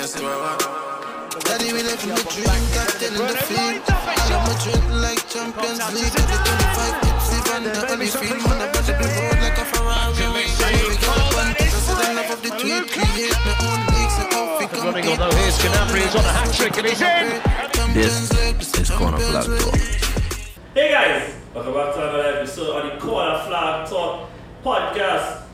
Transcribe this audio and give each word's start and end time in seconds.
Yes, 0.00 0.16
you 0.16 0.26
are. 0.28 0.56
Daddy, 1.44 1.76
we 1.76 1.84
left 1.84 2.00
in 2.08 2.16
the 2.16 2.24
dream, 2.32 2.64
captain 2.72 3.12
in 3.12 3.20
the 3.20 3.36
field. 3.44 3.84
All 3.84 4.32
of 4.32 4.48
my 4.48 4.56
drink 4.64 4.80
like 4.96 5.20
Champions 5.28 5.76
League. 5.92 6.16
Every 6.16 6.40
25 6.40 7.04
hits, 7.04 7.28
even 7.36 7.68
the 7.68 7.84
only 7.84 8.08
field. 8.08 8.40
Man, 8.48 8.64
I 8.64 8.72
better 8.72 8.96
be 8.96 9.04
road 9.04 9.36
like 9.44 9.60
a 9.60 9.64
Ferrari. 9.68 10.16
We 10.16 10.48
get 10.96 11.04
up 11.04 11.36
on 11.36 11.52
president 11.52 12.16
enough 12.16 12.32
of 12.32 12.40
the 12.40 12.48
tweet. 12.48 12.88
Create 12.88 13.36
my 13.44 13.52
own 13.60 13.80
leagues 13.92 14.16
and 14.16 14.32
how 14.32 14.56
we 14.56 14.64
come 14.72 14.88
Running 14.88 15.20
on 15.20 15.36
here's 15.36 15.60
Gnabry, 15.60 16.00
he's 16.00 16.16
on 16.16 16.24
a 16.24 16.32
hat-trick 16.32 16.80
and 16.80 16.86
he's 16.88 17.04
in! 17.04 17.36
This 17.92 18.72
is 18.80 18.88
Corner 18.88 19.20
Flag 19.20 19.52
Talk. 19.60 19.76
Hey 20.72 20.88
guys, 20.96 21.28
welcome 21.52 21.74
back 21.76 21.92
to 21.92 22.00
another 22.00 22.40
episode 22.40 22.72
of 22.72 22.88
the 22.88 22.96
Corner 23.04 23.36
Flag 23.44 23.86
Talk 23.86 24.30
podcast. 24.64 25.44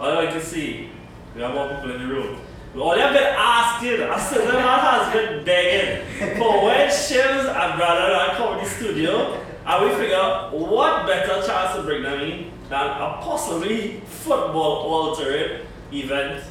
All 0.00 0.16
I 0.16 0.32
can 0.32 0.40
see, 0.40 0.88
we 1.34 1.42
have 1.42 1.52
more 1.52 1.68
people 1.68 1.90
in 1.92 2.00
the 2.00 2.08
room. 2.08 2.45
We 2.76 2.82
all 2.82 2.94
have 2.94 3.14
been 3.14 3.34
asking, 3.34 4.02
I 4.02 4.18
said 4.20 4.46
that 4.48 4.52
man 4.52 4.80
has 4.80 5.10
been 5.10 5.44
begging 5.46 6.36
for 6.36 6.62
when 6.62 6.88
Shims 6.90 7.48
and 7.48 7.78
Brandon 7.78 8.12
are 8.12 8.34
come 8.36 8.58
in 8.58 8.64
the 8.64 8.68
studio 8.68 9.42
and 9.64 9.82
we 9.82 9.96
figure 9.96 10.50
what 10.52 11.06
better 11.06 11.40
chance 11.40 11.74
to 11.74 11.82
bring 11.84 12.02
them 12.02 12.20
in 12.20 12.52
than 12.68 12.86
a 12.86 13.18
possibly 13.22 14.00
football 14.00 14.92
altering 14.92 15.62
event 15.90 16.44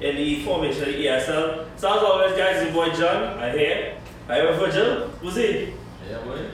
in 0.00 0.14
the 0.14 0.44
formation 0.44 0.82
of 0.82 0.88
the 0.90 1.04
ESL. 1.04 1.66
So 1.76 1.96
as 1.96 2.02
always 2.04 2.36
guys, 2.36 2.62
your 2.62 2.72
boy 2.72 2.94
John, 2.94 3.40
I 3.40 3.50
here. 3.50 3.96
I 4.28 4.36
have 4.36 4.54
Virgil, 4.60 5.08
who's 5.20 5.34
he? 5.34 5.74
Yeah, 6.08 6.18
boy. 6.22 6.46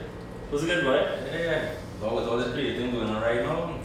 Who's 0.49 0.63
a 0.63 0.65
good 0.65 0.83
boy? 0.83 1.07
Yeah, 1.31 1.37
yeah. 1.37 2.03
All 2.03 2.15
this, 2.17 2.27
all 2.27 2.37
this 2.37 2.51
creating 2.51 2.89
going 2.93 3.07
on 3.07 3.21
right 3.21 3.43
now. 3.43 3.79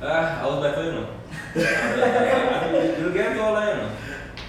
Ah, 0.00 0.40
I 0.40 0.46
was 0.46 0.62
better, 0.62 0.84
you 0.86 0.92
know. 0.92 1.10
You'll 2.98 3.12
get 3.12 3.36
all 3.36 3.54
that, 3.54 3.76
you 3.76 3.82
know. 3.82 3.90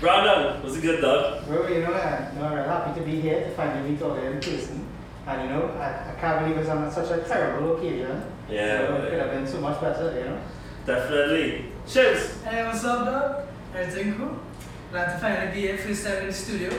Brandon, 0.02 0.64
was 0.64 0.78
a 0.78 0.82
good 0.82 1.00
dog. 1.02 1.46
Bro, 1.48 1.68
you 1.68 1.82
know, 1.82 1.94
I'm 1.94 2.36
no, 2.40 2.46
I'm 2.46 2.66
happy 2.68 3.00
to 3.00 3.06
be 3.06 3.22
here 3.22 3.40
to 3.46 3.52
finally 3.52 3.92
meet 3.92 4.02
all 4.02 4.12
of 4.18 4.24
you 4.24 4.32
in 4.32 4.40
person. 4.40 4.88
And 5.28 5.42
you 5.44 5.50
know, 5.56 5.68
I, 5.80 6.12
I 6.12 6.20
can't 6.20 6.44
believe 6.44 6.58
it's 6.58 6.70
on 6.70 6.92
such 6.92 7.12
a 7.12 7.24
terrible 7.24 7.78
occasion. 7.78 8.24
Yeah, 8.50 8.82
You 8.82 8.88
know, 8.90 8.94
man. 8.98 9.06
it 9.06 9.10
could 9.12 9.20
have 9.20 9.32
been 9.32 9.48
so 9.48 9.62
much 9.62 9.80
better, 9.80 10.12
you 10.18 10.26
know. 10.26 10.42
Definitely. 10.88 11.66
Shims, 11.86 12.44
Hey, 12.44 12.66
what's 12.66 12.84
up, 12.84 13.06
dog? 13.06 13.48
Everything 13.76 14.16
cool? 14.18 14.40
Glad 14.92 15.14
to 15.14 15.20
finally 15.20 15.54
be 15.54 15.62
here, 15.62 15.78
first 15.78 16.04
time 16.06 16.18
in 16.18 16.28
the 16.28 16.34
studio. 16.34 16.72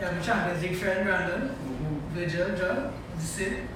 Yeah, 0.00 0.10
my 0.12 0.20
Champions 0.22 0.62
League 0.62 0.76
friend, 0.76 1.04
Brandon, 1.04 1.54
Virgil, 2.14 2.56
John, 2.56 2.92
the 3.16 3.22
Sid. 3.22 3.68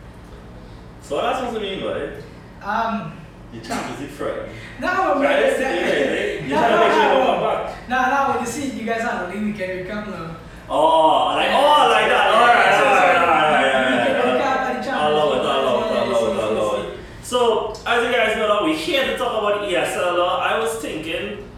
so 1.03 1.17
what 1.17 1.23
that's 1.23 1.39
supposed 1.39 1.57
to 1.57 1.61
mean, 1.63 1.81
boy? 1.81 2.17
Um, 2.63 3.13
You 3.53 3.61
Champions 3.61 4.01
League 4.01 4.11
friend. 4.11 4.51
no, 4.81 4.89
I'm 4.89 5.23
Right, 5.23 5.29
ready. 5.31 5.43
let's 5.47 5.57
see, 5.57 5.65
right? 5.65 6.43
You 6.43 6.49
No, 6.49 6.57
trying 6.57 6.71
to 6.71 6.77
no, 6.77 6.83
make 6.83 6.93
sure 6.93 7.03
you 7.03 7.09
no, 7.09 7.15
don't 7.15 7.27
no. 7.27 7.33
come 7.33 7.65
back. 7.67 7.89
Nah, 7.89 8.09
nah, 8.11 8.31
when 8.35 8.41
you 8.45 8.51
see 8.51 8.71
you 8.79 8.85
guys 8.87 9.05
on 9.05 9.31
the 9.31 9.39
weekend 9.39 9.73
recap 9.89 10.07
now. 10.09 10.37
Oh, 10.69 11.33
like, 11.37 11.51
oh, 11.53 11.89
like 11.91 12.09
that. 12.11 12.27
Alright, 12.35 12.75
alright, 12.75 13.17
alright, 13.17 13.87
Weekend 13.87 14.17
alright, 14.17 14.41
recap 14.41 14.57
alright. 14.57 14.77
and 14.77 14.85
the 14.85 14.91
I 14.91 15.09
love 15.09 15.33
it, 15.37 15.47
I 15.47 15.63
love 15.63 15.83
it, 15.83 15.87
I 15.87 15.95
Champions 15.95 16.21
love 16.21 16.37
it, 16.37 16.41
I 16.43 16.49
League. 16.49 16.59
love 16.59 16.93
it. 16.93 16.99
So, 17.23 17.73
as 17.87 18.05
you 18.05 18.13
guys 18.13 18.37
know, 18.37 18.61
we're 18.65 18.77
here 18.77 19.05
to 19.07 19.17
talk 19.17 19.39
about 19.43 19.63
ESL. 19.69 20.29
I 20.41 20.59
was 20.59 20.75
thinking, 20.77 21.49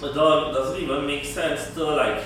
dog, 0.00 0.54
does 0.54 0.74
it 0.74 0.82
even 0.82 1.06
make 1.06 1.24
sense 1.24 1.72
to 1.74 1.84
like 1.84 2.22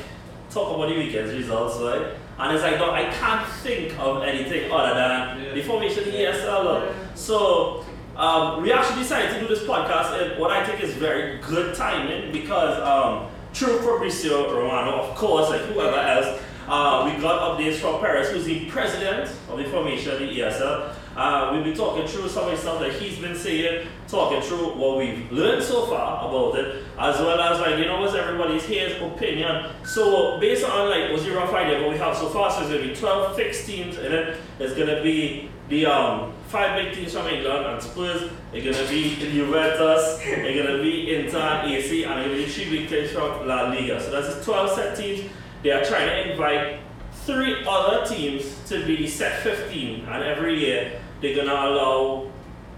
talk 0.50 0.74
about 0.74 0.88
the 0.88 0.96
weekend's 0.96 1.32
results, 1.34 1.76
right? 1.80 2.14
And 2.38 2.54
it's 2.54 2.62
like, 2.64 2.78
dog, 2.78 2.90
I 2.94 3.10
can't 3.10 3.46
think 3.48 3.98
of 3.98 4.22
anything 4.22 4.70
other 4.72 4.94
than 4.94 5.42
Yeah. 5.44 5.54
the 5.54 5.62
formation 5.62 6.00
of 6.00 6.04
the 6.06 6.12
ESL. 6.12 6.92
So, 7.14 7.84
um, 8.16 8.62
we 8.62 8.72
actually 8.72 9.02
decided 9.02 9.32
to 9.34 9.40
do 9.40 9.46
this 9.46 9.64
podcast 9.64 10.20
in 10.20 10.38
what 10.38 10.50
I 10.50 10.64
think 10.64 10.82
is 10.82 10.92
very 10.94 11.38
good 11.38 11.74
timing 11.74 12.32
because 12.32 12.78
um, 12.80 13.28
through 13.54 13.80
Fabrizio 13.80 14.54
Romano, 14.54 15.02
of 15.02 15.14
course, 15.16 15.48
like 15.48 15.62
whoever 15.62 15.96
else, 15.96 16.40
uh, 16.68 17.10
we 17.10 17.20
got 17.20 17.58
updates 17.58 17.76
from 17.76 18.00
Perez, 18.00 18.30
who's 18.30 18.44
the 18.44 18.66
president 18.66 19.30
of 19.48 19.58
the 19.58 19.64
formation 19.64 20.18
the 20.18 20.38
ESL. 20.38 20.94
Uh, 21.16 21.50
we'll 21.52 21.64
be 21.64 21.74
talking 21.74 22.06
through 22.06 22.28
some 22.28 22.44
of 22.44 22.52
the 22.52 22.56
stuff 22.56 22.80
that 22.80 22.92
he's 22.94 23.18
been 23.18 23.36
saying, 23.36 23.86
talking 24.08 24.40
through 24.40 24.74
what 24.74 24.98
we've 24.98 25.30
learned 25.30 25.62
so 25.62 25.86
far 25.86 26.28
about 26.28 26.58
it, 26.58 26.84
as 26.98 27.18
well 27.20 27.40
as 27.40 27.60
like, 27.60 27.78
you 27.78 27.84
know, 27.84 28.00
what's 28.00 28.14
everybody's 28.14 28.64
his 28.64 29.00
opinion. 29.00 29.66
So 29.84 30.40
based 30.40 30.64
on 30.64 30.88
like 30.88 31.10
what's 31.10 31.24
your 31.24 31.36
rough 31.36 31.52
idea 31.52 31.80
what 31.80 31.90
we 31.90 31.98
have 31.98 32.16
so 32.16 32.28
far, 32.28 32.50
so 32.50 32.60
it's 32.60 32.70
gonna 32.70 32.82
be 32.82 32.94
12 32.94 33.36
fixed 33.36 33.66
teams, 33.66 33.98
and 33.98 34.12
then 34.12 34.36
there's 34.58 34.74
gonna 34.74 35.02
be 35.02 35.50
the 35.68 35.86
um 35.86 36.32
five 36.48 36.76
big 36.82 36.94
teams 36.94 37.12
from 37.14 37.26
England 37.26 37.66
and 37.66 37.82
Spurs, 37.82 38.30
they're 38.52 38.72
gonna 38.72 38.88
be 38.88 39.16
Juventus, 39.16 40.18
they're 40.24 40.64
gonna 40.64 40.82
be 40.82 41.14
Inter 41.14 41.62
AC, 41.64 42.04
and 42.04 42.12
they're 42.12 42.28
gonna 42.28 42.36
be 42.36 42.46
three 42.46 42.70
big 42.70 42.88
teams 42.88 43.10
from 43.10 43.46
La 43.46 43.68
Liga. 43.68 44.00
So 44.02 44.10
that's 44.10 44.34
the 44.34 44.44
12 44.44 44.70
set 44.72 44.96
teams. 44.96 45.30
They 45.62 45.70
are 45.70 45.84
trying 45.84 46.08
to 46.08 46.32
invite 46.32 46.80
three 47.24 47.64
other 47.66 48.04
teams 48.06 48.44
to 48.66 48.84
be 48.84 48.96
the 48.96 49.06
set 49.06 49.42
15, 49.42 50.06
and 50.06 50.24
every 50.24 50.58
year 50.58 51.00
they're 51.22 51.36
gonna 51.36 51.52
allow 51.52 52.30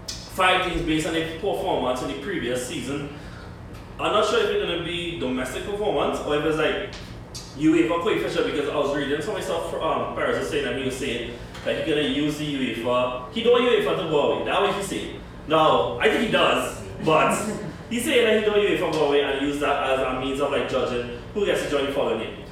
five 0.07 0.69
teams 0.69 0.83
based 0.83 1.07
on 1.07 1.13
their 1.13 1.33
performance 1.39 2.01
in 2.03 2.09
the 2.09 2.19
previous 2.19 2.67
season. 2.67 3.09
I'm 3.99 4.13
not 4.13 4.29
sure 4.29 4.39
if 4.39 4.49
it's 4.49 4.63
gonna 4.63 4.83
be 4.83 5.19
domestic 5.19 5.65
performance 5.65 6.19
or 6.19 6.37
if 6.37 6.45
it's 6.45 6.57
like 6.57 6.93
UEFA 7.57 8.01
coefficient 8.01 8.45
because 8.45 8.69
I 8.69 8.75
was 8.75 8.95
reading 8.95 9.21
some 9.21 9.41
stuff 9.41 9.71
from 9.71 9.81
um, 9.81 10.15
Perez 10.15 10.39
was 10.39 10.49
saying 10.49 10.67
and 10.67 10.77
he 10.77 10.85
was 10.85 10.95
saying 10.95 11.33
that 11.63 11.77
he's 11.77 11.95
gonna 11.95 12.07
use 12.07 12.37
the 12.37 12.45
UEFA. 12.45 13.31
He 13.33 13.43
don't 13.43 13.53
want 13.53 13.65
UEFA 13.65 14.03
to 14.03 14.09
go 14.09 14.33
away. 14.33 14.45
That 14.45 14.61
what 14.61 14.75
he 14.75 14.83
saying. 14.83 15.19
Now 15.47 15.97
I 15.99 16.09
think 16.09 16.25
he 16.25 16.31
does, 16.31 16.83
but 17.03 17.33
he's 17.89 18.03
saying 18.03 18.25
that 18.25 18.39
he 18.39 18.45
don't 18.45 18.57
want 18.57 18.69
UEFA 18.69 18.91
to 18.91 18.97
go 18.99 19.07
away 19.07 19.21
and 19.21 19.41
use 19.41 19.59
that 19.61 19.91
as 19.91 19.99
a 20.01 20.19
means 20.19 20.39
of 20.39 20.51
like 20.51 20.69
judging 20.69 21.17
who 21.33 21.45
gets 21.45 21.63
to 21.63 21.69
join 21.69 21.85
the 21.87 21.93
following 21.93 22.19
year. 22.19 22.44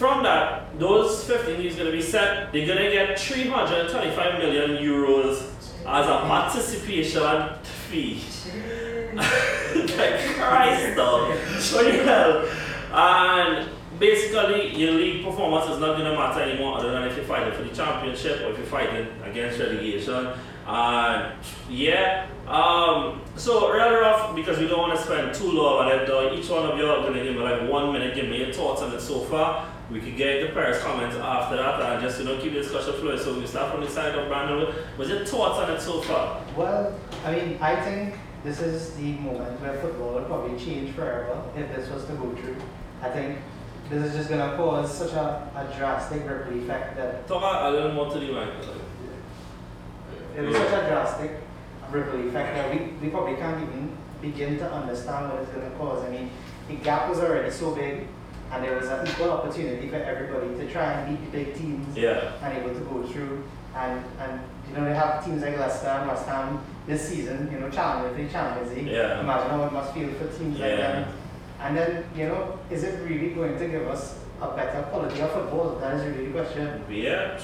From 0.00 0.22
that, 0.22 0.78
those 0.78 1.24
15 1.24 1.58
teams 1.58 1.76
gonna 1.76 1.90
be 1.90 2.00
set. 2.00 2.54
They're 2.54 2.66
gonna 2.66 2.90
get 2.90 3.20
325 3.20 4.38
million 4.38 4.82
euros 4.82 5.42
as 5.86 6.06
a 6.06 6.20
participation 6.26 7.50
fee. 7.62 8.22
like 9.14 10.20
Christ, 10.36 10.96
though. 10.96 11.36
Hell? 12.02 12.48
And 12.94 13.68
basically, 13.98 14.74
your 14.74 14.92
league 14.92 15.22
performance 15.22 15.70
is 15.70 15.78
not 15.78 15.98
gonna 15.98 16.14
matter 16.14 16.40
anymore, 16.44 16.78
other 16.78 16.92
than 16.92 17.02
if 17.02 17.16
you're 17.16 17.26
fighting 17.26 17.52
for 17.52 17.64
the 17.64 17.76
championship 17.76 18.40
or 18.40 18.52
if 18.52 18.56
you're 18.56 18.66
fighting 18.68 19.06
against 19.22 19.60
relegation. 19.60 20.28
And 20.66 21.34
yeah, 21.68 22.26
um, 22.48 23.20
so 23.36 23.70
real 23.70 24.02
off 24.02 24.34
because 24.34 24.58
we 24.58 24.66
don't 24.66 24.78
want 24.78 24.98
to 24.98 25.04
spend 25.04 25.34
too 25.34 25.52
long 25.52 25.84
on 25.84 25.92
it. 25.92 26.06
Though 26.06 26.32
each 26.32 26.48
one 26.48 26.70
of 26.70 26.78
you 26.78 26.86
are 26.86 27.02
gonna 27.02 27.22
give 27.22 27.36
me 27.36 27.42
like 27.42 27.68
one 27.68 27.92
minute, 27.92 28.14
give 28.14 28.30
me 28.30 28.38
your 28.38 28.54
thoughts 28.54 28.80
on 28.80 28.94
it 28.94 29.00
so 29.02 29.20
far. 29.20 29.70
We 29.90 30.00
could 30.00 30.16
get 30.16 30.46
the 30.46 30.52
Perez 30.52 30.80
comments 30.82 31.16
after 31.16 31.56
that 31.56 31.80
and 31.80 32.00
just 32.02 32.20
you 32.20 32.24
know 32.24 32.38
keep 32.38 32.52
the 32.52 32.62
discussion 32.62 32.94
flowing. 32.94 33.18
So 33.18 33.38
we 33.38 33.46
start 33.46 33.72
from 33.72 33.82
the 33.82 33.90
side 33.90 34.14
of 34.14 34.28
Brandon. 34.28 34.72
What's 34.96 35.10
your 35.10 35.24
thoughts 35.24 35.58
on 35.58 35.70
it 35.70 35.80
so 35.80 36.00
far? 36.02 36.42
Well, 36.56 36.94
I 37.24 37.32
mean, 37.32 37.58
I 37.60 37.74
think 37.80 38.14
this 38.44 38.60
is 38.60 38.94
the 38.94 39.12
moment 39.14 39.60
where 39.60 39.74
football 39.80 40.14
will 40.14 40.22
probably 40.24 40.58
change 40.58 40.94
forever 40.94 41.42
if 41.56 41.74
this 41.74 41.90
was 41.90 42.04
to 42.06 42.12
go 42.12 42.34
through. 42.36 42.56
I 43.02 43.10
think 43.10 43.38
this 43.90 44.04
is 44.04 44.16
just 44.16 44.28
going 44.28 44.48
to 44.48 44.56
cause 44.56 44.96
such 44.96 45.12
a, 45.12 45.50
a 45.56 45.76
drastic 45.76 46.28
ripple 46.28 46.56
effect 46.62 46.96
that 46.96 47.26
Talk 47.26 47.42
a 47.42 47.68
a 47.68 47.70
little 47.70 47.92
more 47.92 48.10
to 48.12 48.18
the 48.20 48.32
mic. 48.32 48.48
it 50.36 50.42
was 50.42 50.56
such 50.56 50.84
a 50.84 50.88
drastic 50.88 51.32
ripple 51.90 52.28
effect 52.28 52.54
that 52.54 52.70
we, 52.72 52.86
we 53.02 53.08
probably 53.08 53.34
can't 53.36 53.60
even 53.60 53.96
begin 54.22 54.58
to 54.58 54.72
understand 54.72 55.30
what 55.32 55.42
it's 55.42 55.50
going 55.50 55.68
to 55.68 55.76
cause. 55.76 56.04
I 56.04 56.10
mean, 56.10 56.30
the 56.68 56.76
gap 56.76 57.08
was 57.08 57.18
already 57.18 57.50
so 57.50 57.74
big, 57.74 58.06
and 58.52 58.64
there 58.64 58.76
was 58.76 58.88
an 58.88 59.06
equal 59.06 59.30
opportunity 59.30 59.88
for 59.88 59.96
everybody 59.96 60.48
to 60.56 60.72
try 60.72 60.92
and 60.92 61.18
beat 61.18 61.30
the 61.30 61.38
big 61.44 61.54
teams 61.56 61.96
Yeah. 61.96 62.32
and 62.42 62.58
able 62.58 62.74
to 62.74 62.80
go 62.80 63.02
through. 63.04 63.44
And, 63.76 64.02
and 64.18 64.40
you 64.68 64.76
know, 64.76 64.84
they 64.84 64.94
have 64.94 65.24
teams 65.24 65.42
like 65.42 65.56
Leicester 65.58 65.86
and 65.88 66.08
West 66.08 66.26
Ham 66.26 66.60
this 66.86 67.08
season, 67.08 67.48
you 67.52 67.60
know, 67.60 67.70
challenging 67.70 68.16
for 68.16 68.22
the 68.24 68.28
Champions 68.30 68.76
League. 68.76 68.86
Yeah. 68.88 69.20
Imagine 69.20 69.50
how 69.50 69.64
it 69.64 69.72
must 69.72 69.94
feel 69.94 70.08
for 70.14 70.26
teams 70.36 70.58
like 70.58 70.70
Yeah. 70.70 70.76
them. 70.92 71.14
And 71.60 71.76
then, 71.76 72.04
you 72.16 72.26
know, 72.28 72.58
is 72.70 72.82
it 72.84 73.00
really 73.08 73.30
going 73.30 73.58
to 73.58 73.68
give 73.68 73.86
us 73.86 74.18
a 74.40 74.48
better 74.56 74.82
quality 74.90 75.20
of 75.20 75.30
football? 75.32 75.76
That 75.80 75.94
is 75.96 76.06
really 76.06 76.26
the 76.26 76.32
question. 76.32 76.82
Yeah. 76.90 77.38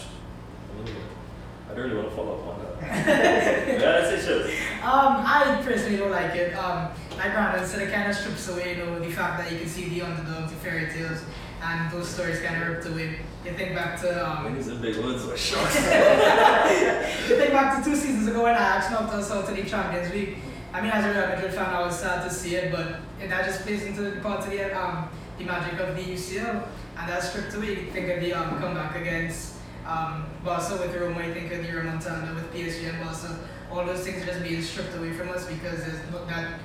I 1.70 1.74
don't 1.74 1.84
really 1.84 1.96
want 1.96 2.10
to 2.10 2.16
follow 2.16 2.34
up 2.38 2.46
on 2.46 2.58
that. 2.62 2.80
yeah, 3.06 3.78
that's 3.78 4.10
it. 4.12 4.20
Shiz. 4.26 4.46
Um, 4.82 5.22
I 5.26 5.60
personally 5.64 5.98
don't 5.98 6.10
like 6.10 6.34
it. 6.34 6.54
Um, 6.54 6.88
Brandon 7.16 7.66
said, 7.66 7.82
it 7.82 7.92
kind 7.92 8.10
of 8.10 8.16
strips 8.16 8.48
away, 8.48 8.76
you 8.76 8.84
know, 8.84 8.98
the 8.98 9.10
fact 9.10 9.38
that 9.38 9.52
you 9.52 9.58
can 9.58 9.68
see 9.68 9.88
the 9.88 10.02
underdogs, 10.02 10.52
the 10.52 10.58
fairy 10.58 10.92
tales, 10.92 11.22
and 11.62 11.90
those 11.90 12.08
stories 12.08 12.40
kind 12.40 12.62
of 12.62 12.68
ripped 12.68 12.86
away. 12.86 13.18
You 13.44 13.52
think 13.52 13.74
back 13.74 14.00
to 14.00 14.28
um, 14.28 14.54
These 14.54 14.68
are 14.68 14.76
big 14.76 14.96
words. 14.96 15.24
We're 15.24 15.36
shocked. 15.36 15.74
You 15.76 17.36
think 17.36 17.52
back 17.52 17.82
to 17.82 17.90
two 17.90 17.96
seasons 17.96 18.28
ago 18.28 18.42
when 18.42 18.54
Ajax 18.54 18.90
knocked 18.90 19.14
us 19.14 19.30
out 19.30 19.48
of 19.48 19.56
the 19.56 19.62
Champions 19.62 20.12
League. 20.12 20.36
I 20.72 20.80
mean, 20.80 20.90
as 20.90 21.04
a 21.04 21.18
Real 21.18 21.28
Madrid 21.28 21.54
fan, 21.54 21.74
I 21.74 21.80
was 21.86 21.98
sad 21.98 22.28
to 22.28 22.34
see 22.34 22.56
it, 22.56 22.70
but 22.70 23.00
it, 23.20 23.30
that 23.30 23.44
just 23.46 23.62
plays 23.62 23.82
into 23.82 24.02
the 24.02 24.20
part 24.20 24.44
of 24.44 24.50
the, 24.50 24.78
um, 24.78 25.08
the 25.38 25.44
magic 25.44 25.80
of 25.80 25.96
the 25.96 26.02
UCL, 26.02 26.68
and 26.98 27.08
that's 27.08 27.30
stripped 27.30 27.54
away. 27.54 27.70
You 27.70 27.90
think 27.90 28.08
of 28.10 28.20
the 28.20 28.34
um, 28.34 28.60
comeback 28.60 28.96
against 28.96 29.54
um, 29.86 30.26
Barca 30.44 30.76
with 30.76 30.94
Roma, 30.94 31.26
you 31.26 31.32
think 31.32 31.52
of 31.52 31.62
the 31.62 31.72
remontada 31.72 32.34
with 32.34 32.52
PSG 32.52 32.90
and 32.90 33.02
Barca. 33.02 33.38
All 33.70 33.84
those 33.84 34.04
things 34.04 34.22
are 34.22 34.26
just 34.26 34.42
being 34.42 34.62
stripped 34.62 34.96
away 34.96 35.12
from 35.12 35.30
us 35.30 35.46
because 35.46 35.84
there's 35.84 36.10
no, 36.10 36.24
that 36.26 36.60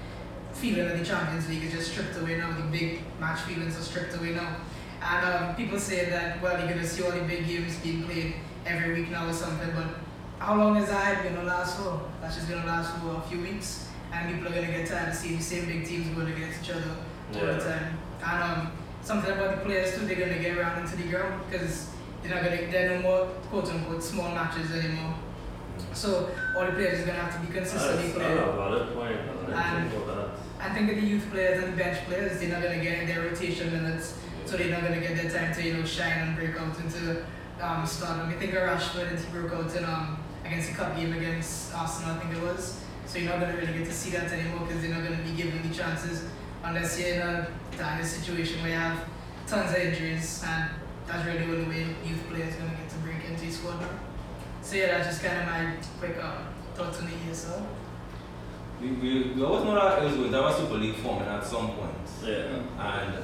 feeling 0.54 0.90
of 0.92 0.98
the 0.98 1.06
Champions 1.06 1.48
League 1.50 1.64
is 1.64 1.72
just 1.74 1.92
stripped 1.92 2.18
away 2.18 2.38
now. 2.38 2.52
The 2.56 2.64
big 2.64 3.00
match 3.20 3.42
feelings 3.42 3.78
are 3.78 3.82
stripped 3.82 4.16
away 4.16 4.32
now. 4.32 4.58
And 5.02 5.26
um, 5.26 5.56
people 5.56 5.80
say 5.80 6.10
that, 6.10 6.42
well, 6.42 6.58
you're 6.60 6.68
going 6.68 6.80
to 6.82 6.88
see 6.88 7.04
all 7.04 7.12
the 7.12 7.22
big 7.22 7.48
games 7.48 7.78
being 7.80 8.04
played 8.04 8.36
every 8.66 9.02
week 9.02 9.10
now 9.10 9.28
or 9.28 9.34
something, 9.34 9.72
but 9.76 9.88
how 10.38 10.56
long 10.56 10.78
is 10.78 10.90
that 10.90 11.24
going 11.24 11.36
to 11.36 11.44
last 11.44 11.78
for? 11.78 12.02
That's 12.22 12.36
just 12.36 12.48
going 12.50 12.62
to 12.62 12.68
last 12.68 12.96
for 13.00 13.16
a 13.16 13.22
few 13.30 13.42
weeks. 13.42 13.88
And 14.14 14.32
people 14.36 14.48
are 14.52 14.54
going 14.56 14.66
to 14.68 14.72
get 14.72 14.88
tired 14.88 15.10
of 15.10 15.16
seeing 15.16 15.38
the 15.38 15.44
same 15.44 15.66
big 15.66 15.86
teams 15.86 16.08
going 16.16 16.32
against 16.32 16.64
each 16.64 16.72
other 16.72 16.96
all 17.34 17.40
Yeah. 17.42 17.54
the 17.54 17.64
time. 17.64 17.98
And 18.24 18.44
um, 18.44 18.72
something 19.02 19.32
about 19.32 19.56
the 19.56 19.62
players 19.66 19.96
too, 19.96 20.06
they're 20.06 20.18
going 20.18 20.34
to 20.34 20.40
get 20.40 20.58
around 20.58 20.82
into 20.84 20.96
the 20.98 21.04
ground 21.10 21.42
because 21.50 21.90
they're 22.22 22.36
not 22.36 22.44
going 22.44 22.58
to, 22.60 22.68
there 22.72 22.92
are 22.92 22.96
no 22.98 23.02
more 23.02 23.26
quote 23.50 23.68
unquote 23.70 24.04
small 24.04 24.30
matches 24.36 24.72
anymore. 24.72 25.16
So 25.94 26.30
all 26.56 26.66
the 26.66 26.72
players 26.72 27.02
are 27.02 27.06
going 27.06 27.18
to 27.18 27.24
have 27.24 27.40
to 27.40 27.48
be 27.48 27.54
consistently 27.54 28.04
That's 28.12 28.16
playing. 28.16 28.38
a 28.38 28.52
valid 28.54 28.94
point. 28.94 29.18
I 29.54 29.76
didn't 29.76 29.90
think 29.90 30.04
about 30.04 30.16
that. 30.16 30.30
I 30.60 30.74
think 30.74 30.88
the 30.88 31.06
youth 31.06 31.30
players 31.32 31.64
and 31.64 31.74
the 31.74 31.78
bench 31.78 32.06
players, 32.06 32.40
they're 32.40 32.50
not 32.50 32.62
going 32.62 32.78
to 32.80 32.84
get 32.84 33.08
their 33.08 33.22
rotation 33.22 33.72
minutes, 33.72 34.18
so 34.46 34.58
they're 34.58 34.70
not 34.72 34.82
going 34.82 34.94
to 34.94 35.06
get 35.06 35.18
their 35.18 35.30
time 35.30 35.54
to 35.56 35.62
you 35.68 35.74
know 35.74 35.86
shine 35.86 36.20
and 36.28 36.36
break 36.36 36.56
out 36.56 36.78
into 36.80 37.26
um, 37.60 37.86
stardom. 37.86 38.30
I 38.30 38.34
think 38.34 38.54
Rashford 38.54 39.10
and 39.10 39.20
he 39.20 39.26
broke 39.32 39.54
out 39.54 39.76
in 39.76 39.84
um, 39.86 40.18
against 40.46 40.70
the 40.70 40.76
cup 40.76 40.96
game 40.96 41.14
against 41.14 41.74
Arsenal, 41.74 42.16
I 42.16 42.20
think 42.20 42.36
it 42.36 42.42
was. 42.44 42.80
So 43.06 43.20
you're 43.20 43.30
not 43.30 43.40
going 43.42 43.52
to 43.54 43.58
really 43.62 43.78
get 43.80 43.88
to 43.88 43.94
see 43.94 44.12
that 44.12 44.32
anymore 44.32 44.66
because 44.68 44.82
they're 44.82 44.94
not 44.94 45.04
going 45.04 45.18
to 45.18 45.24
be 45.24 45.36
given 45.36 45.68
the 45.68 45.76
chances 45.76 46.26
unless 46.64 47.00
you're 47.00 47.16
in 47.16 47.22
a 47.22 47.48
dire 47.78 48.06
situation 48.06 48.62
where 48.62 48.72
you 48.72 48.78
have 48.78 49.06
tons 49.48 49.72
of 49.72 49.78
injuries, 49.78 50.44
and 50.46 50.70
that's 51.08 51.26
really 51.26 51.40
the 51.40 51.46
only 51.46 51.68
way 51.68 51.96
youth 52.06 52.24
players 52.30 52.54
are 52.56 52.60
going 52.60 52.72
to 52.72 52.78
get 52.78 52.90
to 52.90 52.98
break 52.98 53.26
into 53.26 53.44
your 53.46 53.54
squad. 53.54 53.84
So 54.62 54.76
yeah, 54.76 54.88
that's 54.88 55.08
just 55.08 55.24
kind 55.24 55.40
of 55.40 55.46
my 55.48 55.76
quick 56.00 56.18
uh, 56.24 56.44
thoughts 56.76 57.00
on 57.00 57.06
the 57.06 57.12
ESL. 57.12 57.66
We, 58.82 58.88
we, 58.92 59.32
we 59.34 59.44
always 59.44 59.64
know 59.64 59.76
that 59.76 60.02
it 60.02 60.06
was 60.06 60.16
going 60.16 60.32
to 60.32 60.42
have 60.42 60.56
Super 60.56 60.76
League 60.76 60.96
forming 60.96 61.28
at 61.28 61.46
some 61.46 61.72
point. 61.72 61.92
Yeah. 62.24 62.62
And 62.80 63.24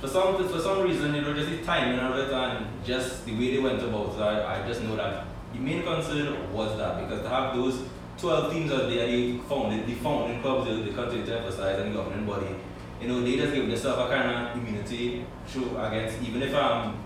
for 0.00 0.08
some 0.08 0.48
for 0.48 0.58
some 0.58 0.82
reason, 0.82 1.14
you 1.14 1.22
know, 1.22 1.34
just 1.34 1.50
the 1.50 1.62
timing 1.62 1.98
of 1.98 2.16
it 2.16 2.32
and 2.32 2.66
just 2.84 3.24
the 3.24 3.32
way 3.32 3.56
they 3.56 3.62
went 3.62 3.82
about 3.82 4.14
it, 4.14 4.20
I, 4.20 4.62
I 4.62 4.66
just 4.66 4.82
know 4.82 4.96
that 4.96 5.26
the 5.52 5.58
main 5.58 5.82
concern 5.82 6.52
was 6.52 6.76
that 6.78 7.00
because 7.00 7.22
to 7.22 7.28
have 7.28 7.54
those 7.54 7.82
12 8.18 8.52
teams 8.52 8.72
out 8.72 8.88
there, 8.88 9.06
the 9.06 9.38
founding, 9.48 9.86
the 9.86 9.94
founding 9.94 10.40
clubs, 10.40 10.68
they, 10.68 10.82
they 10.82 10.92
continue 10.92 11.26
to 11.26 11.38
emphasize 11.38 11.78
and 11.80 11.92
the 11.92 11.96
governing 11.96 12.26
body, 12.26 12.54
you 13.00 13.08
know, 13.08 13.20
they 13.20 13.36
just 13.36 13.52
give 13.52 13.66
themselves 13.66 14.00
a 14.00 14.14
kind 14.14 14.30
of 14.30 14.56
immunity 14.56 15.24
through 15.46 15.76
against, 15.78 16.22
even 16.22 16.42
if 16.42 16.54
I'm 16.54 16.96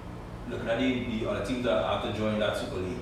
looking 0.49 0.69
at 0.69 0.79
the, 0.79 1.19
the 1.19 1.31
other 1.31 1.45
teams 1.45 1.65
that 1.65 1.85
have 1.85 2.03
to 2.03 2.19
join 2.19 2.39
that 2.39 2.57
Super 2.57 2.77
League. 2.77 2.99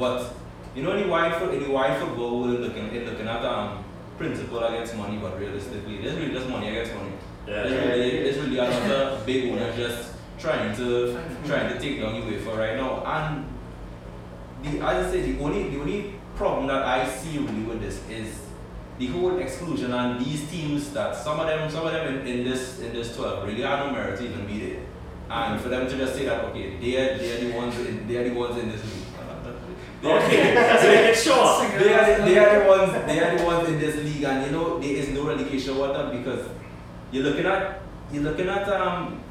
But, 0.00 0.32
you 0.74 0.82
know, 0.82 0.92
in 0.92 1.02
the 1.02 1.08
wide, 1.08 1.36
foot, 1.36 1.52
in 1.54 1.62
the 1.62 1.70
wide 1.70 2.00
football, 2.00 2.40
we're 2.40 2.58
looking, 2.58 2.86
it's 2.86 3.08
looking 3.08 3.28
at 3.28 3.44
um, 3.44 3.84
principle 4.16 4.64
against 4.64 4.96
money, 4.96 5.18
but 5.18 5.38
realistically, 5.38 5.98
there's 5.98 6.16
really 6.16 6.32
just 6.32 6.48
money 6.48 6.70
against 6.70 6.94
money. 6.94 7.12
Yeah. 7.46 7.62
There's 7.64 7.86
really, 7.86 8.10
there's 8.22 8.38
really 8.38 8.58
another 8.58 9.20
big 9.26 9.52
owner 9.52 9.76
just 9.76 10.14
trying 10.38 10.74
to 10.76 11.20
trying 11.44 11.72
to 11.72 11.78
take 11.78 12.00
down 12.00 12.14
UEFA 12.22 12.56
right 12.56 12.76
now. 12.76 13.04
And 13.04 13.44
the 14.62 14.84
as 14.84 15.06
I 15.06 15.10
say, 15.10 15.32
the 15.32 15.42
only 15.42 15.68
the 15.68 15.80
only 15.80 16.14
problem 16.34 16.66
that 16.68 16.82
I 16.82 17.06
see 17.06 17.38
really 17.38 17.62
with 17.62 17.80
this 17.80 18.00
is 18.08 18.40
the 18.98 19.06
whole 19.08 19.38
exclusion 19.38 19.92
and 19.92 20.24
these 20.24 20.48
teams 20.50 20.90
that 20.92 21.16
some 21.16 21.40
of 21.40 21.46
them 21.46 21.70
some 21.70 21.86
of 21.86 21.92
them 21.92 22.14
in, 22.14 22.26
in 22.26 22.44
this 22.44 22.80
in 22.80 22.92
this 22.92 23.14
twelve 23.16 23.46
really 23.46 23.62
have 23.62 23.86
no 23.86 23.92
merit 23.92 24.18
to 24.18 24.24
even 24.24 24.46
be 24.46 24.58
there. 24.60 24.82
And 25.30 25.60
for 25.60 25.68
them 25.68 25.88
to 25.88 25.96
just 25.96 26.14
say 26.14 26.24
that 26.24 26.44
okay, 26.46 26.76
they 26.76 26.96
are 26.96 27.18
they 27.18 27.36
are 27.36 27.50
the 27.50 27.56
ones 27.56 27.78
in, 27.78 28.06
they 28.08 28.16
are 28.16 28.28
the 28.28 28.34
ones 28.34 28.56
in 28.56 28.70
this 28.70 28.82
league. 28.84 29.09
Okay, 30.02 30.54
it 30.54 31.16
they 31.78 31.92
are, 31.94 32.18
the, 32.18 32.24
they 32.28 32.38
are 32.38 32.60
the 32.60 32.66
ones 32.68 32.92
they 33.06 33.20
are 33.20 33.36
the 33.36 33.44
ones 33.44 33.68
in 33.68 33.78
this 33.78 33.96
league 33.96 34.24
and 34.24 34.46
you 34.46 34.52
know 34.52 34.78
there 34.78 34.90
is 34.92 35.08
no 35.10 35.26
relegation 35.26 35.76
water 35.76 36.10
because 36.16 36.48
you're 37.12 37.24
looking 37.24 37.44
at 37.46 37.82
you're 38.10 38.22
looking 38.22 38.48
at 38.48 38.66
um 38.68 39.22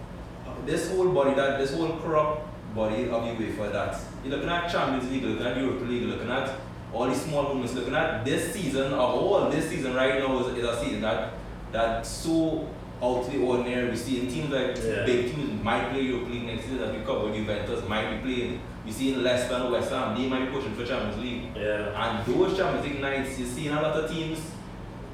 this 0.66 0.92
whole 0.92 1.10
body 1.10 1.33
that 1.33 1.57
this 1.60 1.74
whole 1.74 1.98
corrupt 2.00 2.45
body 2.75 3.10
of 3.10 3.24
UEFA 3.24 3.71
that 3.71 4.00
you're 4.24 4.36
looking 4.36 4.50
at 4.50 4.69
Champions 4.71 5.10
League, 5.12 5.21
you're 5.24 5.31
looking 5.31 5.48
at 5.48 5.57
Europa 5.57 5.86
League, 5.86 6.01
you're 6.04 6.12
looking 6.12 6.30
at 6.30 6.51
all 6.94 7.07
these 7.07 7.21
small 7.21 7.44
movements, 7.50 7.74
looking 7.74 7.95
at 7.95 8.24
this 8.25 8.54
season 8.54 8.94
of 8.94 9.00
all 9.00 9.50
this 9.50 9.69
season 9.69 9.94
right 9.95 10.19
now 10.19 10.39
is, 10.39 10.57
is 10.57 10.63
a 10.66 10.80
season 10.83 11.01
that 11.01 11.33
that's 11.71 12.10
so 12.10 12.68
out 13.01 13.21
of 13.21 13.31
the 13.31 13.39
ordinary. 13.39 13.89
We 13.89 13.95
see 13.95 14.19
in 14.21 14.27
teams 14.27 14.50
like 14.51 14.75
Yeah. 14.77 15.06
big 15.06 15.33
teams 15.33 15.63
might 15.63 15.89
play 15.92 16.01
Europa 16.01 16.30
League 16.31 16.44
next 16.44 16.63
season, 16.66 16.83
as 16.83 16.95
we 16.95 17.04
covered 17.04 17.33
Juventus 17.33 17.88
might 17.88 18.10
be 18.12 18.18
playing. 18.36 18.62
We 18.90 18.94
see 18.96 19.14
in 19.14 19.22
Leicester 19.24 19.54
and 19.54 19.72
West 19.72 19.92
Ham, 19.92 20.18
they 20.20 20.28
might 20.28 20.48
be 20.48 20.52
pushing 20.52 20.74
for 20.74 20.84
Champions 20.84 21.22
League. 21.22 21.44
Yeah. 21.56 21.94
And 21.94 22.26
those 22.26 22.58
Champions 22.58 22.84
League 22.88 23.00
nights, 23.00 23.38
you're 23.38 23.48
seeing 23.48 23.70
a 23.72 23.80
lot 23.80 23.96
of 23.96 24.10
teams, 24.10 24.42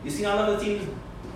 you're 0.01 0.13
seeing 0.13 0.27
a 0.29 0.33
lot 0.33 0.47
of 0.47 0.61
teams 0.61 0.87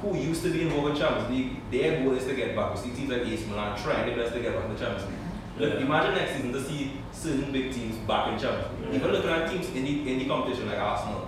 who 0.02 0.16
used 0.16 0.42
to 0.44 0.50
be 0.50 0.62
involved 0.62 0.92
in 0.92 0.96
Champions 0.96 1.30
League, 1.30 1.70
their 1.70 2.02
goal 2.02 2.14
is 2.16 2.24
to 2.28 2.34
get 2.36 2.56
back. 2.56 2.74
We 2.74 2.80
see 2.80 2.92
teams 2.96 3.10
like 3.10 3.24
AC 3.28 3.46
Milan 3.50 3.78
trying 3.78 4.06
their 4.08 4.16
best 4.24 4.34
to 4.36 4.40
get 4.40 4.56
back 4.56 4.64
in 4.70 4.74
the 4.74 4.80
Champions 4.80 5.04
League. 5.10 5.20
Look, 5.60 5.74
Yeah. 5.82 5.86
imagine 5.86 6.16
next 6.16 6.32
season 6.38 6.54
to 6.54 6.64
see 6.64 6.92
certain 7.12 7.52
big 7.52 7.74
teams 7.74 7.98
back 8.08 8.32
in 8.32 8.40
Champions 8.40 8.72
League. 8.86 8.96
Even 8.96 9.08
Yeah. 9.10 9.16
looking 9.18 9.30
at 9.32 9.52
teams 9.52 9.68
in 9.76 9.84
the, 9.84 10.10
in 10.14 10.20
the 10.20 10.26
competition 10.30 10.70
like 10.70 10.80
Arsenal. 10.80 11.28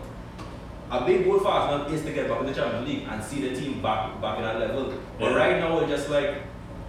A 0.91 1.05
big 1.05 1.25
goal 1.25 1.39
for 1.39 1.49
Arsenal 1.49 1.93
is 1.93 2.03
to 2.03 2.13
get 2.13 2.29
back 2.29 2.39
in 2.39 2.45
the 2.45 2.53
Champions 2.53 2.87
League 2.87 3.03
and 3.11 3.21
see 3.21 3.49
the 3.49 3.53
team 3.53 3.81
back 3.81 4.21
back 4.21 4.37
in 4.37 4.43
that 4.45 4.59
level. 4.61 4.93
But 5.19 5.31
Yeah. 5.31 5.35
right 5.35 5.59
now, 5.59 5.77
it's 5.81 5.89
just 5.91 6.09
like 6.09 6.35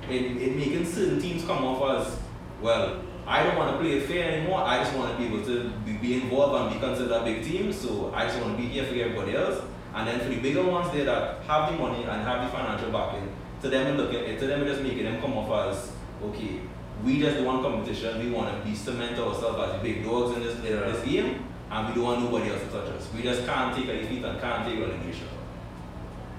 it, 0.08 0.22
it 0.46 0.54
making 0.56 0.86
certain 0.86 1.20
teams 1.20 1.44
come 1.44 1.64
off 1.64 1.80
as, 2.06 2.18
well, 2.60 2.98
I 3.26 3.44
don't 3.44 3.56
want 3.56 3.72
to 3.72 3.78
play 3.78 4.00
fair 4.00 4.32
anymore. 4.32 4.62
I 4.62 4.82
just 4.82 4.96
want 4.96 5.12
to 5.12 5.18
be 5.18 5.26
able 5.26 5.44
to 5.46 5.70
be, 6.00 6.14
involved 6.14 6.54
and 6.60 6.74
be 6.74 6.86
considered 6.86 7.12
a 7.12 7.24
big 7.24 7.44
team. 7.44 7.72
So 7.72 8.12
I 8.14 8.26
just 8.26 8.40
want 8.40 8.56
to 8.56 8.62
be 8.62 8.68
here 8.68 8.84
for 8.84 8.94
everybody 8.94 9.36
else. 9.36 9.62
And 9.94 10.08
then 10.08 10.20
for 10.20 10.28
the 10.28 10.40
bigger 10.40 10.64
ones 10.64 10.92
there 10.92 11.04
that 11.04 11.42
have 11.44 11.70
the 11.70 11.78
money 11.78 12.02
and 12.04 12.22
have 12.22 12.44
the 12.44 12.56
financial 12.56 12.90
backing, 12.90 13.28
to 13.60 13.68
them 13.68 13.96
look 13.96 14.12
at 14.12 14.22
it, 14.22 14.40
to 14.40 14.46
them 14.46 14.64
just 14.66 14.82
making 14.82 15.04
them 15.04 15.20
come 15.20 15.34
off 15.34 15.68
as 15.68 15.92
okay, 16.24 16.60
we 17.04 17.20
just 17.20 17.36
do 17.36 17.44
one 17.44 17.62
competition, 17.62 18.18
we 18.18 18.30
want 18.30 18.56
to 18.56 18.68
be 18.68 18.74
cement 18.74 19.18
ourselves 19.18 19.74
as 19.74 19.82
big 19.82 20.04
dogs 20.04 20.36
in 20.36 20.42
this 20.42 20.56
in 20.56 20.62
this 20.62 21.04
game, 21.04 21.44
and 21.70 21.88
we 21.88 21.94
don't 21.94 22.04
want 22.04 22.22
nobody 22.22 22.50
else 22.50 22.62
to 22.62 22.68
touch 22.68 22.88
us. 22.88 23.08
We 23.14 23.22
just 23.22 23.46
can't 23.46 23.76
take 23.76 23.88
a 23.88 24.00
defeat 24.00 24.24
and 24.24 24.40
can't 24.40 24.66
take 24.66 24.78
relegation. 24.78 25.28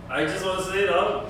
I 0.10 0.26
just 0.26 0.46
want 0.46 0.60
to 0.60 0.66
say 0.66 0.86
though, 0.86 1.28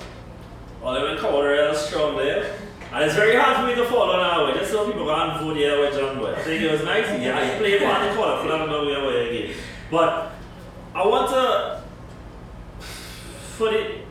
Oliver 0.82 1.20
Cowder 1.20 1.72
is 1.72 1.78
strong 1.78 2.16
there. 2.16 2.58
And 2.92 3.04
it's 3.04 3.14
very 3.14 3.36
hard 3.36 3.56
for 3.56 3.66
me 3.66 3.74
to 3.74 3.88
follow 3.90 4.16
now, 4.16 4.46
eh? 4.46 4.58
just 4.58 4.70
so 4.70 4.86
people 4.86 5.06
can 5.06 5.38
vote 5.42 5.56
here 5.56 5.80
with 5.80 5.94
John 5.98 6.18
Boy. 6.18 6.32
I 6.34 6.42
think 6.42 6.62
it 6.62 6.70
was 6.70 6.82
nice. 6.84 7.06
Yeah, 7.20 7.52
he 7.52 7.58
played 7.58 7.82
one 7.82 8.08
in 8.08 8.14
quarter, 8.16 8.42
flat 8.44 8.60
on 8.60 8.70
the 8.70 9.06
way 9.08 9.38
again. 9.38 9.56
But 9.90 10.32
I 10.94 11.06
want 11.06 11.30
to, 11.30 11.82
for 13.56 13.72
it 13.74 14.04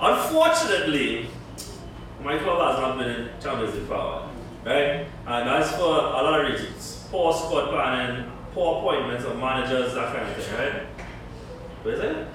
unfortunately, 0.00 1.28
my 2.22 2.38
club 2.38 2.72
has 2.72 2.80
not 2.80 2.98
been 2.98 3.08
in 3.08 3.30
Champions 3.40 3.74
League 3.74 3.88
power, 3.88 4.28
right? 4.64 5.06
And 5.26 5.48
that's 5.48 5.70
for 5.72 5.84
a 5.84 6.22
lot 6.22 6.40
of 6.40 6.50
reasons. 6.50 7.06
Poor 7.10 7.32
squad 7.34 7.70
planning, 7.70 8.30
poor 8.52 8.78
appointments 8.78 9.24
of 9.24 9.38
managers, 9.38 9.94
that 9.94 10.14
kind 10.14 10.28
of 10.28 10.36
thing, 10.36 10.54
right? 10.58 10.82
What 11.82 11.94
is 11.94 12.00
it? 12.00 12.26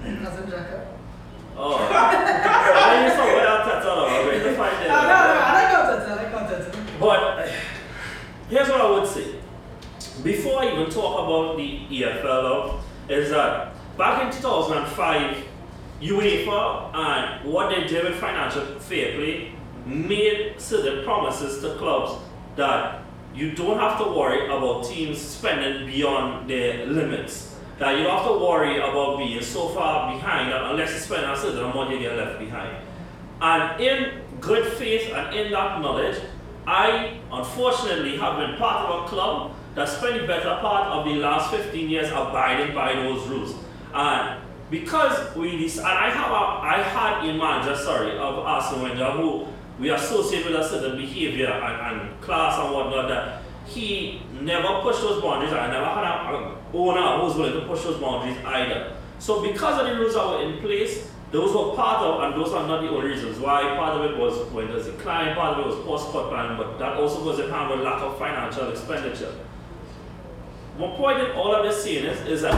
Nothing, 1.56 2.42
Jacko. 2.42 2.72
Oh. 2.72 2.78
I 2.78 3.04
used 3.04 3.16
to 3.16 3.22
wear 3.22 3.48
out 3.48 3.66
that 3.66 3.86
all 3.86 3.98
over. 4.00 4.28
Wait 4.28 4.42
to 4.42 4.56
find 4.56 4.82
it. 4.82 4.90
Oh, 4.90 4.94
no, 4.94 5.06
no, 5.06 5.14
I 5.14 5.52
like 6.16 6.32
content, 6.32 6.62
I 6.62 6.78
like. 6.78 7.00
But 7.00 7.48
here's 8.50 8.68
what 8.68 8.80
I 8.80 8.90
would 8.90 9.08
say. 9.08 9.34
Before 10.22 10.62
I 10.62 10.72
even 10.72 10.90
talk 10.90 11.26
about 11.26 11.56
the 11.56 11.86
EFL, 11.90 12.80
is 13.08 13.30
that 13.30 13.74
back 13.96 14.24
in 14.24 14.32
2005, 14.32 15.44
UEFA 16.00 16.94
and 16.94 17.50
what 17.50 17.70
they 17.70 17.86
did 17.86 18.04
with 18.04 18.16
financial 18.16 18.64
fair 18.80 19.16
play 19.16 19.52
made 19.86 20.60
certain 20.60 21.04
promises 21.04 21.62
to 21.62 21.76
clubs 21.76 22.20
that 22.56 23.02
you 23.34 23.52
don't 23.52 23.78
have 23.78 23.98
to 23.98 24.04
worry 24.04 24.46
about 24.46 24.84
teams 24.84 25.20
spending 25.20 25.86
beyond 25.86 26.48
their 26.50 26.86
limits. 26.86 27.55
That 27.78 27.98
you 27.98 28.06
have 28.08 28.24
to 28.26 28.32
worry 28.32 28.78
about 28.78 29.18
being 29.18 29.42
so 29.42 29.68
far 29.68 30.12
behind 30.12 30.50
that 30.50 30.62
unless 30.62 30.92
you 30.92 30.98
spend 30.98 31.30
a 31.30 31.36
certain 31.36 31.64
amount, 31.64 31.90
you 31.90 31.98
get 31.98 32.16
left 32.16 32.38
behind. 32.38 32.76
And 33.40 33.80
in 33.80 34.22
good 34.40 34.72
faith 34.72 35.12
and 35.12 35.36
in 35.36 35.52
that 35.52 35.80
knowledge, 35.82 36.18
I 36.66 37.20
unfortunately 37.30 38.16
have 38.16 38.38
been 38.38 38.56
part 38.56 38.86
of 38.86 39.04
a 39.04 39.08
club 39.08 39.52
that 39.74 39.88
spent 39.88 40.20
the 40.20 40.26
better 40.26 40.56
part 40.60 40.88
of 40.88 41.04
the 41.04 41.16
last 41.16 41.50
15 41.50 41.88
years 41.88 42.08
abiding 42.08 42.74
by 42.74 42.94
those 42.94 43.28
rules. 43.28 43.54
And 43.92 44.40
because 44.70 45.36
we 45.36 45.50
and 45.50 45.80
I 45.86 46.10
have 46.10 46.30
a, 46.30 46.34
I 46.34 46.82
had 46.82 47.28
a 47.28 47.34
manager, 47.34 47.76
sorry, 47.76 48.18
of 48.18 48.82
Wenger 48.82 49.12
who 49.12 49.46
we 49.78 49.90
associate 49.90 50.46
with 50.46 50.56
a 50.56 50.66
certain 50.66 50.96
behavior 50.96 51.48
and, 51.50 52.00
and 52.00 52.20
class 52.20 52.58
and 52.58 52.74
whatnot 52.74 53.08
that 53.08 53.42
he 53.66 54.22
never 54.40 54.80
pushed 54.82 55.00
those 55.00 55.22
boundaries. 55.22 55.52
I 55.52 55.66
never 55.70 55.86
had 55.86 56.04
an 56.04 56.56
owner 56.72 57.18
who 57.18 57.24
was 57.24 57.36
willing 57.36 57.60
to 57.60 57.66
push 57.66 57.82
those 57.82 58.00
boundaries 58.00 58.36
either. 58.44 58.96
So 59.18 59.42
because 59.42 59.80
of 59.80 59.86
the 59.86 59.94
rules 59.96 60.14
that 60.14 60.26
were 60.26 60.42
in 60.42 60.58
place, 60.60 61.10
those 61.32 61.54
were 61.54 61.74
part 61.74 62.02
of, 62.02 62.22
and 62.22 62.40
those 62.40 62.52
are 62.52 62.66
not 62.66 62.82
the 62.82 62.88
only 62.88 63.08
reasons 63.10 63.38
why. 63.38 63.62
Part 63.76 64.00
of 64.00 64.10
it 64.10 64.16
was 64.16 64.50
when 64.52 64.68
there's 64.68 64.86
a 64.86 64.92
decline, 64.92 65.34
part 65.34 65.58
of 65.58 65.66
it 65.66 65.68
was 65.68 65.84
poor 65.84 65.98
spot 65.98 66.30
planning, 66.30 66.56
but 66.56 66.78
that 66.78 66.96
also 66.96 67.24
goes 67.24 67.40
in 67.40 67.50
hand 67.50 67.70
with 67.70 67.80
lack 67.80 68.00
of 68.00 68.18
financial 68.18 68.70
expenditure. 68.70 69.34
My 70.78 70.88
point 70.96 71.20
in 71.20 71.30
all 71.32 71.54
of 71.54 71.64
this 71.64 71.82
saying 71.82 72.04
is, 72.04 72.20
is 72.26 72.42
that 72.42 72.54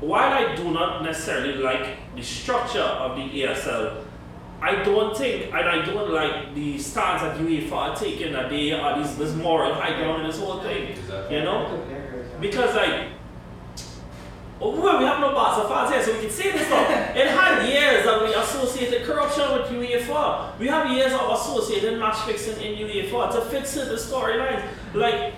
while 0.00 0.32
I 0.32 0.56
do 0.56 0.72
not 0.72 1.04
necessarily 1.04 1.54
like 1.54 2.14
the 2.16 2.22
structure 2.22 2.80
of 2.80 3.16
the 3.16 3.22
ESL, 3.22 4.04
I 4.62 4.84
don't 4.84 5.16
think, 5.16 5.46
and 5.46 5.68
I 5.68 5.84
don't 5.84 6.12
like 6.12 6.54
the 6.54 6.78
stance 6.78 7.22
that 7.22 7.36
UEFA 7.36 7.72
are 7.72 7.96
taking 7.96 8.32
that 8.32 8.48
they 8.48 8.70
are 8.70 9.02
this, 9.02 9.16
this 9.16 9.34
moral 9.34 9.74
high 9.74 9.98
ground 9.98 10.22
in 10.22 10.28
this 10.28 10.38
whole 10.38 10.60
thing. 10.60 10.92
Exactly. 10.92 11.36
You 11.36 11.42
know? 11.42 11.66
Totally 11.66 11.94
agree 11.94 12.18
with 12.18 12.30
that. 12.30 12.40
Because 12.40 12.76
like, 12.76 13.08
oh, 14.60 14.80
well, 14.80 15.00
we 15.00 15.04
have 15.04 15.18
no 15.18 15.32
Barca 15.32 15.68
fans 15.68 15.90
here, 15.90 16.04
so 16.04 16.12
we 16.12 16.20
can 16.20 16.30
say 16.30 16.52
this 16.52 16.64
stuff. 16.68 16.88
it 17.16 17.26
had 17.26 17.68
years 17.68 18.04
that 18.04 18.22
we 18.22 18.32
associated 18.32 19.04
corruption 19.04 19.50
with 19.50 19.66
UEFA. 19.66 20.56
We 20.60 20.68
have 20.68 20.88
years 20.92 21.12
of 21.12 21.28
associating 21.32 21.98
match 21.98 22.18
fixing 22.18 22.62
in 22.62 22.86
UEFA 22.86 23.32
to 23.32 23.40
fix 23.46 23.74
the 23.74 23.96
storylines. 23.96 24.64
Like, 24.94 25.34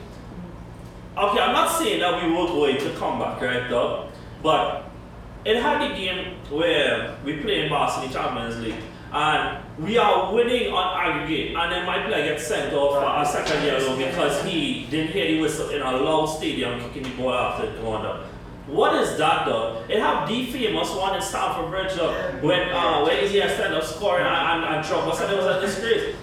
okay, 1.16 1.40
I'm 1.40 1.54
not 1.54 1.70
saying 1.78 2.00
that 2.00 2.22
we 2.22 2.28
were 2.28 2.46
going 2.46 2.76
to 2.76 2.90
come 2.98 3.18
back, 3.18 3.40
right, 3.40 3.70
though, 3.70 4.10
but 4.42 4.90
it 5.46 5.62
had 5.62 5.90
the 5.90 5.94
game 5.94 6.34
where 6.50 7.16
we 7.24 7.38
played 7.38 7.64
in 7.64 7.70
Barca 7.70 8.02
in 8.02 8.08
the 8.08 8.14
Champions 8.14 8.60
League. 8.60 8.74
And 9.14 9.62
we 9.78 9.96
are 9.96 10.34
winning 10.34 10.72
on 10.72 11.00
aggregate, 11.00 11.54
and 11.54 11.70
then 11.70 11.86
my 11.86 12.04
player 12.04 12.32
gets 12.32 12.48
sent 12.48 12.74
off 12.74 13.00
for 13.00 13.22
a 13.22 13.44
second 13.44 13.64
yellow 13.64 13.96
because 13.96 14.42
he 14.42 14.86
didn't 14.90 15.12
hear 15.12 15.28
the 15.28 15.40
whistle 15.40 15.70
in 15.70 15.82
a 15.82 15.92
loud 15.92 16.26
stadium 16.26 16.80
kicking 16.80 17.04
the 17.04 17.10
ball 17.10 17.32
after 17.32 17.70
going 17.80 18.04
up. 18.04 18.26
What 18.66 19.00
is 19.00 19.16
that 19.18 19.46
though? 19.46 19.84
It 19.88 20.00
have 20.00 20.26
the 20.26 20.46
famous 20.46 20.90
one 20.90 21.14
in 21.14 21.22
Stamford 21.22 21.70
Bridge 21.70 21.94
though, 21.94 22.12
when 22.40 22.70
uh, 22.70 23.04
when 23.04 23.28
he 23.28 23.40
up 23.40 23.84
scoring 23.84 24.26
and, 24.26 24.64
and, 24.64 24.74
and 24.74 24.84
Drogba 24.84 25.14
said 25.14 25.32
it 25.32 25.36
was 25.36 25.46
a 25.46 25.60
disgrace. 25.60 26.16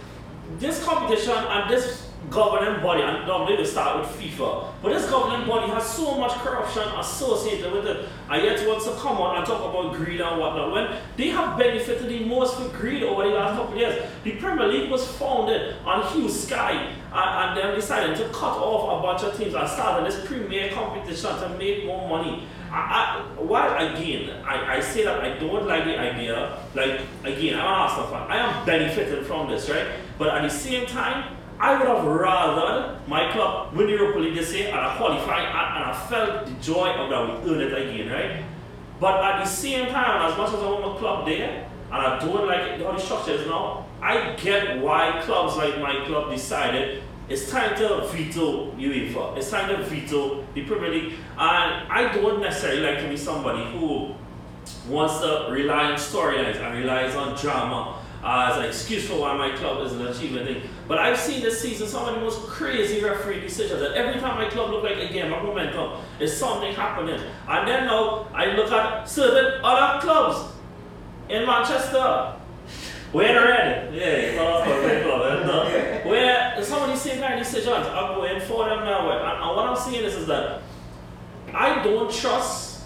This 0.60 0.84
competition 0.84 1.34
and 1.34 1.72
this 1.72 2.11
governing 2.32 2.82
body, 2.82 3.04
and 3.04 3.28
normally 3.28 3.58
they 3.58 3.66
start 3.66 4.00
with 4.00 4.10
FIFA, 4.18 4.74
but 4.82 4.94
this 4.94 5.10
governing 5.10 5.46
body 5.46 5.70
has 5.72 5.86
so 5.86 6.18
much 6.18 6.32
corruption 6.40 6.84
associated 6.98 7.72
with 7.74 7.86
it, 7.86 8.08
and 8.30 8.44
yet 8.44 8.66
wants 8.66 8.86
to 8.86 8.96
come 8.96 9.18
on 9.18 9.38
and 9.38 9.46
talk 9.46 9.60
about 9.60 9.94
greed 9.94 10.22
and 10.22 10.40
whatnot. 10.40 10.72
When 10.72 10.98
they 11.18 11.28
have 11.30 11.60
benefited 11.60 12.08
the 12.08 12.24
most 12.26 12.58
for 12.58 12.70
greed 12.70 13.04
over 13.04 13.24
the 13.24 13.36
last 13.36 13.58
couple 13.58 13.74
of 13.74 13.80
years. 13.80 14.10
The 14.24 14.32
Premier 14.38 14.68
League 14.68 14.90
was 14.90 15.06
founded 15.18 15.76
on 15.86 16.12
Hugh 16.14 16.30
Sky, 16.30 16.94
and, 17.14 17.50
and 17.50 17.58
then 17.58 17.76
decided 17.76 18.16
to 18.18 18.24
cut 18.30 18.58
off 18.58 19.00
a 19.00 19.02
bunch 19.04 19.24
of 19.24 19.38
teams 19.38 19.54
and 19.54 19.68
started 19.68 20.10
this 20.10 20.26
premier 20.26 20.72
competition 20.72 21.36
to 21.38 21.50
make 21.58 21.86
more 21.86 22.08
money. 22.08 22.48
I, 22.72 23.26
I, 23.38 23.42
while 23.42 23.76
again, 23.76 24.42
I, 24.46 24.78
I 24.78 24.80
say 24.80 25.04
that 25.04 25.20
I 25.20 25.38
don't 25.38 25.68
like 25.68 25.84
the 25.84 26.00
idea, 26.00 26.58
like 26.74 27.02
again, 27.26 27.60
I'm 27.60 27.66
an 27.66 27.74
Arsenal 27.74 28.08
fan. 28.08 28.32
I 28.32 28.38
am 28.38 28.66
benefiting 28.66 29.26
from 29.26 29.50
this, 29.50 29.70
right? 29.70 29.88
But 30.18 30.30
at 30.30 30.44
the 30.44 30.50
same 30.50 30.86
time, 30.86 31.36
I 31.62 31.78
would 31.78 31.88
have 31.88 32.04
rather 32.04 33.00
my 33.08 33.32
club 33.32 33.76
win 33.76 33.86
the 33.86 33.94
Europa 33.94 34.18
League 34.18 34.34
this 34.34 34.52
year 34.52 34.70
and 34.70 34.80
I 34.80 34.98
qualify 34.98 35.42
and, 35.42 35.84
I 35.84 36.08
felt 36.10 36.48
the 36.48 36.54
joy 36.54 36.90
of 36.90 37.12
that 37.12 37.46
we 37.46 37.52
earn 37.52 37.62
it 37.62 37.72
again, 37.72 38.10
right? 38.10 38.44
But 39.00 39.24
at 39.24 39.44
the 39.44 39.50
same 39.50 39.90
time, 39.90 40.32
as 40.32 40.36
much 40.36 40.48
as 40.48 40.56
I 40.56 40.66
want 40.66 40.94
my 40.94 40.98
club 40.98 41.28
there, 41.28 41.70
and 41.92 41.94
I 41.94 42.18
don't 42.18 42.48
like 42.48 42.62
it, 42.62 42.82
how 42.82 42.94
the 42.94 43.00
structure 43.00 43.34
is 43.34 43.46
now, 43.46 43.86
I 44.02 44.36
get 44.42 44.80
why 44.80 45.22
clubs 45.24 45.56
like 45.58 45.80
my 45.80 46.04
club 46.08 46.32
decided 46.32 47.04
it's 47.30 47.52
time 47.52 47.76
to 47.78 48.08
veto 48.08 48.72
UEFA. 48.72 49.38
It's 49.38 49.52
time 49.52 49.70
to 49.70 49.84
veto 49.84 50.44
the 50.56 50.66
Premier 50.66 50.90
League. 50.90 51.14
And 51.38 51.92
I 51.92 52.12
don't 52.12 52.42
necessarily 52.42 52.82
like 52.82 53.04
to 53.04 53.08
be 53.08 53.18
somebody 53.18 53.64
who 53.72 54.16
wants 54.90 55.20
to 55.20 55.48
rely 55.52 55.92
on 55.92 55.94
storylines 55.94 56.56
and 56.56 56.80
relies 56.80 57.16
on 57.16 57.38
drama 57.40 58.01
uh, 58.24 58.50
as 58.52 58.58
an 58.58 58.66
excuse 58.66 59.08
for 59.08 59.20
why 59.20 59.36
my 59.36 59.56
club 59.58 59.86
is 59.86 59.94
an 59.94 60.06
achievement 60.08 60.46
thing. 60.46 60.62
But 60.88 61.00
I've 61.00 61.18
seen 61.18 61.42
this 61.42 61.62
season 61.62 61.88
some 61.88 62.08
of 62.08 62.16
the 62.16 62.22
most 62.22 62.42
crazy 62.48 63.04
referee 63.04 63.42
decisions 63.42 63.80
that 63.80 63.94
every 63.94 64.20
time 64.20 64.38
my 64.38 64.50
club 64.50 64.72
look 64.72 64.84
like 64.84 64.98
a 64.98 65.12
game 65.12 65.34
of 65.34 65.44
momentum, 65.44 66.02
there's 66.18 66.36
something 66.36 66.74
happening. 66.74 67.20
And 67.48 67.68
then 67.68 67.86
now 67.86 68.28
I 68.34 68.48
look 68.56 68.72
at 68.72 69.10
certain 69.10 69.62
other 69.64 70.02
clubs 70.02 70.54
in 71.30 71.46
Manchester. 71.46 72.36
Where 73.12 73.46
red, 73.46 73.94
yeah, 73.94 74.06
it's 74.06 74.38
not 74.38 74.66
a 74.66 74.88
big 74.88 75.04
club, 75.04 75.22
eh, 75.22 75.46
no. 75.46 76.10
where 76.10 76.64
some 76.64 76.84
of 76.84 76.90
these 76.90 77.02
same 77.02 77.20
kind 77.20 77.34
of 77.34 77.40
decisions 77.40 77.88
are 77.88 78.16
going 78.16 78.40
for 78.40 78.70
them 78.70 78.86
now. 78.86 79.12
And, 79.12 79.44
and 79.44 79.56
what 79.56 79.68
I'm 79.68 79.76
saying 79.76 80.06
is, 80.06 80.16
is 80.16 80.28
that 80.28 80.62
I 81.54 81.84
don't 81.84 82.10
trust 82.10 82.84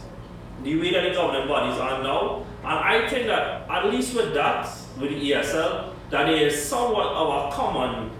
the 0.63 0.79
way 0.79 0.91
that 0.91 1.03
the 1.03 1.11
governing 1.11 1.47
bodies 1.47 1.79
are 1.79 2.01
now. 2.01 2.43
And 2.63 2.73
I 2.73 3.07
think 3.07 3.27
that 3.27 3.69
at 3.69 3.85
least 3.91 4.15
with 4.15 4.33
that, 4.33 4.67
with 4.97 5.11
ESL, 5.11 5.93
that 6.09 6.29
is 6.29 6.63
somewhat 6.63 7.07
of 7.07 7.51
a 7.51 7.55
common 7.55 8.11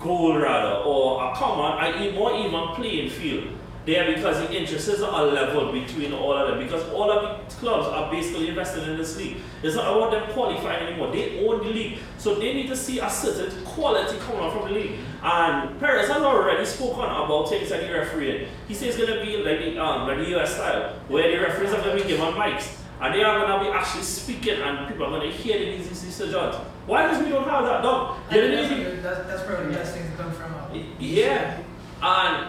goal 0.00 0.36
rather, 0.36 0.82
or 0.84 1.30
a 1.30 1.34
common, 1.34 1.78
i.e. 1.84 2.12
more 2.12 2.36
even 2.36 2.68
playing 2.74 3.10
field 3.10 3.48
there 3.86 4.14
because 4.14 4.38
the 4.38 4.54
interests 4.54 5.02
are 5.02 5.26
level 5.26 5.70
between 5.70 6.12
all 6.12 6.32
of 6.32 6.48
them 6.48 6.58
because 6.58 6.88
all 6.90 7.10
of 7.10 7.22
the 7.22 7.54
clubs 7.56 7.86
are 7.86 8.10
basically 8.10 8.48
invested 8.48 8.88
in 8.88 8.96
this 8.96 9.16
league. 9.16 9.36
It's 9.62 9.76
not 9.76 9.94
about 9.94 10.10
them 10.10 10.32
qualifying 10.32 10.86
anymore. 10.86 11.12
They 11.12 11.46
own 11.46 11.58
the 11.58 11.70
league. 11.70 11.98
So 12.16 12.36
they 12.36 12.54
need 12.54 12.68
to 12.68 12.76
see 12.76 13.00
a 13.00 13.10
certain 13.10 13.62
quality 13.64 14.16
coming 14.18 14.40
out 14.40 14.54
from 14.54 14.68
the 14.68 14.74
league. 14.74 14.98
And 15.22 15.78
Perez 15.80 16.08
has 16.08 16.22
already 16.22 16.64
spoken 16.64 17.04
about 17.04 17.48
things 17.50 17.68
that 17.68 17.86
the 17.86 17.92
referee. 17.92 18.48
He 18.68 18.74
says 18.74 18.96
it's 18.96 19.06
gonna 19.06 19.22
be 19.22 19.36
like 19.38 19.60
the 19.60 19.78
um 19.78 20.08
like 20.08 20.18
the 20.18 20.38
US 20.38 20.54
style, 20.54 20.94
where 21.08 21.30
the 21.30 21.42
referees 21.42 21.72
are 21.72 21.82
gonna 21.82 21.96
be 21.96 22.08
given 22.08 22.32
mics. 22.34 22.83
And 23.04 23.14
they 23.14 23.22
are 23.22 23.46
gonna 23.46 23.62
be 23.62 23.70
actually 23.70 24.02
speaking 24.02 24.62
and 24.62 24.88
people 24.88 25.04
are 25.04 25.10
gonna 25.10 25.30
hear 25.30 25.58
the 25.58 25.76
these 25.76 25.88
decisions. 25.90 26.56
Why 26.86 27.06
does 27.06 27.22
we 27.22 27.28
don't 27.28 27.44
have 27.44 27.62
that? 27.66 27.82
No, 27.82 28.16
I 28.30 28.32
think 28.32 28.54
that's, 28.54 28.72
a 28.72 28.74
good- 28.76 29.02
that's, 29.02 29.26
that's 29.28 29.42
probably 29.42 29.66
the 29.66 29.72
best 29.74 29.94
thing 29.94 30.10
to 30.10 30.16
come 30.16 30.32
from 30.32 30.54
uh, 30.54 30.74
yeah, 30.98 31.58
and 32.02 32.48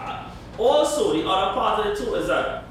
uh, 0.00 0.30
also 0.56 1.12
the 1.12 1.28
other 1.28 1.52
part 1.52 1.80
of 1.80 1.86
it 1.92 1.98
too 1.98 2.14
is 2.14 2.28
that 2.28 2.64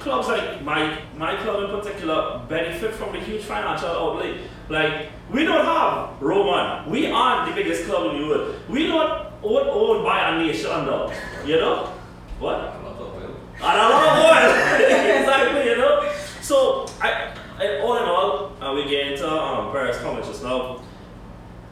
clubs 0.00 0.28
like 0.28 0.62
my 0.62 0.98
my 1.18 1.36
club 1.42 1.68
in 1.68 1.78
particular 1.78 2.40
benefit 2.48 2.94
from 2.94 3.12
the 3.12 3.20
huge 3.20 3.42
financial 3.42 3.90
outlay. 3.90 4.40
Like 4.70 5.10
we 5.30 5.44
don't 5.44 5.62
have 5.62 6.22
Roman, 6.22 6.88
we 6.88 7.10
aren't 7.10 7.50
the 7.50 7.54
biggest 7.54 7.84
club 7.84 8.14
in 8.14 8.22
the 8.22 8.28
world. 8.28 8.54
We 8.70 8.86
don't 8.86 9.26
own 9.42 9.68
owned 9.68 10.04
by 10.04 10.30
a 10.30 10.38
nation 10.38 10.70
though. 10.86 11.12
You 11.44 11.56
know 11.56 11.92
what? 12.38 12.54
A 12.54 12.80
lot 12.82 12.96
of 12.96 13.14
oil. 13.14 13.36
And 13.56 13.78
a 13.78 13.88
lot 13.92 14.08
of 14.08 14.24
oil. 14.24 15.20
exactly, 15.20 15.64
you 15.70 15.76
know. 15.76 16.15
So 16.46 16.86
I, 17.00 17.34
I 17.58 17.80
all 17.80 17.96
in 17.96 18.04
all, 18.04 18.52
uh, 18.62 18.72
we 18.72 18.88
get 18.88 19.08
into 19.10 19.28
um, 19.28 19.72
Perez 19.72 19.98
comments 19.98 20.28
just 20.28 20.44
now. 20.44 20.80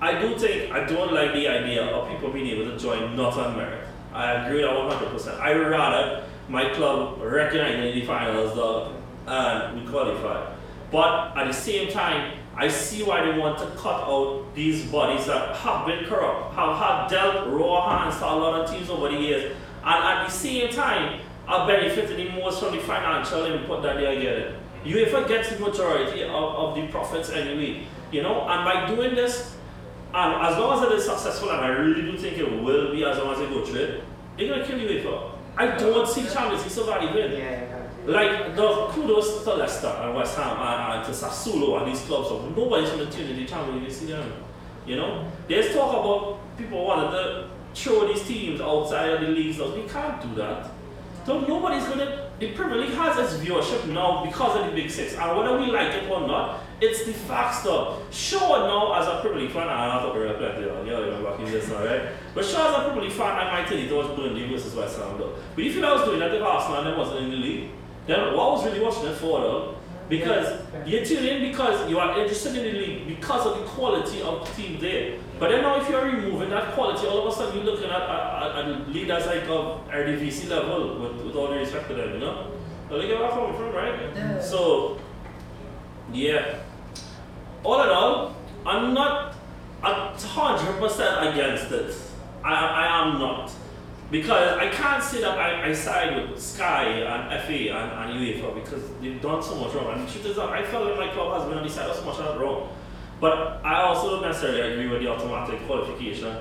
I 0.00 0.20
do 0.20 0.36
think 0.36 0.72
I 0.72 0.82
don't 0.84 1.12
like 1.12 1.32
the 1.32 1.46
idea 1.46 1.84
of 1.84 2.10
people 2.10 2.32
being 2.32 2.48
able 2.48 2.72
to 2.72 2.76
join 2.76 3.14
not 3.14 3.34
on 3.34 3.56
merit. 3.56 3.86
I 4.12 4.32
agree 4.32 4.64
with 4.64 4.90
that 4.90 5.00
100%. 5.12 5.38
I 5.38 5.54
rather 5.54 6.24
my 6.48 6.74
club 6.74 7.20
recognize 7.22 7.94
the 7.94 8.04
finals 8.04 8.56
though 8.56 8.96
and 9.28 9.80
we 9.80 9.88
qualify. 9.88 10.52
But 10.90 11.36
at 11.36 11.46
the 11.46 11.54
same 11.54 11.92
time, 11.92 12.36
I 12.56 12.66
see 12.66 13.04
why 13.04 13.24
they 13.24 13.38
want 13.38 13.60
to 13.60 13.66
cut 13.80 14.02
out 14.02 14.56
these 14.56 14.86
bodies 14.86 15.26
that 15.26 15.54
have 15.54 15.86
been 15.86 16.04
corrupt, 16.06 16.52
have 16.56 16.76
had 16.76 17.06
dealt 17.10 17.46
raw 17.46 18.00
hands 18.00 18.18
to 18.18 18.24
a 18.24 18.34
lot 18.34 18.60
of 18.60 18.68
teams 18.68 18.90
over 18.90 19.08
the 19.08 19.20
years, 19.20 19.56
and 19.84 20.04
at 20.04 20.26
the 20.26 20.32
same 20.32 20.72
time 20.72 21.20
are 21.46 21.66
benefiting 21.66 22.16
the 22.16 22.32
most 22.40 22.60
from 22.60 22.74
the 22.74 22.82
financial 22.82 23.44
input 23.44 23.82
that 23.82 23.96
they 23.96 24.06
are 24.06 24.20
getting. 24.20 24.52
Mm-hmm. 24.52 24.88
UEFA 24.88 25.28
gets 25.28 25.50
the 25.50 25.58
majority 25.58 26.22
of, 26.22 26.30
of 26.30 26.74
the 26.74 26.86
profits 26.88 27.30
anyway, 27.30 27.86
you 28.10 28.22
know, 28.22 28.46
and 28.48 28.64
by 28.64 28.94
doing 28.94 29.14
this, 29.14 29.56
and 30.14 30.46
as 30.46 30.58
long 30.58 30.78
as 30.78 30.90
it 30.90 30.98
is 30.98 31.04
successful, 31.04 31.50
and 31.50 31.60
I 31.60 31.68
really 31.68 32.02
do 32.02 32.16
think 32.16 32.38
it 32.38 32.50
will 32.62 32.92
be 32.92 33.04
as 33.04 33.18
long 33.18 33.32
as 33.32 33.38
they 33.38 33.46
go 33.46 33.64
through 33.64 33.80
it, 33.80 34.04
they're 34.38 34.48
gonna 34.48 34.64
kill 34.64 34.78
UEFA. 34.78 35.32
I 35.56 35.66
don't 35.76 36.06
see 36.08 36.22
Champions 36.22 36.62
League 36.62 36.72
surviving. 36.72 37.16
Yeah, 37.16 37.38
yeah. 37.38 37.88
Like 38.06 38.54
the 38.54 38.88
kudos 38.90 39.44
to 39.44 39.54
Leicester 39.54 39.86
and 39.88 40.14
West 40.14 40.36
Ham 40.36 40.56
and, 40.58 40.98
and 40.98 41.04
to 41.06 41.10
Sassuolo 41.12 41.80
and 41.80 41.90
these 41.90 42.02
clubs. 42.02 42.28
So 42.28 42.48
nobody's 42.50 42.90
gonna 42.90 43.10
tune 43.10 43.30
in 43.30 43.36
the 43.36 43.46
Champions 43.46 43.80
League 43.80 43.88
this 43.88 44.00
season. 44.00 44.32
You 44.86 44.96
know, 44.96 45.32
there's 45.48 45.74
talk 45.74 45.90
about 45.90 46.58
people 46.58 46.84
wanting 46.84 47.10
to 47.12 47.48
throw 47.74 48.12
these 48.12 48.22
teams 48.22 48.60
outside 48.60 49.10
of 49.10 49.20
the 49.20 49.28
leagues. 49.28 49.58
We 49.58 49.82
can't 49.88 50.20
do 50.20 50.34
that. 50.36 50.70
So 51.24 51.40
nobody's 51.40 51.84
gonna. 51.84 52.30
The 52.38 52.52
Premier 52.52 52.76
League 52.76 52.94
has 52.94 53.16
its 53.16 53.42
viewership 53.42 53.86
now 53.88 54.24
because 54.24 54.60
of 54.60 54.66
the 54.66 54.72
Big 54.72 54.90
Six, 54.90 55.14
and 55.14 55.38
whether 55.38 55.58
we 55.58 55.66
like 55.66 55.94
it 55.94 56.10
or 56.10 56.26
not, 56.26 56.60
it's 56.80 57.04
the 57.04 57.12
facts 57.12 57.62
though. 57.62 58.02
Sure, 58.10 58.58
now 58.58 58.92
as 58.94 59.06
a 59.06 59.20
Premier 59.22 59.42
League 59.42 59.52
fan, 59.52 59.68
I'm 59.68 59.88
not 59.88 60.02
talking 60.02 60.22
about 60.22 60.38
plenty, 60.38 60.62
you 60.62 60.66
know, 60.66 60.84
you're 60.84 61.22
back 61.22 61.38
in 61.38 61.46
this, 61.46 61.70
alright. 61.70 62.08
But 62.34 62.44
sure, 62.44 62.60
as 62.60 62.74
a 62.74 62.84
Premier 62.84 63.04
League 63.04 63.12
fan, 63.12 63.38
I 63.38 63.52
might 63.52 63.68
tell 63.68 63.78
you 63.78 63.88
that 63.88 63.94
was 63.94 64.08
the 64.08 64.46
versus 64.48 64.74
West 64.74 64.98
Ham 64.98 65.16
though. 65.16 65.36
But 65.54 65.64
if 65.64 65.82
I 65.82 65.92
was 65.92 66.04
doing 66.04 66.18
that 66.18 66.34
if 66.34 66.42
Arsenal 66.42 66.78
and 66.78 66.86
them 66.88 66.98
wasn't 66.98 67.20
in 67.20 67.30
the 67.30 67.36
league, 67.36 67.70
then 68.06 68.34
what 68.34 68.48
I 68.48 68.50
was 68.52 68.64
really 68.66 68.80
watching 68.80 69.06
it 69.06 69.14
for 69.16 69.40
though? 69.40 69.74
Because 70.08 70.46
Yeah. 70.72 70.84
you 70.84 71.04
tune 71.04 71.24
in 71.24 71.50
because 71.50 71.88
you 71.88 71.98
are 71.98 72.18
interested 72.18 72.54
in 72.56 72.62
the 72.64 72.72
league 72.78 73.08
because 73.08 73.46
of 73.46 73.58
the 73.58 73.64
quality 73.64 74.20
of 74.22 74.46
the 74.46 74.62
team 74.62 74.78
there. 74.80 75.14
But 75.38 75.48
then 75.50 75.62
now 75.62 75.80
if 75.80 75.88
you're 75.88 76.04
removing 76.04 76.50
that 76.50 76.72
quality, 76.74 77.06
all 77.06 77.26
of 77.26 77.32
a 77.32 77.36
sudden 77.36 77.56
you're 77.56 77.64
looking 77.64 77.90
at, 77.90 78.02
at, 78.02 78.56
at 78.66 78.88
leaders 78.90 79.26
like 79.26 79.44
of 79.48 79.88
RDVC 79.88 80.48
level 80.50 81.00
with, 81.00 81.24
with 81.26 81.36
all 81.36 81.48
the 81.48 81.56
respect 81.56 81.88
to 81.88 81.94
them, 81.94 82.12
you 82.14 82.18
know? 82.20 82.50
So 82.88 82.96
look 82.96 83.10
at 83.10 83.18
where 83.18 83.30
I'm 83.30 83.38
coming 83.38 83.56
from, 83.56 83.72
right? 83.74 83.94
Yeah. 84.14 84.40
So, 84.40 84.98
yeah. 86.12 86.56
All 87.62 87.82
in 87.82 87.88
all, 87.88 88.36
I'm 88.66 88.92
not 88.92 89.34
a 89.82 90.14
hundred 90.16 90.78
percent 90.80 91.28
against 91.34 91.72
it. 91.72 91.94
I, 92.44 92.52
I 92.54 93.02
am 93.08 93.18
not. 93.18 93.50
Because 94.10 94.58
I 94.58 94.68
can't 94.68 95.02
say 95.02 95.20
that 95.22 95.38
I, 95.38 95.68
I 95.68 95.72
side 95.72 96.30
with 96.30 96.40
Sky 96.40 96.84
and 96.84 97.42
FA 97.42 97.74
and, 97.74 98.12
and 98.12 98.20
UEFA 98.20 98.54
because 98.54 98.82
they've 99.00 99.20
done 99.20 99.42
so 99.42 99.56
much 99.56 99.74
wrong. 99.74 99.92
And 99.92 100.06
the 100.06 100.12
truth 100.12 100.26
is 100.26 100.36
that 100.36 100.48
I 100.50 100.64
felt 100.64 100.86
like 100.86 100.98
my 100.98 101.12
club 101.12 101.38
has 101.38 101.48
been 101.48 101.58
on 101.58 101.64
the 101.64 101.70
side 101.70 101.88
of 101.88 101.96
so 101.96 102.04
much 102.04 102.18
wrong. 102.38 102.68
But 103.20 103.64
I 103.64 103.82
also 103.82 104.10
don't 104.10 104.22
necessarily 104.22 104.72
agree 104.72 104.88
with 104.88 105.02
the 105.02 105.08
automatic 105.08 105.64
qualification 105.66 106.36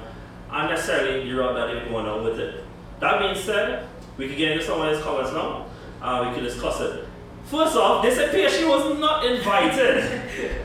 and 0.52 0.70
necessarily 0.70 1.28
the 1.28 1.36
route 1.36 1.56
that 1.56 1.68
they're 1.68 1.90
going 1.90 2.06
on 2.06 2.24
with 2.24 2.40
it. 2.40 2.64
That 3.00 3.20
being 3.20 3.36
said, 3.36 3.88
we 4.18 4.28
can 4.28 4.38
get 4.38 4.52
into 4.52 4.66
some 4.66 4.82
of 4.82 4.94
these 4.94 5.04
comments 5.04 5.32
now. 5.32 5.66
Uh, 6.02 6.28
we 6.28 6.36
can 6.36 6.44
discuss 6.44 6.80
it. 6.82 7.08
First 7.46 7.76
off, 7.76 8.04
they 8.04 8.14
said 8.14 8.34
PSG 8.34 8.68
was 8.68 9.00
not 9.00 9.26
invited. 9.26 10.22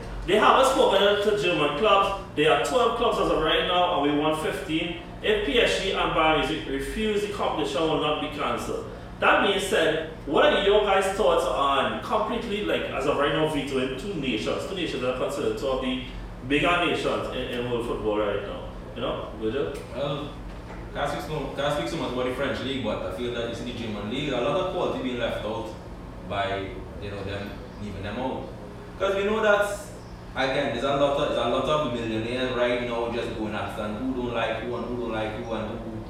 they 0.26 0.36
haven't 0.36 0.72
spoken 0.72 1.22
to 1.22 1.42
German 1.42 1.78
clubs. 1.78 2.24
There 2.36 2.52
are 2.52 2.64
12 2.64 2.98
clubs 2.98 3.18
as 3.18 3.30
of 3.30 3.42
right 3.42 3.66
now, 3.66 4.02
and 4.02 4.12
we 4.12 4.18
want 4.18 4.42
15. 4.42 5.00
If 5.22 5.46
PSG 5.46 5.94
and 5.96 6.12
Bayern 6.12 6.48
Munich 6.48 6.68
refuse, 6.68 7.22
the 7.22 7.32
competition 7.32 7.82
will 7.82 8.00
not 8.00 8.20
be 8.20 8.36
cancelled. 8.38 8.86
That 9.20 9.46
being 9.46 9.58
said, 9.58 10.10
what 10.26 10.44
are 10.44 10.62
your 10.62 10.82
guys' 10.82 11.16
thoughts 11.16 11.44
on 11.44 12.00
completely, 12.02 12.64
like, 12.64 12.82
as 12.82 13.06
of 13.06 13.16
right 13.16 13.32
now, 13.32 13.48
vetoing 13.48 13.98
two 13.98 14.14
nations? 14.14 14.66
Two 14.68 14.76
nations 14.76 15.02
that 15.02 15.16
are 15.16 15.18
considered 15.18 15.58
two 15.58 15.66
of 15.66 15.82
the 15.82 16.04
bigger 16.46 16.86
nations 16.86 17.28
in, 17.34 17.58
in 17.58 17.70
world 17.70 17.86
football 17.86 18.18
right 18.18 18.42
now. 18.42 18.68
You 18.94 19.00
know, 19.02 19.28
Virgil? 19.40 19.72
Well, 19.94 20.30
can't 20.94 21.10
speak, 21.10 21.22
so, 21.22 21.52
can't 21.56 21.74
speak 21.78 21.88
so 21.88 21.96
much 21.96 22.12
about 22.12 22.26
the 22.26 22.34
French 22.34 22.60
league, 22.60 22.84
but 22.84 23.02
I 23.06 23.16
feel 23.16 23.34
that 23.34 23.50
it's 23.50 23.60
see 23.60 23.72
the 23.72 23.78
German 23.78 24.10
league, 24.10 24.32
a 24.32 24.40
lot 24.40 24.56
of 24.56 24.74
quality 24.74 25.02
being 25.02 25.18
left 25.18 25.44
out 25.44 25.74
by 26.28 26.70
you 27.02 27.10
know 27.10 27.22
them 27.24 27.50
leaving 27.82 28.02
them 28.02 28.18
out. 28.18 28.48
Because 28.98 29.16
we 29.16 29.24
know 29.24 29.42
that 29.42 29.68
again, 30.38 30.72
there's 30.72 30.84
a 30.84 30.96
lot 30.96 31.00
of 31.00 31.28
there's 31.28 31.38
a 31.38 31.48
lot 31.48 31.64
of 31.64 31.92
millionaires 31.92 32.56
right 32.56 32.82
now 32.82 33.10
just 33.12 33.36
going 33.36 33.54
after 33.54 33.82
and 33.82 33.98
who 33.98 34.22
don't 34.22 34.34
like 34.34 34.60
who 34.60 34.76
and 34.76 34.84
who 34.86 34.96
don't 34.96 35.12
like 35.12 35.32
who 35.34 35.52
and 35.52 35.78
who. 35.80 36.04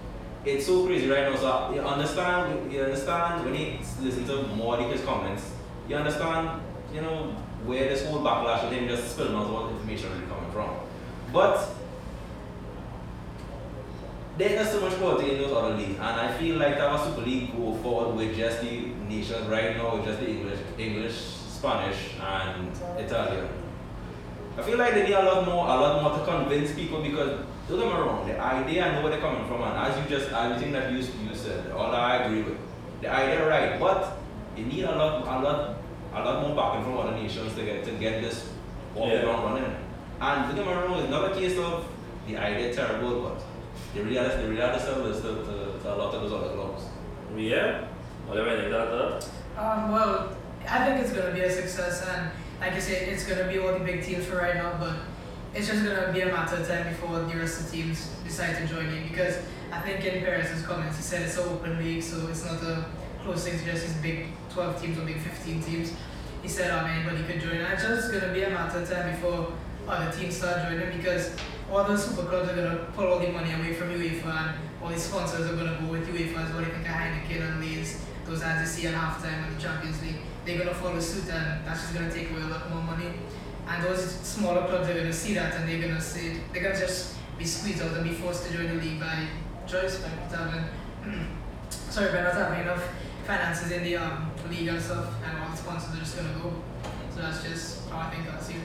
It's 0.44 0.66
so 0.66 0.86
crazy 0.86 1.08
right 1.08 1.30
now. 1.30 1.36
So 1.36 1.72
you 1.74 1.80
understand, 1.80 2.72
you 2.72 2.82
understand 2.82 3.44
when 3.44 3.54
you 3.54 3.78
listen 4.00 4.26
to 4.26 4.42
more 4.48 4.76
Mordecai's 4.76 5.04
comments, 5.04 5.50
you 5.88 5.96
understand, 5.96 6.60
you 6.94 7.00
know, 7.00 7.34
where 7.64 7.88
this 7.88 8.06
whole 8.06 8.20
backlash 8.20 8.64
of 8.64 8.72
him 8.72 8.86
just 8.86 9.12
spilling 9.12 9.34
out 9.34 9.46
all 9.46 9.66
the 9.66 9.74
information 9.74 10.12
really 10.12 10.26
coming 10.26 10.50
from. 10.52 10.76
But 11.32 11.68
there's 14.36 14.70
so 14.70 14.80
much 14.80 14.94
quality 14.94 15.32
in 15.32 15.38
those 15.38 15.52
other 15.52 15.74
leagues, 15.74 15.96
and 15.96 16.02
I 16.02 16.32
feel 16.38 16.56
like 16.58 16.76
that 16.76 16.92
was 16.92 17.08
Super 17.08 17.22
League 17.22 17.56
go 17.56 17.74
forward 17.82 18.16
with 18.16 18.36
just 18.36 18.60
the 18.60 18.86
nations 19.08 19.46
right 19.48 19.76
now, 19.76 19.96
with 19.96 20.04
just 20.04 20.20
the 20.20 20.30
English, 20.30 20.60
English, 20.78 21.16
Spanish, 21.16 22.14
and 22.20 22.70
Italian. 22.98 23.48
I 24.58 24.62
feel 24.62 24.76
like 24.76 24.92
they 24.94 25.04
need 25.04 25.12
a 25.14 25.22
lot 25.22 25.46
more, 25.46 25.66
a 25.66 25.76
lot 25.80 26.02
more 26.02 26.18
to 26.18 26.24
convince 26.24 26.72
people 26.74 27.00
because 27.00 27.44
don't 27.68 27.78
get 27.78 27.86
me 27.86 27.92
wrong, 27.92 28.26
the 28.26 28.38
idea 28.40 28.86
I 28.86 28.94
know 28.94 29.02
where 29.02 29.10
they're 29.12 29.20
coming 29.20 29.46
from, 29.46 29.62
and 29.62 29.76
as 29.78 29.96
you 29.98 30.16
just 30.16 30.32
everything 30.32 30.72
that 30.72 30.90
you 30.90 30.98
you 30.98 31.34
said, 31.34 31.70
all 31.70 31.94
I 31.94 32.16
agree 32.24 32.42
with, 32.42 32.58
the 33.00 33.08
idea 33.08 33.46
right, 33.48 33.78
but 33.78 34.18
you 34.56 34.64
need 34.64 34.84
a 34.84 34.96
lot, 34.96 35.22
a 35.22 35.40
lot, 35.44 35.76
a 36.12 36.24
lot 36.24 36.36
more 36.46 36.56
backing 36.56 36.82
from 36.84 36.98
other 36.98 37.12
nations 37.12 37.54
to 37.54 37.62
get 37.64 37.84
to 37.84 37.92
get 37.92 38.20
this 38.22 38.48
off 38.96 39.08
the 39.10 39.14
Yeah. 39.16 39.22
ground 39.22 39.44
running. 39.44 39.76
And 40.20 40.56
don't 40.56 40.56
get 40.56 40.66
me 40.66 40.72
wrong, 40.72 40.98
it's 40.98 41.10
not 41.10 41.30
a 41.30 41.34
case 41.34 41.56
of 41.58 41.84
the 42.26 42.36
idea 42.36 42.74
terrible, 42.74 43.22
but 43.22 43.42
the 43.94 44.02
reality, 44.02 44.42
the 44.42 44.48
reality 44.50 44.80
still 44.82 45.06
is 45.06 45.20
to, 45.20 45.28
to, 45.48 45.78
to 45.82 45.94
a 45.94 45.96
lot 45.96 46.12
of 46.14 46.22
those 46.22 46.32
other 46.32 46.52
clubs. 46.56 46.82
Yeah? 47.36 47.84
Whatever 48.26 48.50
I 48.50 48.56
think 48.56 48.70
that, 48.72 48.90
that. 48.90 49.28
Um, 49.62 49.92
well, 49.92 50.36
I 50.68 50.84
think 50.84 51.00
it's 51.04 51.12
gonna 51.12 51.32
be 51.32 51.40
a 51.42 51.50
success, 51.50 52.04
and 52.08 52.30
like 52.60 52.74
you 52.74 52.80
said, 52.80 53.08
it's 53.08 53.24
gonna 53.24 53.48
be 53.48 53.58
all 53.58 53.72
the 53.72 53.84
big 53.84 54.02
teams 54.02 54.26
for 54.26 54.36
right 54.36 54.56
now. 54.56 54.76
But 54.78 54.96
it's 55.54 55.66
just 55.66 55.84
gonna 55.84 56.12
be 56.12 56.20
a 56.20 56.26
matter 56.26 56.56
of 56.56 56.68
time 56.68 56.88
before 56.88 57.20
the 57.20 57.36
rest 57.36 57.60
of 57.60 57.70
the 57.70 57.76
teams 57.76 58.10
decide 58.24 58.56
to 58.56 58.66
join 58.66 58.86
in. 58.86 59.08
Because 59.08 59.38
I 59.72 59.80
think 59.80 60.04
in 60.04 60.24
Perez's 60.24 60.64
comments, 60.66 60.96
he 60.96 61.02
said 61.02 61.22
it's 61.22 61.36
an 61.36 61.48
open 61.48 61.78
league, 61.78 62.02
so 62.02 62.26
it's 62.28 62.44
not 62.44 62.62
a 62.62 62.84
close 63.22 63.44
thing 63.44 63.58
to 63.58 63.64
just 63.64 63.86
these 63.86 63.96
big 63.96 64.26
12 64.50 64.80
teams 64.82 64.98
or 64.98 65.02
big 65.02 65.20
15 65.20 65.62
teams. 65.62 65.92
He 66.42 66.48
said 66.48 66.70
um, 66.70 66.88
anybody 66.88 67.24
could 67.24 67.40
join, 67.40 67.56
and 67.56 67.72
it's 67.72 67.82
just 67.82 68.12
gonna 68.12 68.32
be 68.32 68.42
a 68.42 68.50
matter 68.50 68.78
of 68.78 68.90
time 68.90 69.12
before 69.12 69.52
other 69.86 70.16
teams 70.16 70.36
start 70.36 70.68
joining 70.68 70.96
because 70.96 71.34
all 71.70 71.84
the 71.84 71.96
super 71.96 72.28
clubs 72.28 72.50
are 72.50 72.56
gonna 72.56 72.86
pull 72.94 73.06
all 73.06 73.18
the 73.18 73.28
money 73.28 73.52
away 73.52 73.74
from 73.74 73.90
UEFA, 73.90 74.26
and 74.26 74.58
all 74.82 74.88
the 74.88 74.98
sponsors 74.98 75.50
are 75.50 75.56
gonna 75.56 75.78
go 75.80 75.92
with 75.92 76.08
UEFA 76.08 76.46
as 76.46 76.52
well. 76.52 76.60
You 76.60 76.72
think 76.72 76.88
of 76.88 76.94
Heineken 76.94 77.42
and 77.42 77.60
Leeds 77.60 78.04
those 78.28 78.42
ads 78.42 78.60
you 78.60 78.82
see 78.82 78.88
at 78.88 78.94
halftime 78.94 79.48
in 79.48 79.54
the 79.54 79.60
Champions 79.60 80.00
League, 80.02 80.20
they're 80.48 80.58
gonna 80.58 80.74
follow 80.74 80.98
suit 80.98 81.28
and 81.28 81.66
that's 81.66 81.82
just 81.82 81.94
gonna 81.94 82.10
take 82.10 82.30
away 82.30 82.40
a 82.40 82.46
lot 82.46 82.70
more 82.70 82.82
money. 82.82 83.12
And 83.68 83.84
those 83.84 84.02
smaller 84.22 84.66
clubs 84.66 84.88
are 84.88 84.94
gonna 84.94 85.12
see 85.12 85.34
that 85.34 85.54
and 85.56 85.68
they're 85.68 85.82
gonna 85.86 86.00
say 86.00 86.40
they're 86.52 86.62
gonna 86.62 86.78
just 86.78 87.16
be 87.38 87.44
squeezed 87.44 87.82
out 87.82 87.92
and 87.92 88.04
be 88.04 88.14
forced 88.14 88.46
to 88.46 88.56
join 88.56 88.66
the 88.68 88.82
league 88.82 88.98
by 88.98 89.26
choice 89.66 89.98
by 89.98 90.08
not 90.08 90.50
having 90.50 90.64
sorry 91.70 92.10
by 92.12 92.22
not 92.22 92.32
having 92.34 92.60
enough 92.62 92.82
finances 93.26 93.70
in 93.72 93.84
the 93.84 93.96
um, 93.96 94.30
league 94.48 94.68
and 94.68 94.80
stuff 94.80 95.12
and 95.22 95.38
all 95.38 95.50
the 95.50 95.56
sponsors 95.56 95.94
are 95.94 95.98
just 95.98 96.16
gonna 96.16 96.32
go. 96.42 96.50
So 97.14 97.20
that's 97.20 97.42
just 97.42 97.90
how 97.90 97.98
I 97.98 98.10
think 98.10 98.24
that's 98.24 98.48
it. 98.48 98.56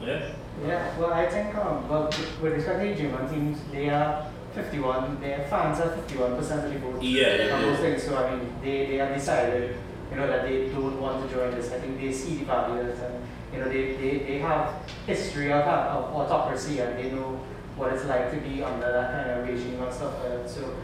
Yeah? 0.00 0.32
Yeah, 0.66 0.98
well, 0.98 1.12
I 1.12 1.26
think, 1.28 1.54
um, 1.56 1.88
well, 1.88 2.06
with- 2.06 2.40
with 2.40 2.52
respect 2.54 2.80
to 2.80 2.88
the 2.88 2.94
German 2.94 3.28
teams, 3.28 3.58
they 3.70 3.88
are 3.88 4.26
51, 4.54 5.20
their 5.20 5.46
fans 5.48 5.80
are 5.80 5.90
51% 5.96 6.64
of 6.64 6.72
the 6.72 6.78
vote. 6.78 7.02
Yeah, 7.02 7.34
yeah, 7.34 7.54
on 7.54 7.62
those 7.62 7.78
yeah. 7.78 7.84
things. 7.84 8.02
So, 8.02 8.16
I 8.16 8.30
mean, 8.34 8.52
they, 8.62 8.86
they 8.86 8.96
have 8.96 9.14
decided, 9.14 9.76
you 10.12 10.18
know, 10.18 10.26
that 10.26 10.42
they 10.44 10.68
don't 10.68 11.00
want 11.00 11.26
to 11.26 11.34
join 11.34 11.50
this. 11.52 11.72
I 11.72 11.78
think 11.80 11.98
they 11.98 12.12
see 12.12 12.36
the 12.36 12.44
values 12.44 12.98
and, 13.00 13.24
you 13.52 13.60
know, 13.60 13.68
they, 13.68 13.96
they, 13.96 14.18
they 14.18 14.38
have 14.38 14.74
history 15.06 15.50
of, 15.50 15.66
uh, 15.66 15.96
of 15.96 16.14
autocracy 16.14 16.80
and 16.80 16.98
they 16.98 17.10
know 17.10 17.40
what 17.76 17.94
it's 17.94 18.04
like 18.04 18.30
to 18.30 18.36
be 18.36 18.62
under 18.62 18.92
that 18.92 19.10
kind 19.10 19.30
of 19.30 19.48
regime 19.48 19.82
and 19.82 19.92
stuff 19.92 20.12
like 20.22 20.42
that. 20.42 20.50
So, 20.50 20.76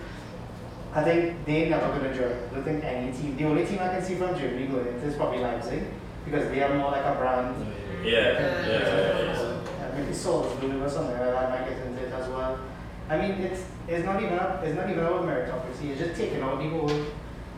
I 0.94 1.04
think 1.04 1.44
they're 1.44 1.68
never 1.68 1.88
going 1.88 2.10
to 2.10 2.16
join. 2.16 2.32
I 2.32 2.54
don't 2.54 2.64
think 2.64 2.82
any 2.82 3.12
team, 3.12 3.36
the 3.36 3.44
only 3.44 3.66
team 3.66 3.78
I 3.80 3.88
can 3.88 4.02
see 4.02 4.14
from 4.14 4.38
Germany 4.38 4.66
going 4.68 4.86
into 4.86 5.06
is 5.06 5.16
probably 5.16 5.40
Leipzig 5.40 5.84
because 6.24 6.48
they 6.48 6.62
are 6.62 6.74
more 6.74 6.90
like 6.90 7.04
a 7.04 7.14
brand. 7.14 7.54
Oh, 7.58 8.02
yeah, 8.02 8.32
yeah, 8.32 8.66
yeah, 8.66 9.32
yeah. 9.32 9.92
I 9.92 9.98
mean, 9.98 10.08
it's 10.08 10.18
Salzburg 10.18 10.80
or 10.80 10.88
something 10.88 11.12
like 11.12 11.20
that 11.20 11.50
might 11.50 11.68
get 11.68 11.86
into 11.86 12.02
it 12.02 12.12
as 12.12 12.28
well. 12.30 12.58
I 13.10 13.18
mean, 13.18 13.32
it's 13.32 13.64
it's 13.86 14.04
not 14.04 14.22
even 14.22 14.34
a, 14.38 14.60
it's 14.64 14.76
not 14.76 14.88
even 14.88 15.04
about 15.04 15.22
meritocracy. 15.24 15.90
It's 15.90 16.00
just 16.00 16.14
taking 16.18 16.42
out 16.42 16.58
the 16.58 16.68
whole 16.68 16.90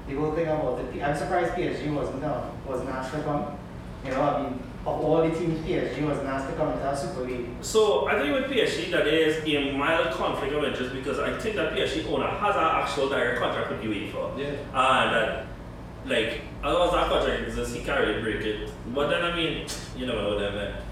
the 0.08 0.14
whole 0.16 0.32
thing 0.32 0.46
about 0.46 0.80
it. 0.80 1.02
I'm 1.02 1.16
surprised 1.16 1.52
PSG 1.54 1.94
wasn't 1.94 2.24
um, 2.24 2.50
wasn't 2.66 2.90
asked 2.90 3.12
to 3.14 3.22
come. 3.22 3.56
You 4.04 4.12
know, 4.12 4.22
I 4.22 4.42
mean, 4.42 4.60
of 4.86 5.00
all 5.04 5.28
the 5.28 5.30
teams, 5.30 5.60
PSG 5.66 6.06
wasn't 6.06 6.28
asked 6.28 6.48
to 6.48 6.56
come 6.56 6.72
into 6.72 6.88
a 6.88 6.96
Super 6.96 7.20
League. 7.22 7.46
So 7.60 8.08
I 8.08 8.18
think 8.18 8.34
with 8.34 8.50
PSG 8.50 8.90
that 8.92 9.04
there 9.04 9.28
is 9.28 9.44
a 9.44 9.76
mild 9.76 10.14
conflict 10.14 10.54
of 10.54 10.64
interest 10.64 10.94
because 10.94 11.18
I 11.18 11.36
think 11.38 11.56
that 11.56 11.74
PSG 11.74 12.10
owner 12.10 12.26
has 12.26 12.56
an 12.56 12.62
actual 12.62 13.08
direct 13.10 13.40
contract 13.40 13.70
with 13.70 13.82
UEFA. 13.82 14.38
Yeah. 14.38 14.46
And 14.72 15.14
that, 15.14 15.46
like, 16.06 16.40
as 16.64 16.72
long 16.72 16.88
as 16.88 16.92
that 16.94 17.10
contract 17.10 17.42
exists, 17.48 17.74
he 17.74 17.82
can't 17.82 18.00
really 18.00 18.22
break 18.22 18.42
it. 18.44 18.72
But 18.94 19.10
then, 19.10 19.22
I 19.22 19.36
mean, 19.36 19.66
you 19.96 20.06
never 20.06 20.22
know 20.22 20.38
them, 20.38 20.54
man. 20.54 20.82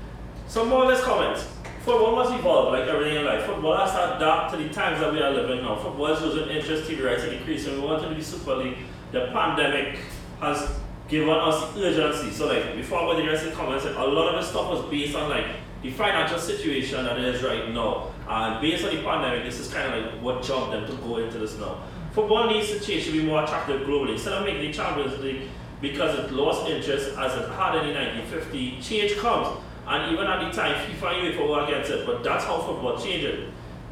Some 0.46 0.68
more 0.68 0.84
or 0.84 0.88
less 0.88 1.02
comments. 1.02 1.46
Football 1.84 2.16
must 2.16 2.38
evolve 2.38 2.74
like 2.74 2.86
everything 2.86 3.16
in 3.16 3.24
life. 3.24 3.46
Football 3.46 3.74
has 3.78 3.92
to 3.92 4.16
adapt 4.16 4.52
to 4.52 4.58
the 4.58 4.68
times 4.68 5.00
that 5.00 5.10
we 5.10 5.22
are 5.22 5.30
living 5.30 5.62
now. 5.62 5.76
Football 5.76 6.08
is 6.08 6.20
losing 6.20 6.54
interest, 6.54 6.90
TV 6.90 7.02
rights 7.02 7.24
are 7.24 7.30
decreasing. 7.30 7.80
We 7.80 7.88
want 7.88 8.02
to 8.02 8.14
be 8.14 8.20
Super 8.20 8.56
League. 8.56 8.76
The 9.12 9.30
pandemic 9.32 9.98
has 10.40 10.70
given 11.08 11.30
us 11.30 11.76
urgency. 11.76 12.30
So, 12.30 12.46
like, 12.46 12.76
before 12.76 13.14
the 13.14 13.26
rest 13.26 13.44
of 13.46 13.50
the 13.50 13.56
comments, 13.56 13.84
a 13.84 13.90
lot 13.90 14.34
of 14.34 14.40
this 14.40 14.50
stuff 14.50 14.68
was 14.68 14.90
based 14.90 15.16
on, 15.16 15.30
like, 15.30 15.46
the 15.82 15.90
financial 15.90 16.38
situation 16.38 17.04
that 17.04 17.18
it 17.18 17.34
is 17.34 17.42
right 17.42 17.72
now. 17.72 18.10
And 18.28 18.60
based 18.60 18.84
on 18.84 18.94
the 18.94 19.02
pandemic, 19.02 19.44
this 19.44 19.58
is 19.58 19.72
kind 19.72 19.94
of 19.94 20.04
like 20.04 20.22
what 20.22 20.42
jumped 20.42 20.72
them 20.72 20.86
to 20.86 20.92
go 21.02 21.18
into 21.18 21.38
this 21.38 21.56
now. 21.58 21.82
Football 22.12 22.48
needs 22.48 22.68
to 22.68 22.80
change 22.80 23.06
to 23.06 23.12
be 23.12 23.22
more 23.22 23.44
attractive 23.44 23.82
globally. 23.82 24.12
Instead 24.12 24.34
of 24.34 24.44
making 24.44 24.62
the 24.62 24.72
Champions 24.72 25.18
League 25.20 25.42
because 25.80 26.18
it 26.18 26.32
lost 26.32 26.68
interest 26.68 27.16
as 27.16 27.34
it 27.34 27.48
had 27.50 27.76
in 27.76 27.86
the 27.88 27.94
1950, 27.94 28.80
change 28.82 29.16
comes. 29.18 29.56
And 29.86 30.12
even 30.12 30.26
at 30.26 30.40
the 30.44 30.50
time, 30.50 30.74
FIFA 30.74 31.14
and 31.14 31.34
UEFA 31.34 31.48
were 31.48 31.64
against 31.64 31.90
it, 31.90 32.04
but 32.04 32.22
that's 32.22 32.44
how 32.44 32.58
football 32.58 32.98
changed. 32.98 33.44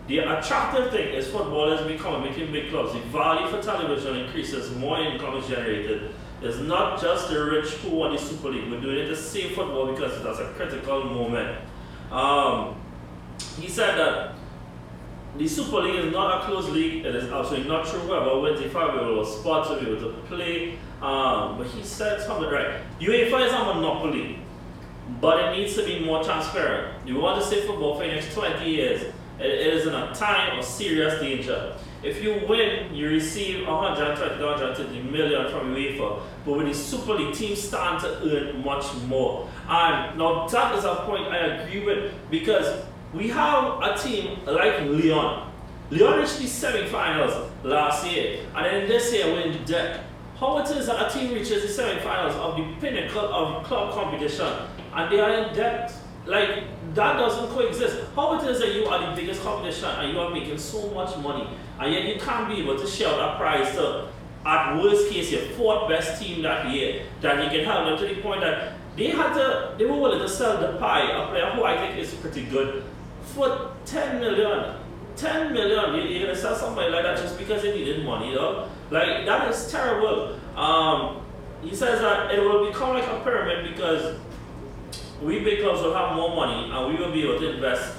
The 0.07 0.19
attractive 0.19 0.92
thing 0.92 1.14
is 1.14 1.27
football 1.27 1.73
is 1.73 1.85
becoming 1.87 2.29
between 2.29 2.53
big 2.53 2.71
clubs. 2.71 2.92
The 2.92 3.01
value 3.01 3.49
for 3.49 3.61
television 3.61 4.16
increases, 4.16 4.75
more 4.77 5.01
income 5.01 5.37
is 5.37 5.49
generated. 5.49 6.14
It's 6.42 6.59
not 6.59 7.01
just 7.01 7.29
the 7.29 7.45
rich 7.45 7.71
who 7.75 7.97
want 7.97 8.19
the 8.19 8.25
Super 8.25 8.51
League. 8.51 8.71
We're 8.71 8.81
doing 8.81 8.99
it 8.99 9.09
to 9.09 9.16
save 9.16 9.57
football 9.57 9.92
because 9.92 10.23
that's 10.23 10.38
a 10.38 10.53
critical 10.53 11.05
moment. 11.05 11.59
Um, 12.12 12.81
he 13.59 13.69
said 13.69 13.97
that 13.97 14.35
the 15.37 15.49
Super 15.49 15.81
League 15.81 16.05
is 16.05 16.12
not 16.12 16.42
a 16.42 16.47
closed 16.47 16.69
league. 16.69 17.05
It 17.05 17.14
is 17.14 17.31
absolutely 17.31 17.69
not 17.69 17.87
true. 17.87 18.01
Whoever 18.01 18.40
wins 18.40 18.61
the 18.61 18.69
five 18.69 18.95
will 18.95 19.25
spot 19.25 19.66
to 19.69 19.85
be 19.85 19.90
able 19.90 20.12
to 20.12 20.19
play. 20.29 20.79
Um, 21.03 21.59
but 21.59 21.66
he 21.66 21.83
said 21.83 22.21
something 22.23 22.49
right. 22.49 22.81
UEFA 23.01 23.47
is 23.47 23.53
a 23.53 23.75
monopoly, 23.75 24.38
but 25.21 25.45
it 25.45 25.59
needs 25.59 25.75
to 25.75 25.85
be 25.85 26.05
more 26.05 26.23
transparent. 26.23 27.07
You 27.07 27.19
want 27.19 27.42
to 27.42 27.47
save 27.47 27.64
football 27.64 27.97
for 27.97 28.07
the 28.07 28.12
next 28.12 28.33
20 28.35 28.71
years. 28.71 29.12
It 29.38 29.75
is 29.75 29.87
in 29.87 29.94
a 29.94 30.14
time 30.14 30.59
of 30.59 30.64
serious 30.64 31.20
danger. 31.20 31.77
If 32.03 32.22
you 32.22 32.40
win, 32.49 32.94
you 32.94 33.09
receive 33.09 33.66
120 33.66 34.42
130 34.42 35.03
million 35.11 35.51
from 35.51 35.75
UEFA, 35.75 36.22
but 36.44 36.59
with 36.59 36.68
the 36.68 36.75
Super 36.75 37.14
League, 37.14 37.35
teams 37.35 37.62
stand 37.62 38.01
to 38.01 38.09
earn 38.22 38.64
much 38.64 38.94
more. 39.07 39.49
And 39.68 40.18
now 40.18 40.46
that 40.46 40.75
is 40.77 40.85
a 40.85 40.96
point 41.07 41.27
I 41.27 41.38
agree 41.38 41.85
with 41.85 42.12
because 42.31 42.85
we 43.12 43.29
have 43.29 43.83
a 43.83 43.96
team 43.96 44.38
like 44.46 44.81
Lyon 44.83 45.46
Lyon 45.90 46.18
reached 46.18 46.38
the 46.38 46.49
semi-finals 46.49 47.49
last 47.62 48.05
year, 48.11 48.40
and 48.57 48.66
then 48.66 48.88
this 48.88 49.12
year 49.12 49.27
we're 49.27 49.42
in 49.42 49.64
debt. 49.64 50.05
How 50.37 50.59
it 50.59 50.68
is 50.70 50.87
that 50.87 51.07
a 51.07 51.16
team 51.16 51.33
reaches 51.33 51.62
the 51.62 51.68
semi-finals 51.68 52.35
of 52.35 52.57
the 52.57 52.64
pinnacle 52.81 53.22
of 53.33 53.64
club 53.64 53.94
competition, 53.94 54.49
and 54.94 55.12
they 55.12 55.20
are 55.20 55.31
in 55.31 55.55
debt? 55.55 55.92
Like 56.27 56.64
that 56.97 57.19
doesn't 57.19 57.49
coexist. 57.51 58.07
How 58.17 58.41
it 58.41 58.51
is 58.51 58.59
that 58.59 58.75
you 58.75 58.87
are 58.87 59.11
the 59.11 59.15
biggest 59.15 59.43
competition 59.43 59.85
and 59.85 60.13
you 60.13 60.19
are 60.19 60.31
making 60.31 60.59
so 60.59 60.91
much 60.91 61.17
money, 61.19 61.47
and 61.79 61.93
yet 61.93 62.07
you 62.07 62.21
can't 62.21 62.49
be 62.49 62.61
able 62.63 62.79
to 62.79 62.87
share 62.87 63.15
that 63.17 63.39
prize 63.39 63.71
to, 63.77 64.09
at 64.45 64.83
worst 64.83 65.11
case, 65.11 65.31
your 65.31 65.43
fourth 65.57 65.89
best 65.89 66.21
team 66.21 66.43
that 66.43 66.71
year, 66.71 67.05
that 67.21 67.45
you 67.45 67.51
can 67.51 67.65
help 67.67 67.85
them 67.87 67.99
to 67.99 68.15
the 68.15 68.21
point 68.23 68.41
that 68.41 68.73
they 68.97 69.11
had 69.11 69.35
to, 69.35 69.75
they 69.77 69.85
were 69.85 69.99
willing 69.99 70.21
to 70.21 70.29
sell 70.29 70.59
the 70.59 70.79
pie, 70.79 71.03
a 71.03 71.29
player 71.29 71.51
who 71.51 71.65
I 71.65 71.77
think 71.77 71.99
is 71.99 72.15
pretty 72.15 72.45
good, 72.45 72.83
for 73.23 73.73
10 73.85 74.19
million. 74.19 74.77
10 75.17 75.53
million, 75.53 75.95
you, 75.95 76.03
you're 76.03 76.27
gonna 76.27 76.39
sell 76.39 76.57
somebody 76.57 76.91
like 76.91 77.03
that 77.03 77.19
just 77.19 77.37
because 77.37 77.63
they 77.63 77.75
needed 77.75 78.05
money, 78.05 78.35
though? 78.35 78.69
Like, 78.91 79.27
that 79.27 79.51
is 79.51 79.71
terrible. 79.71 80.39
Um, 80.57 81.23
he 81.63 81.75
says 81.75 82.01
that 82.01 82.33
it 82.33 82.41
will 82.41 82.67
become 82.67 82.95
like 82.95 83.07
a 83.07 83.21
pyramid 83.21 83.75
because 83.75 84.19
we 85.23 85.41
big 85.41 85.63
clubs 85.63 85.83
will 85.83 85.95
have 85.95 86.15
more 86.15 86.35
money 86.35 86.71
and 86.71 86.89
we 86.89 87.03
will 87.03 87.13
be 87.13 87.23
able 87.23 87.39
to 87.39 87.55
invest 87.55 87.97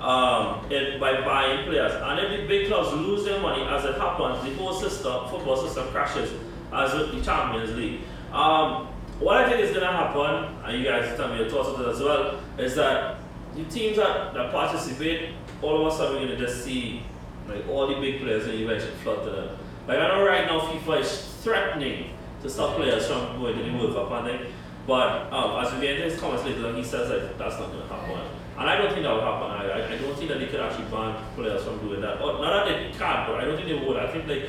um, 0.00 0.70
in, 0.70 1.00
by 1.00 1.20
buying 1.22 1.66
players. 1.66 1.92
And 1.92 2.20
if 2.20 2.40
the 2.40 2.46
big 2.46 2.68
clubs 2.68 2.92
lose 2.92 3.24
their 3.24 3.40
money, 3.40 3.64
as 3.64 3.84
it 3.84 3.96
happens, 3.96 4.42
the 4.44 4.54
whole 4.62 4.74
system, 4.74 5.28
football 5.28 5.56
system 5.56 5.88
crashes 5.88 6.32
as 6.72 6.94
with 6.94 7.12
the 7.12 7.22
Champions 7.22 7.74
League. 7.74 8.00
Um, 8.32 8.88
what 9.18 9.38
I 9.38 9.48
think 9.48 9.60
is 9.60 9.70
going 9.70 9.86
to 9.86 9.92
happen, 9.92 10.54
and 10.64 10.78
you 10.78 10.84
guys 10.84 11.16
tell 11.16 11.28
me 11.28 11.38
your 11.38 11.50
thoughts 11.50 11.70
on 11.70 11.82
this 11.82 11.96
as 11.96 12.02
well, 12.02 12.40
is 12.58 12.76
that 12.76 13.18
the 13.54 13.64
teams 13.64 13.96
that, 13.96 14.34
that 14.34 14.52
participate, 14.52 15.30
all 15.62 15.86
of 15.86 15.92
a 15.92 15.96
sudden 15.96 16.20
we're 16.20 16.26
going 16.26 16.38
to 16.38 16.46
just 16.46 16.64
see 16.64 17.02
like 17.48 17.66
all 17.68 17.88
the 17.88 17.94
big 17.94 18.20
players 18.20 18.44
and 18.44 18.54
eventually 18.54 18.92
flood 19.02 19.24
to 19.24 19.30
them. 19.30 19.58
Like 19.88 19.98
I 19.98 20.08
know 20.08 20.24
right 20.24 20.46
now 20.46 20.60
FIFA 20.60 21.00
is 21.00 21.34
threatening 21.42 22.10
to 22.42 22.50
stop 22.50 22.76
players 22.76 23.06
from 23.06 23.40
going 23.40 23.56
to 23.56 23.64
the 23.64 23.72
World 23.72 23.94
Cup 23.94 24.24
and 24.24 24.46
but 24.88 25.30
um, 25.30 25.62
as 25.62 25.70
into 25.74 26.16
comments 26.16 26.46
later, 26.46 26.74
he 26.74 26.82
says 26.82 27.10
that 27.10 27.36
that's 27.36 27.60
not 27.60 27.70
going 27.70 27.86
to 27.86 27.94
happen. 27.94 28.20
And 28.56 28.70
I 28.70 28.78
don't 28.78 28.88
think 28.88 29.02
that 29.02 29.12
will 29.12 29.20
happen. 29.20 29.50
I, 29.50 29.68
I, 29.68 29.92
I 29.92 29.98
don't 29.98 30.16
think 30.16 30.30
that 30.30 30.40
they 30.40 30.46
could 30.46 30.60
actually 30.60 30.86
ban 30.86 31.14
players 31.36 31.62
from 31.62 31.78
doing 31.80 32.00
that. 32.00 32.22
Or, 32.22 32.40
not 32.40 32.64
that 32.64 32.72
they 32.72 32.98
can't, 32.98 33.28
but 33.28 33.38
I 33.38 33.44
don't 33.44 33.56
think 33.56 33.68
they 33.68 33.86
would. 33.86 33.98
I 33.98 34.10
think 34.10 34.26
like 34.26 34.48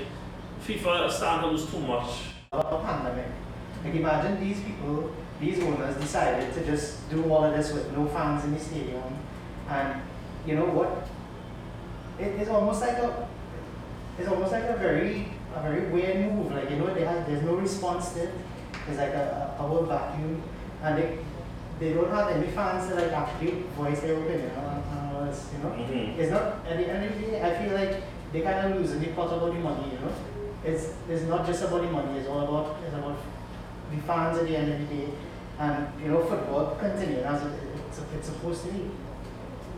FIFA 0.65 1.11
stand 1.11 1.41
to 1.41 1.47
lose 1.49 1.69
too 1.69 1.79
much. 1.79 2.09
A 2.53 2.63
pandemic. 2.63 3.25
Like 3.83 3.93
imagine 3.93 4.39
these 4.39 4.61
people, 4.61 5.13
these 5.41 5.59
owners 5.59 5.97
decided 5.97 6.53
to 6.53 6.65
just 6.65 7.09
do 7.09 7.29
all 7.29 7.43
of 7.43 7.53
this 7.53 7.73
with 7.73 7.91
no 7.91 8.07
fans 8.07 8.45
in 8.45 8.53
the 8.53 8.59
stadium, 8.61 9.19
and 9.67 10.01
you 10.47 10.55
know 10.55 10.67
what? 10.67 11.05
It, 12.17 12.39
it's 12.39 12.49
almost 12.49 12.79
like 12.79 12.97
a, 12.97 13.27
it's 14.17 14.29
almost 14.29 14.53
like 14.53 14.63
a 14.63 14.77
very, 14.77 15.33
a 15.53 15.61
very 15.61 15.91
weird 15.91 16.31
move. 16.31 16.53
Like 16.53 16.69
you 16.69 16.77
know, 16.77 16.93
they 16.93 17.03
have, 17.03 17.27
there's 17.27 17.43
no 17.43 17.55
response 17.55 18.13
to 18.13 18.23
it. 18.23 18.33
It's 18.87 18.97
like 18.97 19.09
a, 19.13 19.53
a 19.53 19.57
power 19.57 19.83
vacuum, 19.85 20.41
and 20.83 20.97
they, 20.97 21.17
they 21.79 21.93
don't 21.93 22.11
have 22.11 22.29
any 22.29 22.47
fans 22.47 22.89
to 22.89 22.95
like 22.95 23.11
actually 23.11 23.63
voice 23.77 23.99
their 24.01 24.15
opinion 24.17 24.51
on, 24.57 24.83
on 24.97 25.15
all 25.15 25.25
this. 25.25 25.49
You 25.53 25.63
know, 25.63 25.75
Mhm. 25.75 26.17
it's 26.17 26.31
not 26.31 26.65
at 26.67 26.77
the 26.77 26.87
end 26.89 27.05
of 27.05 27.15
the 27.15 27.27
day. 27.27 27.41
I 27.41 27.63
feel 27.63 27.73
like 27.73 28.01
they 28.33 28.41
kind 28.41 28.71
of 28.73 28.79
losing 28.79 28.99
the 29.01 29.07
pot 29.07 29.27
about 29.33 29.53
the 29.53 29.59
money. 29.59 29.91
You 29.93 29.99
know, 29.99 30.13
it's 30.63 30.93
it's 31.09 31.23
not 31.23 31.45
just 31.45 31.63
about 31.63 31.81
the 31.81 31.91
money. 31.91 32.19
It's 32.19 32.27
all 32.29 32.41
about 32.47 32.77
it's 32.85 32.93
about 32.95 33.17
the 33.91 34.01
fans 34.03 34.37
at 34.37 34.45
the 34.47 34.55
end 34.55 34.71
of 34.73 34.79
the 34.89 34.95
day, 34.95 35.07
and 35.59 35.87
you 36.01 36.09
know, 36.11 36.23
football 36.23 36.75
continuing 36.79 37.23
as 37.23 37.41
it, 37.43 37.51
it's, 37.87 37.99
it's 38.15 38.27
supposed 38.27 38.63
to 38.65 38.71
be. 38.71 38.89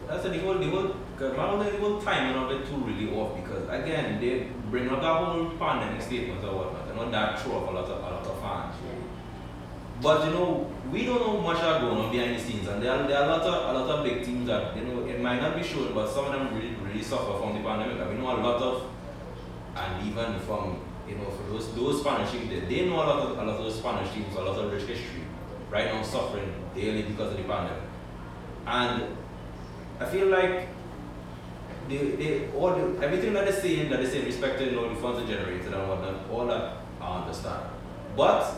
That's 0.07 0.23
the 0.23 0.39
whole, 0.39 0.55
the 0.57 0.69
whole, 0.69 0.95
cause 1.17 1.37
man, 1.37 1.59
the 1.59 1.77
whole 1.79 2.01
timing 2.01 2.35
of 2.35 2.51
it 2.51 2.67
too 2.67 2.75
really 2.75 3.15
off 3.15 3.33
because 3.37 3.63
again, 3.69 4.19
they 4.19 4.47
bring 4.69 4.89
up 4.89 4.99
that 5.01 5.15
whole 5.23 5.45
pandemic 5.51 6.01
statement 6.01 6.43
or 6.43 6.53
whatnot, 6.57 6.89
and 6.89 6.99
on 6.99 7.11
that 7.11 7.39
throw 7.39 7.57
off 7.59 7.69
a 7.69 7.71
lot 7.71 7.85
of, 7.85 7.91
a 7.99 8.01
lot 8.01 8.13
of 8.13 8.25
fans. 8.27 8.30
But 10.01 10.25
you 10.25 10.31
know, 10.31 10.67
we 10.91 11.05
don't 11.05 11.19
know 11.19 11.39
much 11.41 11.61
are 11.61 11.79
going 11.79 11.97
on 11.97 12.11
behind 12.11 12.35
the 12.35 12.39
scenes, 12.41 12.67
and 12.67 12.81
there 12.81 12.91
are, 12.91 13.07
there 13.07 13.17
are 13.17 13.25
a 13.25 13.27
lot 13.27 13.41
of 13.41 13.75
a 13.75 13.79
lot 13.79 13.89
of 13.99 14.03
big 14.03 14.25
teams 14.25 14.47
that 14.47 14.75
you 14.75 14.83
know 14.83 15.05
it 15.05 15.21
might 15.21 15.39
not 15.39 15.55
be 15.55 15.63
shown, 15.63 15.93
but 15.93 16.09
some 16.09 16.25
of 16.25 16.31
them 16.33 16.55
really 16.55 16.73
really 16.83 17.03
suffer 17.03 17.37
from 17.37 17.53
the 17.53 17.61
pandemic. 17.61 18.01
And 18.01 18.09
we 18.09 18.17
know 18.17 18.35
a 18.35 18.41
lot 18.41 18.61
of, 18.61 18.83
and 19.75 20.07
even 20.07 20.39
from 20.39 20.81
you 21.07 21.15
know 21.15 21.29
for 21.29 21.43
those 21.51 21.73
those 21.75 22.01
Spanish 22.01 22.31
teams, 22.31 22.49
they, 22.49 22.61
they 22.61 22.89
know 22.89 22.95
a 22.95 23.05
lot 23.11 23.19
of 23.19 23.37
a 23.37 23.43
lot 23.43 23.49
of 23.49 23.63
those 23.63 23.77
Spanish 23.77 24.11
teams, 24.11 24.35
a 24.35 24.41
lot 24.41 24.57
of 24.57 24.71
rich 24.73 24.87
history, 24.87 25.21
right 25.69 25.85
now 25.85 26.01
suffering 26.01 26.51
daily 26.73 27.03
because 27.03 27.31
of 27.33 27.37
the 27.37 27.43
pandemic, 27.43 27.83
and 28.65 29.03
I 29.99 30.05
feel 30.05 30.27
like 30.27 30.67
they, 31.87 31.97
they 31.97 32.49
all 32.57 32.73
the, 32.73 33.05
everything 33.05 33.33
that 33.33 33.45
they're 33.45 33.61
saying 33.61 33.91
that 33.91 34.01
they 34.01 34.09
say 34.09 34.25
respected 34.25 34.71
you 34.71 34.81
know 34.81 34.89
the 34.89 34.99
funds 34.99 35.21
are 35.21 35.27
generated 35.27 35.71
and 35.71 35.87
whatnot, 35.87 36.27
all 36.31 36.47
that 36.47 36.77
I 36.99 37.21
understand. 37.21 37.69
But 38.17 38.51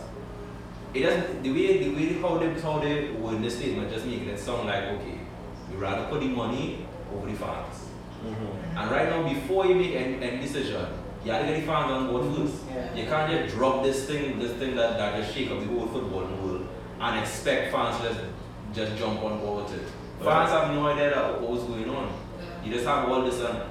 it 0.93 1.01
doesn't 1.01 1.43
the 1.43 1.51
way 1.51 1.83
the 1.83 1.95
way 1.95 2.13
how 2.21 2.37
they 2.37 2.59
how 2.61 2.79
they 2.79 3.11
word 3.11 3.41
the 3.41 3.49
statement 3.49 3.91
just 3.91 4.05
making 4.05 4.29
it 4.29 4.39
sound 4.39 4.67
like 4.67 4.83
okay, 4.83 5.19
you 5.71 5.77
rather 5.77 6.05
put 6.07 6.19
the 6.21 6.27
money 6.27 6.85
over 7.13 7.29
the 7.29 7.35
fans. 7.35 7.89
Mm-hmm. 8.23 8.77
And 8.77 8.91
right 8.91 9.09
now 9.09 9.27
before 9.27 9.65
you 9.65 9.75
make 9.75 9.95
any, 9.95 10.21
any 10.21 10.41
decision, 10.41 10.85
you 11.25 11.31
have 11.31 11.41
to 11.41 11.47
get 11.47 11.59
the 11.61 11.65
fans 11.65 11.91
on 11.91 12.07
board 12.07 12.35
first. 12.35 12.63
Yeah. 12.69 12.95
You 12.95 13.05
can't 13.05 13.31
just 13.31 13.55
drop 13.55 13.83
this 13.83 14.05
thing, 14.05 14.39
this 14.39 14.53
thing 14.53 14.75
that, 14.75 14.97
that 14.97 15.21
just 15.21 15.33
shake 15.33 15.51
up 15.51 15.59
the 15.59 15.65
whole 15.67 15.87
football 15.87 16.25
world 16.25 16.67
and 16.99 17.19
expect 17.19 17.71
fans 17.73 17.97
to 17.97 18.09
just 18.09 18.19
just 18.73 18.97
jump 18.97 19.21
on 19.23 19.39
board 19.39 19.65
with 19.65 19.81
it. 19.81 19.87
Fans 20.23 20.49
have 20.51 20.73
no 20.73 20.87
idea 20.87 21.09
that 21.09 21.41
what's 21.41 21.63
going 21.63 21.89
on. 21.89 22.11
You 22.63 22.71
just 22.71 22.85
have 22.85 23.09
all 23.09 23.23
this 23.23 23.39
and 23.41 23.61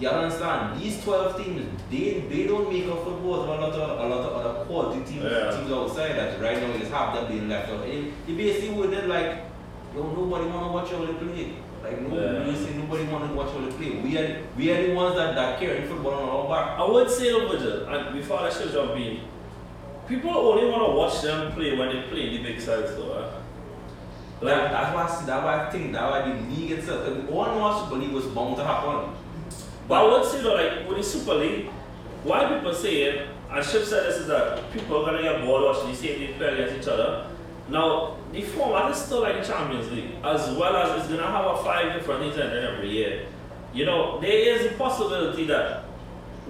you 0.00 0.08
understand 0.08 0.80
these 0.80 1.02
twelve 1.04 1.36
teams 1.36 1.62
they 1.90 2.24
they 2.28 2.46
don't 2.48 2.72
make 2.72 2.86
up 2.88 3.04
football 3.04 3.44
a 3.44 3.46
lot 3.46 3.60
of 3.60 3.74
a 4.04 4.06
lot 4.12 4.20
of 4.28 4.32
other 4.44 4.64
quality 4.64 5.00
teams 5.04 5.24
Yeah. 5.24 5.50
teams 5.52 5.70
outside 5.70 6.16
that 6.16 6.40
right 6.40 6.60
now 6.60 6.72
you 6.72 6.78
just 6.80 6.90
have 6.92 7.14
them 7.14 7.26
being 7.30 7.48
left 7.48 7.70
out. 7.70 7.86
You, 7.86 8.12
you 8.26 8.36
basically 8.36 8.70
would 8.70 8.90
then 8.90 9.08
like 9.08 9.44
yo 9.94 10.02
nobody 10.02 10.46
wanna 10.50 10.72
watch 10.72 10.90
how 10.90 10.98
they 11.04 11.12
play. 11.14 11.52
Like 11.84 12.00
no 12.02 12.16
Yeah. 12.18 12.46
you 12.46 12.56
say 12.56 12.74
nobody 12.74 13.04
wanna 13.04 13.32
watch 13.34 13.52
how 13.52 13.60
they 13.64 13.70
play. 13.78 13.90
We 14.02 14.18
are 14.18 14.42
we 14.56 14.70
are 14.72 14.82
the 14.86 14.94
ones 14.94 15.14
that, 15.16 15.34
that 15.36 15.60
carry 15.60 15.86
football 15.86 16.14
on 16.14 16.28
our 16.28 16.48
back. 16.48 16.78
I 16.80 16.84
would 16.90 17.08
say 17.08 17.30
though, 17.30 17.46
Virgil, 17.48 17.86
and 17.86 18.14
before 18.18 18.40
I 18.40 18.50
should 18.50 18.72
jump 18.72 18.96
in, 18.96 19.20
people 20.08 20.30
only 20.30 20.68
want 20.70 20.82
to 20.86 20.92
watch 20.96 21.22
them 21.22 21.52
play 21.52 21.76
when 21.78 21.88
they 21.94 22.02
play 22.08 22.28
in 22.28 22.42
the 22.42 22.50
big 22.50 22.60
sides 22.60 22.96
though. 22.96 23.14
Huh? 23.14 23.40
Like, 24.40 24.70
that's 24.72 24.94
why 24.94 25.04
I 25.04 25.08
see, 25.08 25.26
that's 25.26 25.44
why 25.44 25.66
I 25.66 25.70
think 25.70 25.92
that 25.92 26.10
why 26.10 26.28
the 26.28 26.34
league 26.50 26.72
itself 26.72 27.06
one 27.30 27.58
watch 27.60 27.84
Super 27.84 28.00
League 28.00 28.12
was 28.12 28.26
bound 28.26 28.56
to 28.56 28.64
happen. 28.64 29.14
But 29.88 30.04
I 30.04 30.10
would 30.10 30.24
say 30.30 30.42
though, 30.42 30.54
like 30.54 30.88
with 30.88 30.98
the 30.98 31.04
Super 31.04 31.34
League, 31.34 31.70
why 32.22 32.54
people 32.54 32.74
say 32.74 33.02
it, 33.02 33.28
and 33.50 33.64
Ship 33.64 33.84
said 33.84 34.06
this 34.06 34.16
is 34.16 34.26
that 34.28 34.72
people 34.72 35.02
are 35.02 35.06
gonna 35.06 35.22
get 35.22 35.44
bored 35.44 35.62
watching 35.62 35.90
the 35.90 35.96
same 35.96 36.34
play 36.34 36.48
against 36.54 36.82
each 36.82 36.88
other. 36.92 37.26
Now, 37.68 38.16
the 38.32 38.42
format 38.42 38.90
is 38.90 38.98
still 38.98 39.20
like 39.22 39.40
the 39.40 39.46
Champions 39.46 39.90
League, 39.90 40.16
as 40.22 40.50
well 40.56 40.76
as 40.76 41.00
it's 41.00 41.10
gonna 41.10 41.30
have 41.30 41.44
a 41.46 41.62
five 41.62 41.92
different 41.92 42.22
teams 42.22 42.36
entering 42.36 42.64
every 42.64 42.90
year. 42.90 43.26
You 43.72 43.86
know, 43.86 44.20
there 44.20 44.30
is 44.30 44.72
a 44.72 44.74
possibility 44.76 45.46
that 45.46 45.84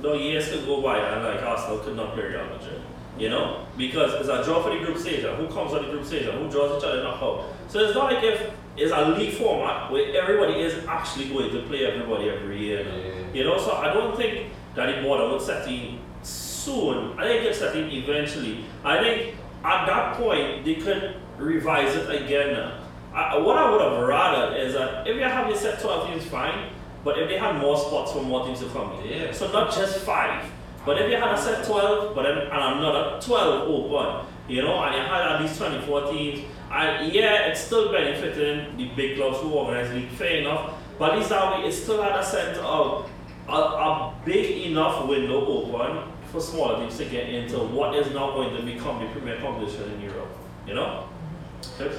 the 0.01 0.12
years 0.14 0.49
could 0.49 0.66
go 0.66 0.83
by 0.83 0.99
and 0.99 1.25
like 1.25 1.42
Arsenal 1.42 1.79
could 1.79 1.97
not 1.97 2.14
play 2.14 2.25
Real 2.25 2.47
Madrid. 2.47 2.81
You 3.16 3.31
know, 3.31 3.64
because 3.77 4.14
it's 4.14 4.29
a 4.29 4.42
draw 4.44 4.61
for 4.62 4.70
the 4.77 4.85
group 4.85 4.99
stage, 4.99 5.25
and 5.25 5.37
who 5.37 5.47
comes 5.47 5.73
on 5.73 5.85
the 5.85 5.90
group 5.90 6.05
stage, 6.05 6.27
and 6.27 6.38
who 6.38 6.51
draws 6.51 6.79
each 6.79 6.88
other 6.88 7.03
knockout. 7.03 7.44
So 7.68 7.79
it's 7.81 7.94
not 7.94 8.12
like 8.12 8.25
if 8.25 8.51
it's 8.77 8.93
a 8.93 9.09
league 9.11 9.35
format 9.35 9.91
where 9.91 10.21
everybody 10.21 10.61
is 10.61 10.85
actually 10.87 11.29
going 11.29 11.51
to 11.53 11.63
play 11.63 11.87
everybody 11.87 12.29
every 12.31 12.59
year. 12.59 12.85
Yeah. 12.85 13.33
You 13.33 13.45
know, 13.45 13.59
so 13.59 13.73
I 13.77 13.93
don't 13.93 14.17
think 14.17 14.51
that 14.75 14.95
the 14.97 15.03
border 15.03 15.29
would 15.31 15.41
set 15.41 15.69
in 15.69 15.99
soon. 16.23 17.19
I 17.19 17.23
think 17.25 17.45
it's 17.45 17.59
set 17.59 17.77
in 17.77 17.89
eventually. 17.91 18.65
I 18.85 18.99
think 18.99 19.35
at 19.65 19.87
that 19.87 20.17
point 20.17 20.65
they 20.65 20.75
could 20.77 21.17
revise 21.39 21.95
it 21.95 22.23
again. 22.23 22.73
I, 23.15 23.39
what 23.39 23.57
I 23.57 23.71
would 23.71 23.81
have 23.81 24.09
rather 24.09 24.57
is 24.57 24.75
that 24.75 25.07
if 25.07 25.17
you 25.17 25.23
have 25.23 25.49
your 25.49 25.57
set 25.57 25.81
12 25.81 26.09
teams, 26.11 26.25
fine. 26.27 26.71
But 27.05 27.19
if 27.19 27.29
they 27.29 27.37
had 27.39 27.61
more 27.61 27.77
spots 27.77 28.13
for 28.13 28.23
more 28.23 28.47
teams 28.47 28.61
to 28.61 28.67
come 28.71 28.93
in, 29.01 29.07
Yeah. 29.07 29.33
so 29.33 29.53
not 29.53 29.73
just 29.75 29.99
five. 30.01 30.51
But 30.87 31.01
if 31.01 31.11
you 31.11 31.17
had 31.17 31.33
a 31.33 31.39
set 31.41 31.65
12, 31.67 32.15
but 32.15 32.23
then 32.23 32.39
and 32.39 32.51
another 32.79 33.21
12 33.21 33.69
open, 33.69 34.27
you 34.48 34.62
know, 34.62 34.83
and 34.83 34.94
you 34.94 35.02
had 35.02 35.33
at 35.33 35.42
least 35.42 35.59
24 35.59 36.12
teams, 36.12 36.44
and 36.70 37.12
yeah, 37.12 37.46
it's 37.46 37.61
still 37.61 37.90
benefiting 37.92 38.76
the 38.76 38.88
big 38.94 39.16
clubs 39.16 39.38
who 39.38 39.50
organize 39.50 39.92
league, 39.92 40.09
fair 40.11 40.38
enough. 40.38 40.74
But 40.98 41.16
least 41.16 41.30
that 41.30 41.59
way, 41.59 41.68
it 41.68 41.72
still 41.72 42.02
had 42.02 42.18
a 42.18 42.24
sense 42.24 42.59
of 42.59 43.11
a, 43.48 43.52
a 43.52 44.14
big 44.24 44.66
enough 44.66 45.09
window 45.09 45.46
open 45.46 46.12
for 46.30 46.40
smaller 46.40 46.80
teams 46.80 46.96
to 46.98 47.04
get 47.07 47.28
into 47.28 47.59
what 47.59 47.94
is 47.94 48.12
now 48.12 48.33
going 48.33 48.54
to 48.57 48.62
become 48.62 49.04
the 49.04 49.11
premier 49.11 49.40
competition 49.40 49.90
in 49.92 50.00
Europe. 50.00 50.28
You 50.66 50.74
know? 50.74 51.09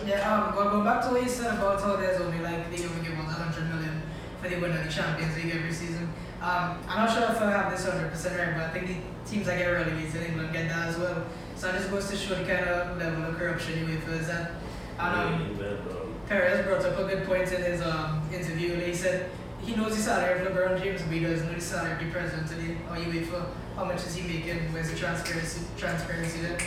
Yeah, 0.06 0.22
um, 0.30 0.56
well, 0.56 0.70
going 0.70 0.86
back 0.86 1.04
to 1.06 1.12
what 1.12 1.24
you 1.24 1.30
said 1.30 1.56
about 1.56 1.82
how 1.82 1.96
there's 1.96 2.22
only 2.22 2.40
like 2.40 2.70
they 2.70 2.86
only 2.86 3.02
give 3.02 3.18
out 3.18 3.26
100 3.26 3.74
million 3.74 4.02
for 4.42 4.50
the 4.50 4.58
winner 4.58 4.80
of 4.80 4.86
the 4.86 4.92
Champions 4.92 5.36
League 5.36 5.56
every 5.56 5.74
season. 5.74 6.14
Um, 6.42 6.78
I'm 6.88 7.06
not 7.06 7.14
sure 7.14 7.24
if 7.24 7.42
I 7.42 7.52
have 7.52 7.72
this 7.72 7.86
100% 7.86 8.38
right, 8.38 8.54
but 8.56 8.64
I 8.64 8.70
think 8.70 8.88
the 8.88 9.30
teams 9.30 9.48
that 9.48 9.58
get 9.58 9.68
relegated 9.68 10.16
in 10.16 10.24
England 10.24 10.54
get 10.54 10.70
that 10.70 10.90
as 10.90 10.98
well. 10.98 11.26
So 11.66 11.72
just 11.72 11.90
goes 11.90 12.08
to 12.12 12.16
show 12.16 12.36
the 12.36 12.44
kind 12.44 12.70
of 12.70 12.96
level 13.00 13.26
of 13.26 13.38
corruption 13.38 13.80
you 13.80 13.98
UEFA 13.98 14.22
is 14.22 14.30
at. 14.30 14.52
And 15.00 15.58
um. 15.60 16.16
Perez 16.28 16.64
brought 16.64 16.86
up 16.86 17.00
a 17.00 17.04
good 17.06 17.26
point 17.26 17.52
in 17.52 17.64
his 17.64 17.82
um, 17.82 18.22
interview. 18.32 18.80
He 18.82 18.94
said 18.94 19.32
he 19.64 19.76
knows 19.76 19.98
the 19.98 20.04
salary 20.04 20.46
of 20.46 20.54
LeBron 20.54 20.80
James, 20.84 21.02
but 21.02 21.12
he 21.12 21.22
doesn't 21.22 21.48
know 21.48 21.56
the 21.56 21.60
salary 21.60 21.94
of 21.94 22.00
the 22.02 22.12
president 22.12 22.48
today 22.50 22.78
or 22.88 22.98
UEFA. 22.98 23.48
How 23.76 23.86
much 23.86 24.06
is 24.06 24.14
he 24.14 24.28
making? 24.28 24.72
Where's 24.74 24.92
the 24.92 24.96
transparency 24.96 25.66
transparency 25.76 26.42
there? 26.42 26.60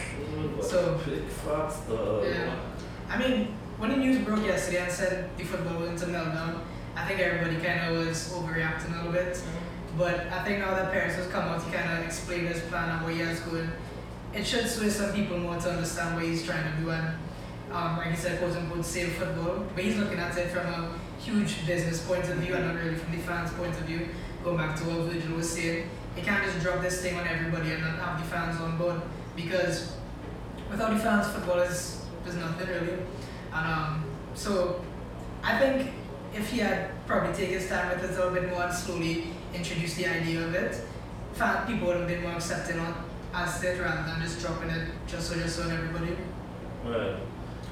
So- 0.62 1.00
big 1.06 1.26
facts 1.28 1.76
though. 1.86 2.24
Yeah. 2.24 2.56
I 3.08 3.18
mean, 3.18 3.54
when 3.76 3.90
the 3.90 3.96
news 3.98 4.18
broke 4.24 4.44
yesterday 4.44 4.82
and 4.82 4.90
said 4.90 5.30
the 5.38 5.44
football 5.44 5.78
was 5.78 5.90
into 5.90 6.06
meltdown, 6.06 6.58
I 6.96 7.06
think 7.06 7.20
everybody 7.20 7.64
kind 7.64 7.88
of 7.88 8.04
was 8.04 8.32
overreacting 8.32 8.94
a 8.94 8.96
little 8.96 9.12
bit. 9.12 9.40
But 9.96 10.26
I 10.32 10.42
think 10.42 10.58
now 10.58 10.74
that 10.74 10.90
Perez 10.90 11.14
has 11.14 11.28
come 11.28 11.44
out, 11.44 11.62
he 11.62 11.70
kind 11.70 11.98
of 12.00 12.04
explained 12.04 12.48
his 12.48 12.62
plan 12.62 12.88
and 12.88 13.06
where 13.06 13.14
he 13.14 13.20
has 13.20 13.38
going. 13.40 13.70
It 14.34 14.46
should 14.46 14.68
sway 14.68 14.90
some 14.90 15.12
people 15.12 15.38
more 15.38 15.56
to 15.56 15.70
understand 15.70 16.14
what 16.14 16.24
he's 16.24 16.44
trying 16.44 16.70
to 16.70 16.80
do 16.80 16.90
and, 16.90 17.08
um, 17.72 17.96
like 17.96 18.10
he 18.10 18.16
said, 18.16 18.38
quote 18.38 18.56
unquote, 18.56 18.84
save 18.84 19.14
football. 19.14 19.64
But 19.74 19.84
he's 19.84 19.96
looking 19.96 20.18
at 20.18 20.36
it 20.36 20.50
from 20.50 20.66
a 20.66 20.98
huge 21.20 21.66
business 21.66 22.06
point 22.06 22.28
of 22.28 22.36
view 22.36 22.54
and 22.54 22.66
not 22.66 22.76
really 22.76 22.96
from 22.96 23.12
the 23.12 23.22
fans' 23.22 23.52
point 23.54 23.72
of 23.72 23.82
view. 23.82 24.08
Going 24.44 24.56
back 24.56 24.76
to 24.76 24.84
what 24.84 25.12
Virgil 25.12 25.36
was 25.36 25.50
saying, 25.50 25.88
he 26.14 26.22
can't 26.22 26.44
just 26.44 26.60
drop 26.60 26.80
this 26.80 27.00
thing 27.00 27.16
on 27.16 27.26
everybody 27.26 27.72
and 27.72 27.82
not 27.82 27.98
have 27.98 28.20
the 28.20 28.26
fans 28.30 28.60
on 28.60 28.76
board 28.78 29.00
because 29.34 29.92
without 30.70 30.90
the 30.90 30.98
fans, 30.98 31.28
football 31.28 31.60
is, 31.60 32.04
is 32.26 32.36
nothing 32.36 32.68
really. 32.68 32.98
And 33.52 33.66
um, 33.66 34.04
so 34.34 34.84
I 35.42 35.58
think 35.58 35.90
if 36.34 36.50
he 36.50 36.58
had 36.58 36.90
probably 37.06 37.32
taken 37.34 37.54
his 37.54 37.68
time 37.68 37.88
with 37.88 38.04
it 38.04 38.10
a 38.10 38.14
little 38.14 38.32
bit 38.32 38.50
more 38.50 38.64
and 38.64 38.74
slowly 38.74 39.28
introduced 39.54 39.96
the 39.96 40.06
idea 40.06 40.44
of 40.44 40.54
it, 40.54 40.80
fan 41.34 41.66
people 41.66 41.88
would 41.88 41.96
have 41.96 42.08
been 42.08 42.22
more 42.22 42.32
accepting 42.32 42.78
on 42.78 42.94
as 43.34 43.62
it 43.62 43.80
rather 43.80 44.10
than 44.10 44.20
just 44.22 44.40
dropping 44.40 44.70
it 44.70 44.88
just 45.06 45.30
so 45.30 45.36
just 45.36 45.56
so 45.56 45.68
everybody. 45.68 46.16
Right. 46.84 47.16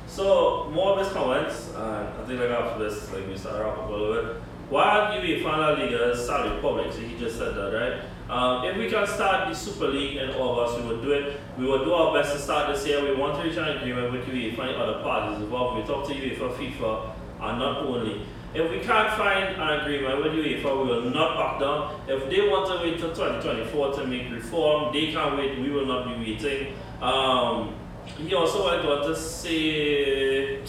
So 0.06 0.70
more 0.72 0.92
of 0.92 1.04
his 1.04 1.12
comments, 1.12 1.70
and 1.74 2.08
I 2.08 2.24
think 2.26 2.40
like 2.40 2.50
after 2.50 2.84
this, 2.84 3.12
like 3.12 3.26
we 3.26 3.36
start 3.36 3.66
up 3.66 3.88
a 3.88 3.92
little 3.92 4.14
bit. 4.14 4.42
Why 4.68 5.16
UEFA 5.22 5.44
La 5.44 5.68
Liga 5.70 6.16
salary 6.16 6.60
public? 6.60 6.92
So 6.92 7.00
he 7.00 7.16
just 7.16 7.38
said 7.38 7.54
that, 7.54 7.72
right? 7.72 8.02
Um, 8.28 8.64
if 8.64 8.76
we 8.76 8.90
can 8.90 9.06
start 9.06 9.48
the 9.48 9.54
Super 9.54 9.86
League 9.86 10.16
in 10.16 10.30
August, 10.30 10.80
we 10.80 10.88
will 10.88 11.00
do 11.00 11.12
it. 11.12 11.38
We 11.56 11.66
will 11.66 11.84
do 11.84 11.92
our 11.92 12.12
best 12.12 12.32
to 12.34 12.40
start 12.40 12.74
this 12.74 12.84
year. 12.84 13.00
We 13.04 13.14
want 13.14 13.36
to 13.36 13.48
reach 13.48 13.56
an 13.56 13.76
agreement 13.76 14.12
with 14.12 14.26
UEFA 14.26 14.58
and 14.58 14.76
other 14.76 15.02
parties 15.04 15.38
involved. 15.40 15.80
We 15.80 15.86
talk 15.86 16.08
to 16.08 16.14
UEFA, 16.14 16.52
FIFA, 16.56 17.12
and 17.42 17.58
not 17.60 17.86
only. 17.86 18.26
If 18.56 18.70
we 18.70 18.80
can't 18.80 19.12
find 19.18 19.54
an 19.54 19.80
agreement 19.80 20.24
with 20.24 20.32
UEFA, 20.32 20.82
we 20.82 20.88
will 20.88 21.10
not 21.10 21.36
back 21.36 21.60
down. 21.60 22.00
If 22.08 22.30
they 22.30 22.48
want 22.48 22.66
to 22.68 22.78
wait 22.78 22.98
till 22.98 23.10
2024 23.10 23.92
to 23.96 24.06
make 24.06 24.30
reform, 24.30 24.94
they 24.94 25.12
can't 25.12 25.36
wait. 25.36 25.58
We 25.58 25.70
will 25.70 25.84
not 25.84 26.08
be 26.08 26.32
waiting. 26.32 26.74
Um, 27.02 27.74
he 28.16 28.34
also 28.34 28.64
went 28.66 28.86
on 28.86 29.06
to 29.08 29.14
say 29.14 30.62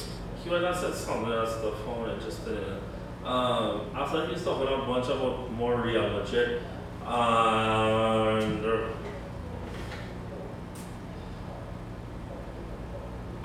he 0.43 0.49
went 0.49 0.65
and 0.65 0.75
said 0.75 0.93
something 0.95 1.31
else 1.31 1.55
that 1.55 1.73
I 1.73 1.85
found 1.85 2.11
interesting. 2.11 2.57
Um, 3.23 3.89
after 3.95 4.25
he 4.25 4.33
was 4.33 4.43
talking 4.43 4.67
a 4.67 4.85
bunch 4.85 5.05
about 5.05 5.49
more 5.53 5.81
Real 5.81 6.09
Madrid 6.09 6.61
and 7.05 8.65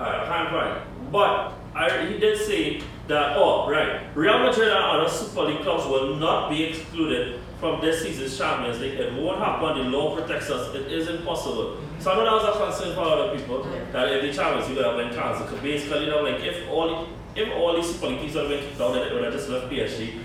I 0.01 0.25
can't 0.27 0.51
find. 0.51 1.13
But 1.13 1.53
I, 1.77 2.07
he 2.07 2.19
did 2.19 2.39
say 2.39 2.83
that 3.09 3.37
oh 3.37 3.69
right, 3.69 4.01
Real 4.15 4.39
Madrid 4.39 4.69
and 4.69 4.79
other 4.79 5.09
Super 5.09 5.43
League 5.43 5.61
clubs 5.63 5.87
will 5.87 6.17
not 6.17 6.51
be 6.51 6.65
excluded 6.65 7.41
from 7.59 7.81
this 7.81 8.03
season's 8.03 8.37
Champions 8.37 8.81
League. 8.81 8.95
It 8.95 9.13
won't 9.15 9.39
happen. 9.39 9.79
The 9.79 9.97
law 9.97 10.17
protects 10.17 10.51
us. 10.51 10.75
It 10.75 10.91
is 10.91 11.09
impossible. 11.09 11.79
So 12.01 12.11
I 12.11 12.17
know 12.17 12.25
that 12.25 12.33
was 12.33 12.57
a 12.57 12.65
concern 12.65 12.95
for 12.97 13.03
other 13.03 13.39
people 13.39 13.63
that 13.93 14.13
if 14.13 14.23
the 14.23 14.33
Champions 14.33 14.69
League 14.69 14.79
would 14.79 14.87
have 14.87 14.97
been 14.97 15.15
cancelled. 15.15 15.49
Because 15.49 15.63
basically, 15.63 16.07
you 16.07 16.11
know, 16.11 16.23
like 16.23 16.43
if 16.43 16.69
all 16.69 17.07
if 17.35 17.53
all 17.55 17.77
these 17.77 17.87
Super 17.95 18.09
League 18.09 18.21
teams 18.21 18.35
would 18.35 18.51
have 18.51 18.61
been 18.61 18.69
kicked 18.69 18.81
out, 18.81 18.95
then 18.95 19.07
it 19.07 19.15
would 19.15 19.25
have 19.25 19.33
just 19.33 19.49
left 19.49 19.71
PSG, 19.71 20.19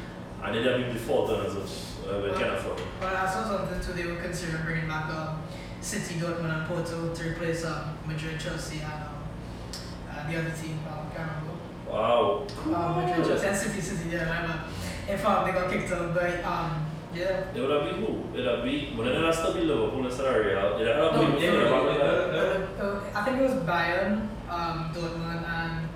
and 0.43 0.55
then 0.55 0.63
they'd 0.63 0.87
be 0.87 0.93
default 0.93 1.29
owners, 1.29 1.55
which 1.55 2.09
uh, 2.11 2.19
we 2.21 2.29
afford. 2.29 2.81
Well, 2.99 3.15
I 3.15 3.31
saw 3.31 3.43
something 3.45 3.79
too. 3.81 3.93
They 3.93 4.07
were 4.07 4.19
considering 4.19 4.63
bringing 4.63 4.87
back 4.87 5.09
um, 5.09 5.41
City, 5.81 6.15
Dortmund, 6.15 6.53
and 6.53 6.67
Porto 6.67 7.13
to 7.13 7.29
replace 7.29 7.65
um, 7.65 7.97
Madrid, 8.05 8.39
Chelsea, 8.39 8.79
and 8.79 9.03
um, 9.03 9.23
uh, 10.09 10.29
the 10.29 10.39
other 10.39 10.51
team. 10.51 10.79
Um, 10.89 11.09
can't 11.15 11.29
remember. 11.29 11.56
Wow. 11.89 12.45
Um, 12.65 13.05
Madrid, 13.05 13.25
Chelsea, 13.27 13.47
and 13.47 13.57
City, 13.57 13.81
City. 13.81 14.09
Yeah, 14.11 14.23
remember. 14.23 14.63
If 15.07 15.25
um, 15.25 15.45
they 15.45 15.53
got 15.53 15.71
kicked 15.71 15.91
out, 15.91 16.13
but 16.13 16.43
um, 16.43 16.85
yeah. 17.13 17.49
It 17.55 17.61
would 17.61 17.69
have 17.71 17.83
been 17.85 18.03
who? 18.03 18.23
It 18.37 18.43
would 18.43 18.45
have 18.45 18.63
been, 18.63 18.97
but 18.97 19.03
then 19.05 19.15
it 19.15 19.25
has 19.25 19.41
to 19.45 19.53
be 19.53 19.61
Liverpool 19.61 20.05
instead 20.05 20.25
of 20.25 20.45
Real. 20.45 20.57
It 20.57 20.79
would 20.79 20.87
have 20.87 21.13
No, 21.13 21.21
been 21.31 21.41
yeah, 21.41 21.49
Real. 21.49 21.61
yeah, 21.61 21.69
back 21.71 21.97
yeah. 21.97 22.41
then. 22.41 22.61
Uh, 22.79 23.01
I 23.15 23.23
think 23.25 23.37
it 23.37 23.43
was 23.43 23.53
Bayern, 23.63 24.27
um, 24.49 24.91
Dortmund, 24.93 25.47
and 25.47 25.89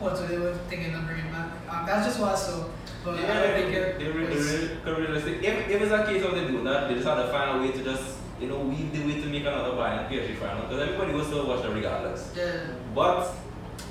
Porto. 0.00 0.26
They 0.26 0.38
were 0.38 0.54
thinking 0.68 0.94
of 0.94 1.06
bringing 1.06 1.30
back. 1.30 1.50
Um, 1.70 1.86
that's 1.86 2.06
just 2.06 2.20
what 2.20 2.32
I 2.32 2.36
saw. 2.36 2.68
But 3.04 3.14
I 3.20 3.26
don't 3.26 3.36
they, 3.54 3.62
think 3.62 3.74
it 3.76 3.98
they, 3.98 4.04
they, 4.04 4.18
was. 4.18 4.52
really, 4.52 4.66
they 4.84 4.92
realistic. 4.92 5.44
If, 5.44 5.68
if 5.70 5.82
it's 5.82 5.92
a 5.92 6.04
case 6.04 6.24
of 6.24 6.32
they 6.34 6.46
do 6.48 6.64
that, 6.64 6.88
they 6.88 6.94
just 6.94 7.06
have 7.06 7.24
to 7.24 7.30
find 7.30 7.56
a 7.56 7.62
way 7.62 7.70
to 7.70 7.84
just, 7.84 8.18
you 8.40 8.48
know, 8.48 8.58
weave 8.58 8.92
the 8.92 9.06
way 9.06 9.20
to 9.20 9.26
make 9.28 9.42
another 9.42 9.70
Bayern 9.76 10.10
PSG 10.10 10.34
final. 10.36 10.62
Because 10.66 10.82
everybody 10.82 11.12
will 11.14 11.24
still 11.24 11.46
watch 11.46 11.62
them 11.62 11.74
regardless. 11.74 12.32
Yeah. 12.36 12.66
But 12.96 13.30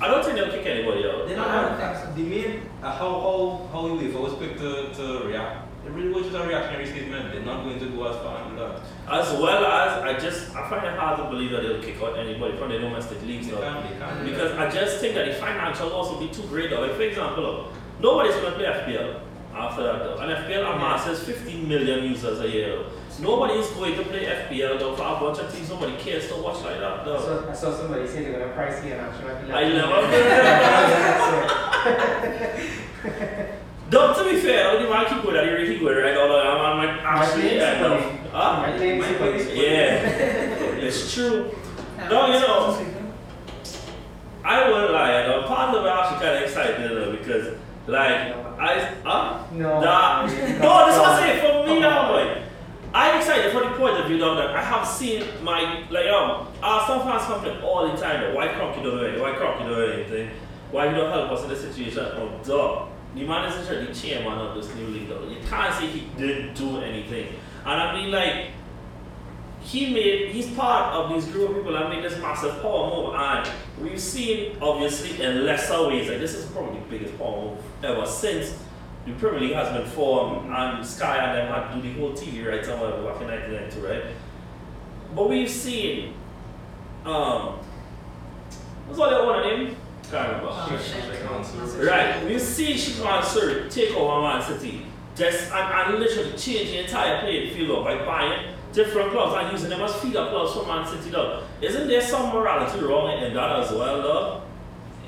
I 0.00 0.08
don't 0.08 0.24
think 0.24 0.36
they'll 0.36 0.50
kick 0.50 0.66
anybody 0.66 1.08
out. 1.08 1.26
they 1.26 1.34
I 1.34 1.36
not 1.36 1.78
think 1.78 1.96
so. 1.96 2.12
They 2.14 2.28
made 2.28 2.62
uh, 2.82 2.92
how 2.92 3.10
how 3.20 3.68
how 3.72 3.88
UEFA 3.88 4.20
was 4.20 4.34
quick 4.34 4.56
to, 4.58 4.92
to 4.94 5.26
react. 5.26 5.62
It 5.86 5.92
really 5.92 6.10
was 6.10 6.24
just 6.24 6.36
a 6.36 6.46
reactionary 6.46 6.84
statement. 6.86 7.32
They're 7.32 7.44
not 7.44 7.62
going 7.64 7.78
to 7.78 7.86
go 7.86 8.08
as 8.08 8.16
far 8.16 8.42
and 8.48 8.58
that. 8.58 8.80
As 9.08 9.32
well 9.40 9.64
as 9.64 10.02
I 10.02 10.18
just 10.18 10.54
I 10.54 10.68
find 10.68 10.84
it 10.84 10.98
hard 10.98 11.18
to 11.18 11.24
believe 11.30 11.52
that 11.52 11.62
they'll 11.62 11.82
kick 11.82 12.02
out 12.02 12.18
anybody 12.18 12.56
from 12.58 12.70
the 12.70 12.78
domestic 12.78 13.22
leagues 13.22 13.46
They 13.46 13.52
can't, 13.56 13.88
they 13.88 13.98
can't. 13.98 14.24
Because. 14.24 14.52
I 14.58 14.68
just 14.70 15.00
think 15.00 15.14
that 15.14 15.26
the 15.26 15.34
financial 15.34 15.88
loss 15.88 16.10
will 16.10 16.20
be 16.20 16.28
too 16.28 16.42
great 16.48 16.70
though. 16.70 16.80
Like 16.80 16.94
for 16.94 17.02
example, 17.02 17.72
nobody's 18.00 18.34
gonna 18.34 18.56
play 18.56 18.66
FPL 18.66 19.20
after 19.54 19.82
that 19.84 19.98
though. 20.00 20.18
And 20.18 20.30
FPL 20.30 20.74
amasses 20.76 21.22
15 21.22 21.68
million 21.68 22.04
users 22.04 22.40
a 22.40 22.48
year. 22.48 22.84
Though. 23.20 23.28
Nobody 23.30 23.54
is 23.54 23.68
going 23.70 23.96
to 23.96 24.02
play 24.04 24.24
FPL 24.26 24.78
though 24.78 24.94
for 24.96 25.02
a 25.02 25.18
bunch 25.20 25.38
of 25.38 25.50
teams. 25.54 25.70
Nobody 25.70 25.96
cares 25.96 26.28
to 26.28 26.34
watch 26.36 26.62
like 26.64 26.78
that 26.80 27.04
though. 27.04 27.20
So 27.20 27.48
I 27.48 27.52
saw 27.54 27.74
somebody 27.76 28.06
say 28.06 28.24
they're 28.24 28.38
gonna 28.38 28.52
price 28.52 28.80
the 28.82 28.94
action 28.94 29.26
at 29.28 29.50
I 29.50 29.62
11. 29.62 29.76
never 29.76 29.96
Though, 33.88 34.12
to 34.14 34.24
be 34.28 34.36
fair, 34.40 34.68
man 34.90 35.06
keep 35.06 35.22
going 35.22 35.34
that 35.34 35.44
he 35.60 35.66
keep 35.66 35.80
going 35.80 35.96
right 35.96 36.16
although 36.16 36.42
I'm, 36.42 36.80
I'm 36.80 36.88
actually 37.04 37.42
playing 37.42 37.60
end 37.60 37.84
up. 37.84 38.00
Huh? 38.32 38.60
My 38.62 38.72
playing 38.76 38.98
My 39.00 39.06
Super. 39.08 39.30
Yeah, 39.54 40.02
it's 40.82 41.14
true. 41.14 41.50
Yeah, 41.96 42.08
No, 42.08 42.26
you 42.26 42.40
know-. 42.40 42.86
I 44.44 44.68
won't 44.70 44.92
lie, 44.92 45.22
you 45.22 45.26
know, 45.28 45.42
part 45.46 45.74
of 45.74 45.82
me 45.82 45.88
actually 45.88 46.18
kind 46.24 46.36
of 46.36 46.42
excited 46.42 46.80
you 46.90 46.96
know, 46.96 47.10
because, 47.12 47.46
like, 47.88 48.34
I, 48.60 48.94
huh? 49.04 49.44
No. 49.52 49.80
Really, 50.26 50.52
no, 50.60 50.86
this 50.86 50.96
no. 50.96 51.02
was 51.02 51.20
it 51.22 51.40
for 51.40 51.66
me 51.66 51.80
now, 51.80 52.08
boy. 52.12 52.42
I'm 52.96 53.18
excited 53.18 53.52
for 53.52 53.60
the 53.60 53.76
point 53.76 53.98
of 53.98 54.06
view 54.06 54.16
now 54.16 54.34
that 54.36 54.56
I 54.56 54.64
have 54.64 54.88
seen 54.88 55.22
my, 55.42 55.86
like, 55.90 56.06
um, 56.06 56.48
Arsenal 56.62 57.04
fans 57.04 57.26
complain 57.26 57.60
all 57.62 57.86
the 57.86 57.94
time 57.94 58.34
why 58.34 58.48
Kroenke 58.48 58.82
don't 58.82 58.96
do 58.96 59.04
anything, 59.04 59.20
why 59.20 59.32
Kroenke 59.32 59.58
don't 59.58 59.68
do 59.68 59.92
anything, 59.92 60.30
why 60.70 60.88
he 60.88 60.94
don't 60.94 61.10
help 61.10 61.30
us 61.30 61.42
in 61.42 61.50
this 61.50 61.60
situation. 61.60 62.06
Oh, 62.14 62.40
dog. 62.42 62.88
The 63.14 63.26
man 63.26 63.52
is 63.52 63.68
the 63.68 63.94
chairman 63.94 64.38
of 64.38 64.54
this 64.54 64.74
new 64.76 64.86
league, 64.86 65.10
though. 65.10 65.28
You 65.28 65.36
can't 65.46 65.74
say 65.74 65.88
he 65.88 66.08
didn't 66.16 66.54
do 66.54 66.78
anything. 66.78 67.34
And 67.66 67.82
I 67.82 67.94
mean, 67.94 68.10
like, 68.10 68.52
he 69.60 69.92
made 69.92 70.30
he's 70.30 70.46
part 70.52 70.94
of 70.94 71.10
this 71.10 71.30
group 71.30 71.50
of 71.50 71.56
people 71.56 71.72
that 71.72 71.90
made 71.90 72.02
this 72.02 72.18
massive 72.18 72.62
power 72.62 72.88
move 72.88 73.14
and 73.14 73.50
we've 73.82 74.00
seen 74.00 74.56
obviously 74.62 75.20
in 75.20 75.44
lesser 75.44 75.88
ways 75.88 76.08
like 76.08 76.20
this 76.20 76.34
is 76.34 76.46
probably 76.52 76.78
the 76.78 76.86
biggest 76.86 77.18
power 77.18 77.46
move 77.46 77.58
ever 77.82 78.06
since 78.06 78.56
the 79.06 79.12
Premier 79.12 79.40
League 79.40 79.52
has 79.54 79.72
been 79.72 79.86
formed 79.88 80.50
and 80.52 80.84
Sky 80.84 81.16
and 81.18 81.38
them 81.38 81.48
had 81.54 81.74
to 81.74 81.80
do 81.80 81.92
the 81.94 82.00
whole 82.00 82.12
TV 82.12 82.46
rights 82.48 82.68
and 82.68 82.80
whatever 82.80 83.02
back 83.04 83.20
in 83.22 83.28
1992 83.28 83.86
right 83.86 84.14
but 85.14 85.28
we've 85.28 85.48
seen 85.50 86.12
um 87.04 87.58
what's 88.86 88.98
all 89.00 89.10
the 89.10 89.16
owner 89.18 89.44
name? 89.44 89.76
Can't 90.10 90.28
remember 90.28 90.48
Oh, 90.50 90.80
shit. 90.82 91.88
Right, 91.88 92.24
we 92.24 92.38
see 92.38 92.76
Chicago 92.76 93.26
Sir 93.26 93.68
take 93.68 93.94
over 93.94 94.22
Man 94.22 94.42
City 94.42 94.86
just 95.16 95.50
and, 95.52 95.92
and 95.92 95.98
literally 95.98 96.30
change 96.36 96.70
the 96.70 96.84
entire 96.84 97.20
playing 97.20 97.54
field 97.54 97.78
up 97.78 97.84
by 97.84 98.04
buying 98.04 98.54
different 98.72 99.10
clubs 99.10 99.34
and 99.36 99.52
using 99.52 99.70
them 99.70 99.80
as 99.80 99.94
feeder 99.96 100.26
clubs 100.28 100.52
for 100.52 100.66
Man 100.66 100.86
City 100.86 101.10
though. 101.10 101.42
Isn't 101.62 101.88
there 101.88 102.00
some 102.02 102.34
morality 102.34 102.84
wrong 102.84 103.22
in 103.22 103.34
that 103.34 103.60
as 103.60 103.70
well 103.72 104.02
though? 104.02 104.42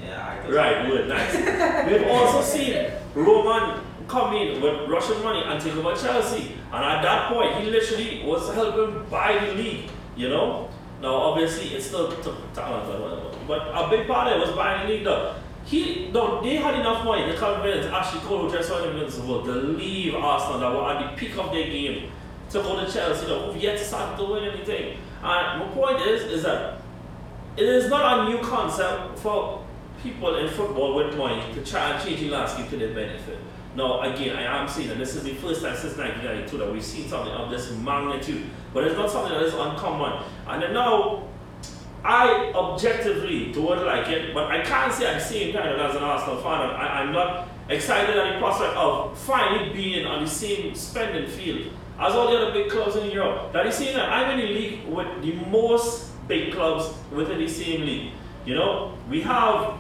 Yeah, 0.03 0.27
I 0.27 0.37
think 0.43 0.55
Right, 0.55 0.87
good, 0.87 1.09
nice. 1.09 1.35
We've 1.91 2.07
also 2.09 2.43
seen 2.43 2.91
Roman 3.15 3.81
come 4.09 4.35
in 4.35 4.61
with 4.61 4.89
Russian 4.89 5.23
money 5.23 5.43
and 5.45 5.61
take 5.61 5.77
over 5.77 5.95
Chelsea. 5.95 6.57
And 6.73 6.85
at 6.85 7.03
that 7.03 7.33
point, 7.33 7.63
he 7.63 7.71
literally 7.71 8.23
was 8.25 8.53
helping 8.55 9.05
buy 9.09 9.45
the 9.45 9.55
league, 9.55 9.91
you 10.17 10.29
know? 10.29 10.69
Now, 11.01 11.15
obviously, 11.15 11.69
it's 11.69 11.87
still 11.87 12.11
talent. 12.53 12.91
Uh, 12.91 13.35
but 13.47 13.69
a 13.69 13.89
big 13.89 14.09
part 14.09 14.29
of 14.29 14.37
it 14.37 14.47
was 14.47 14.57
buying 14.57 14.87
the 14.87 14.95
league, 14.95 15.05
though. 15.05 15.37
He, 15.65 16.11
no, 16.11 16.43
they 16.43 16.57
had 16.57 16.75
enough 16.75 17.05
money 17.05 17.31
to 17.31 17.37
convince 17.37 17.87
Ashley 17.87 18.21
Cole, 18.21 18.51
just 18.51 18.71
won 18.71 18.89
Invincible, 18.89 19.45
to 19.45 19.53
leave 19.53 20.15
Arsenal 20.15 20.61
that 20.61 20.73
were 20.73 20.91
at 20.91 21.11
the 21.11 21.17
peak 21.17 21.37
of 21.37 21.53
their 21.53 21.65
game 21.65 22.11
to 22.51 22.63
go 22.63 22.83
to 22.83 22.91
Chelsea, 22.91 23.27
who've 23.27 23.57
yet 23.57 23.79
to 23.79 23.85
start 23.85 24.19
to 24.19 24.25
win 24.25 24.45
anything. 24.45 24.97
And 25.23 25.61
my 25.61 25.69
point 25.75 26.01
is, 26.01 26.23
is 26.33 26.43
that 26.45 26.81
it 27.57 27.65
is 27.65 27.91
not 27.91 28.21
a 28.21 28.31
new 28.31 28.41
concept 28.41 29.19
for 29.19 29.63
people 30.03 30.37
in 30.37 30.49
football 30.49 30.95
with 30.95 31.17
money 31.17 31.43
to 31.55 31.65
try 31.65 31.91
and 31.91 32.05
change 32.05 32.21
the 32.21 32.31
landscape 32.31 32.71
to 32.71 32.77
their 32.77 32.95
benefit. 32.95 33.39
Now, 33.79 34.01
again, 34.01 34.35
I 34.35 34.61
am 34.61 34.67
saying 34.67 34.89
that 34.89 34.99
this 34.99 35.15
is 35.15 35.23
the 35.23 35.35
first 35.35 35.63
time 35.63 35.77
since 35.77 35.97
1992 35.97 36.59
that 36.59 36.73
we've 36.73 36.85
seen 36.85 37.09
something 37.09 37.33
of 37.33 37.49
this 37.49 37.71
magnitude, 37.71 38.51
but 38.75 38.83
it's 38.83 38.97
not 38.97 39.09
something 39.09 39.33
that 39.33 39.45
is 39.45 39.55
uncommon. 39.55 40.25
And 40.49 40.75
now, 40.75 41.29
I 42.03 42.51
objectively 42.57 43.53
don't 43.53 43.87
like 43.87 44.09
it, 44.09 44.35
but 44.35 44.51
I 44.51 44.63
can't 44.63 44.93
say 44.93 45.07
I'm 45.07 45.21
same 45.21 45.53
time 45.53 45.77
that 45.77 45.91
as 45.91 45.95
an 45.95 46.03
Arsenal 46.03 46.39
fan, 46.39 46.71
I, 46.71 47.03
I'm 47.03 47.13
not 47.13 47.51
excited 47.69 48.17
at 48.17 48.33
the 48.33 48.39
prospect 48.41 48.75
of 48.75 49.17
finally 49.17 49.73
being 49.73 50.05
on 50.07 50.25
the 50.25 50.31
same 50.31 50.75
spending 50.75 51.31
field 51.31 51.73
as 52.01 52.15
all 52.15 52.33
the 52.33 52.37
other 52.37 52.53
big 52.53 52.73
clubs 52.73 52.97
in 52.97 53.09
Europe. 53.13 53.53
That 53.53 53.65
is 53.65 53.77
saying 53.77 53.95
that 53.95 54.09
I'm 54.09 54.37
in 54.37 54.45
a 54.45 54.51
league 54.51 54.87
with 54.89 55.23
the 55.23 55.35
most 55.35 56.11
big 56.27 56.53
clubs 56.53 56.93
within 57.13 57.39
the 57.39 57.49
same 57.49 57.83
league. 57.83 58.13
You 58.45 58.57
know, 58.57 58.99
we 59.09 59.21
have 59.21 59.79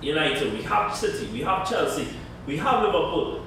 United, 0.00 0.52
we 0.52 0.62
have 0.62 0.94
City, 0.94 1.26
we 1.32 1.40
have 1.40 1.68
Chelsea, 1.68 2.06
we 2.46 2.56
have 2.56 2.82
Liverpool. 2.82 3.44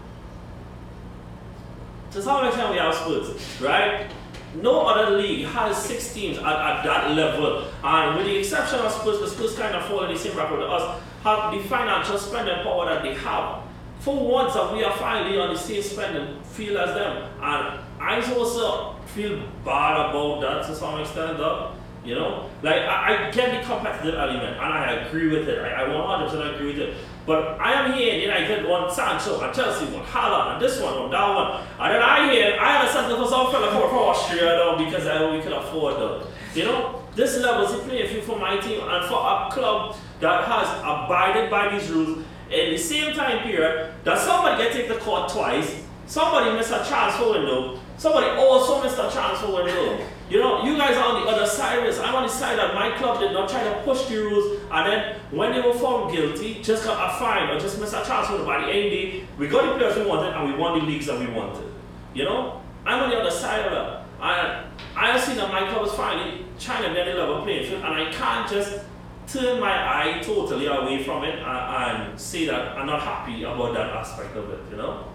To 2.11 2.21
some 2.21 2.45
extent, 2.45 2.71
we 2.71 2.77
have 2.77 2.93
Spurs, 2.95 3.61
right? 3.61 4.09
No 4.55 4.87
other 4.87 5.17
league 5.17 5.45
has 5.45 5.77
six 5.77 6.11
teams 6.13 6.37
at, 6.37 6.45
at 6.45 6.83
that 6.83 7.11
level, 7.11 7.67
and 7.83 8.17
with 8.17 8.25
the 8.25 8.37
exception 8.37 8.79
of 8.79 8.91
Spurs, 8.91 9.19
the 9.19 9.29
Spurs 9.29 9.55
kind 9.55 9.75
of 9.75 9.85
fall 9.85 10.03
in 10.05 10.13
the 10.13 10.19
same 10.19 10.33
bracket 10.33 10.57
with 10.57 10.67
us, 10.67 11.01
have 11.23 11.53
the 11.53 11.61
financial 11.67 12.17
spending 12.17 12.63
power 12.63 12.85
that 12.85 13.03
they 13.03 13.13
have. 13.13 13.63
For 13.99 14.15
once, 14.15 14.53
that 14.53 14.73
we 14.73 14.83
are 14.83 14.95
finally 14.97 15.37
on 15.37 15.53
the 15.53 15.59
same 15.59 15.83
spending 15.83 16.41
field 16.43 16.77
as 16.77 16.95
them, 16.95 17.29
and 17.41 17.79
I 17.99 18.33
also 18.33 18.95
feel 19.07 19.43
bad 19.63 20.09
about 20.09 20.41
that 20.41 20.65
to 20.67 20.75
some 20.75 20.99
extent, 20.99 21.37
though. 21.37 21.73
You 22.03 22.15
know, 22.15 22.49
like 22.63 22.77
I, 22.77 23.27
I 23.27 23.31
get 23.31 23.61
the 23.61 23.67
competitive 23.67 24.15
element, 24.15 24.55
and 24.55 24.73
I 24.73 24.93
agree 24.93 25.27
with 25.27 25.47
it. 25.49 25.59
I, 25.59 25.83
I 25.83 25.87
100% 25.89 26.55
agree 26.55 26.67
with 26.67 26.79
it. 26.79 26.97
But 27.29 27.61
I 27.61 27.73
am 27.73 27.93
here, 27.93 28.15
United 28.15 28.67
want 28.67 28.91
Sancho, 28.91 29.39
and 29.39 29.53
Chelsea 29.53 29.85
want 29.93 30.03
Haaland, 30.07 30.53
and 30.53 30.59
this 30.59 30.81
one, 30.81 30.97
and 30.97 31.13
that 31.13 31.29
one. 31.29 31.61
And 31.79 31.93
then 31.93 32.01
I 32.01 32.33
hear, 32.33 32.57
I 32.59 32.71
had 32.71 32.85
a 32.85 33.15
for 33.17 33.29
some 33.29 33.51
fella 33.51 33.71
for, 33.71 33.87
for 33.87 33.97
Austria, 34.09 34.45
though, 34.57 34.83
because 34.83 35.05
I, 35.05 35.31
we 35.31 35.39
could 35.39 35.51
afford 35.51 35.97
them. 35.97 36.27
You 36.55 36.63
know, 36.63 37.03
this 37.13 37.37
level 37.37 37.67
is 37.67 37.79
playing 37.83 38.09
field 38.09 38.23
for 38.23 38.39
my 38.39 38.57
team, 38.57 38.81
and 38.81 39.05
for 39.05 39.19
a 39.19 39.47
club 39.51 39.95
that 40.21 40.43
has 40.45 40.79
abided 40.79 41.51
by 41.51 41.69
these 41.69 41.87
rules 41.91 42.25
in 42.49 42.71
the 42.71 42.77
same 42.79 43.13
time 43.13 43.43
period 43.43 43.93
that 44.05 44.17
somebody 44.17 44.63
get 44.63 44.73
take 44.73 44.87
the 44.87 44.95
court 44.95 45.31
twice, 45.31 45.83
somebody 46.07 46.57
miss 46.57 46.71
a 46.71 46.83
transfer 46.83 47.33
window, 47.33 47.79
somebody 47.99 48.25
also 48.39 48.81
missed 48.81 48.97
a 48.97 49.07
transfer 49.11 49.53
window. 49.53 50.03
You 50.29 50.39
know, 50.39 50.63
you 50.63 50.77
guys 50.77 50.95
are 50.95 51.05
on 51.15 51.23
the 51.23 51.27
other 51.31 51.47
side 51.47 51.79
of 51.79 51.85
this. 51.85 51.99
I'm 51.99 52.13
on 52.13 52.23
the 52.23 52.29
side 52.29 52.57
that 52.59 52.75
my 52.75 52.91
club 52.97 53.19
did 53.19 53.31
not 53.33 53.49
try 53.49 53.63
to 53.63 53.81
push 53.83 54.05
the 54.05 54.17
rules, 54.17 54.59
and 54.71 54.85
then 54.91 55.15
when 55.31 55.51
they 55.53 55.61
were 55.61 55.73
found 55.73 56.13
guilty, 56.13 56.61
just 56.61 56.83
got 56.85 57.09
a 57.15 57.17
fine 57.19 57.49
or 57.49 57.59
just 57.59 57.79
missed 57.79 57.93
a 57.95 58.03
transfer. 58.05 58.43
By 58.45 58.61
the 58.61 58.67
end 58.71 58.91
day, 58.91 59.23
we 59.39 59.47
got 59.47 59.65
the 59.73 59.77
players 59.79 59.97
we 59.97 60.05
wanted 60.05 60.35
and 60.35 60.53
we 60.53 60.57
won 60.59 60.77
the 60.79 60.85
leagues 60.85 61.07
that 61.07 61.19
we 61.19 61.27
wanted. 61.27 61.65
You 62.13 62.25
know, 62.25 62.61
I'm 62.85 63.03
on 63.03 63.09
the 63.09 63.17
other 63.17 63.31
side 63.31 63.65
of 63.65 63.71
that. 63.71 64.05
I 64.21 64.65
I 64.95 65.11
have 65.11 65.21
seen 65.21 65.37
that 65.37 65.49
my 65.49 65.67
club 65.71 65.87
is 65.87 65.93
finally 65.93 66.45
trying 66.59 66.83
to 66.87 66.93
get 66.93 67.07
a 67.07 67.13
level 67.15 67.41
playing 67.41 67.67
field, 67.67 67.83
and 67.83 67.93
I 67.95 68.11
can't 68.11 68.47
just 68.49 68.85
turn 69.27 69.59
my 69.59 69.71
eye 69.71 70.21
totally 70.21 70.65
away 70.67 71.03
from 71.03 71.23
it 71.23 71.39
and, 71.39 72.01
and 72.11 72.19
say 72.19 72.45
that 72.45 72.77
I'm 72.77 72.85
not 72.85 73.01
happy 73.01 73.43
about 73.43 73.73
that 73.73 73.87
aspect 73.95 74.35
of 74.35 74.49
it. 74.51 74.59
You 74.69 74.77
know. 74.77 75.05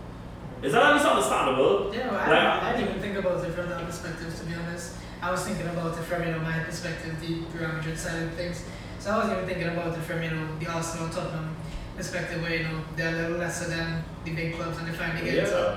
Is 0.63 0.73
that 0.73 0.83
at 0.83 0.95
least 0.95 1.05
understandable? 1.07 1.93
Yeah, 1.95 2.11
well, 2.11 2.21
I, 2.21 2.29
Like- 2.31 2.63
I 2.63 2.73
didn't 2.77 2.89
even 2.89 3.01
think 3.03 3.17
about 3.19 3.45
it 3.45 3.53
from 3.53 3.69
that 3.69 3.85
perspective, 3.85 4.35
to 4.41 4.45
be 4.47 4.55
honest. 4.55 4.97
I 5.25 5.31
was 5.31 5.43
thinking 5.43 5.67
about 5.67 5.97
it 5.97 6.03
from, 6.05 6.23
you 6.23 6.33
know, 6.33 6.39
my 6.41 6.59
perspective, 6.59 7.19
the 7.19 7.41
Real 7.59 7.73
Madrid 7.73 7.99
side 7.99 8.23
of 8.25 8.35
things. 8.35 8.63
So 8.99 9.11
I 9.11 9.17
wasn't 9.17 9.39
even 9.39 9.49
thinking 9.49 9.69
about 9.69 9.97
it 9.97 10.03
from, 10.03 10.23
you 10.23 10.31
know, 10.31 10.47
the 10.61 10.67
Arsenal, 10.67 11.09
Tottenham 11.09 11.57
perspective, 11.97 12.43
where, 12.43 12.55
you 12.57 12.65
know, 12.65 12.81
they're 12.95 13.09
a 13.09 13.23
little 13.23 13.39
lesser 13.39 13.71
than 13.71 14.05
the 14.25 14.33
big 14.35 14.55
clubs 14.57 14.77
and 14.79 14.87
they 14.87 14.93
finally 14.93 15.25
get, 15.25 15.49
Yeah. 15.49 15.77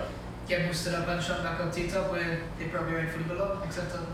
get 0.49 0.67
boosted 0.67 0.95
up 0.95 1.07
and 1.07 1.23
shot 1.23 1.43
back 1.43 1.61
up 1.61 1.71
to 1.71 1.79
the 1.81 1.87
top 1.89 2.11
where 2.11 2.41
they 2.59 2.65
probably 2.65 2.95
rightfully 2.95 3.23
belong, 3.23 3.61
except 3.63 3.91
Tottenham. 3.91 4.11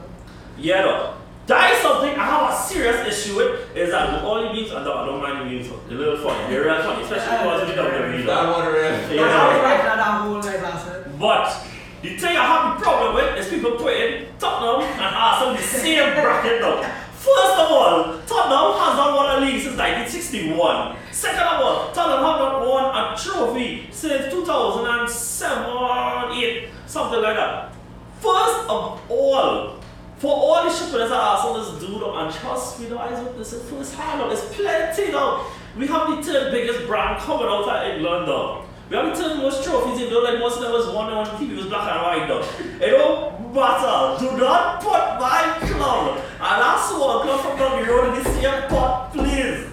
Yeah, 0.55 0.81
no. 0.81 1.13
That 1.47 1.73
is 1.73 1.79
something 1.81 2.11
I 2.11 2.25
have 2.25 2.53
a 2.53 2.55
serious 2.55 3.01
issue 3.07 3.35
with. 3.35 3.75
Is 3.75 3.89
that 3.89 4.13
with 4.13 4.23
all 4.23 4.35
the 4.43 4.53
memes, 4.53 4.71
I 4.71 4.83
don't, 4.83 4.95
I 4.97 5.05
don't 5.07 5.19
mind 5.19 5.41
the 5.41 5.45
memes. 5.55 5.67
They're 5.89 5.97
a 5.97 5.99
little 5.99 6.17
funny. 6.29 6.53
They're 6.53 6.63
real 6.63 6.81
funny, 6.83 7.03
especially 7.03 7.37
because 7.41 7.61
of 7.63 7.67
the 7.69 7.73
WWE. 7.73 8.25
That 8.27 8.43
though. 8.43 8.51
one, 8.53 8.67
real. 8.67 8.83
Yeah. 8.83 9.25
And 9.25 9.33
I 9.33 9.53
was 9.53 9.63
right 9.63 9.79
for 9.81 9.97
that 9.97 10.21
whole 10.21 10.39
night 10.39 10.61
last 10.61 10.87
night. 10.87 11.19
But 11.19 11.72
the 12.03 12.17
thing 12.17 12.35
I 12.35 12.45
have 12.45 12.77
the 12.77 12.83
problem 12.83 13.15
with 13.15 13.39
is 13.39 13.47
people 13.47 13.71
putting 13.77 14.27
Tottenham 14.37 14.83
and 14.83 15.15
Arsenal 15.15 15.55
in 15.55 15.61
the 15.61 15.63
same 15.63 16.13
bracket 16.13 16.59
now. 16.59 16.83
First 17.15 17.53
of 17.53 17.71
all, 17.71 18.19
Tottenham 18.27 18.75
has 18.75 18.97
not 18.99 19.15
won 19.15 19.37
a 19.37 19.45
league 19.45 19.61
since 19.63 19.77
1961. 19.79 20.97
Second 21.13 21.47
of 21.47 21.61
all, 21.63 21.93
Tottenham 21.93 22.25
have 22.25 22.39
not 22.39 22.67
won 22.67 22.85
a 22.91 23.15
trophy 23.15 23.87
since 23.89 24.33
2007 24.33 25.63
or 25.63 26.33
8, 26.33 26.67
something 26.87 27.21
like 27.21 27.37
that. 27.37 27.71
First 28.19 28.67
of 28.67 28.99
all, 29.09 29.79
for 30.17 30.27
all 30.27 30.63
the 30.65 30.69
shit 30.69 30.91
that 30.91 31.09
Arsenal 31.09 31.61
is 31.61 31.79
doing, 31.79 32.03
and 32.03 32.33
trust 32.33 32.81
me, 32.81 32.87
the 32.87 32.99
eyes 32.99 33.25
of 33.25 33.37
this 33.37 33.53
is 33.53 33.69
first 33.69 33.95
hand, 33.95 34.19
though. 34.19 34.27
there's 34.27 34.43
plenty 34.53 35.11
now. 35.13 35.47
We 35.77 35.87
have 35.87 36.17
the 36.17 36.21
third 36.21 36.51
biggest 36.51 36.85
brand 36.85 37.21
coming 37.21 37.47
out 37.47 37.67
of 37.67 37.95
England, 37.95 38.27
though. 38.27 38.65
We 38.89 38.95
the 38.97 39.15
third 39.15 39.37
most 39.37 39.63
trophies, 39.63 40.01
even 40.01 40.13
though 40.13 40.23
like 40.23 40.39
most 40.39 40.57
of 40.57 40.63
them 40.63 40.71
was 40.73 40.87
won 40.87 41.11
on 41.13 41.25
TV 41.37 41.55
was 41.55 41.67
black 41.67 41.91
and 41.91 42.01
white, 42.01 42.27
though. 42.27 42.85
It 42.85 42.91
don't 42.91 43.53
matter. 43.53 44.19
Do 44.19 44.37
not 44.37 44.81
put 44.81 45.19
my 45.19 45.57
club 45.61 46.23
and 46.43 46.61
that's 46.61 46.91
one 46.91 47.21
club 47.21 47.39
from 47.39 47.57
down 47.57 47.81
the 47.81 47.89
road 47.89 48.17
in 48.17 48.21
the 48.21 48.29
same 48.29 48.67
pot, 48.67 49.13
please. 49.13 49.65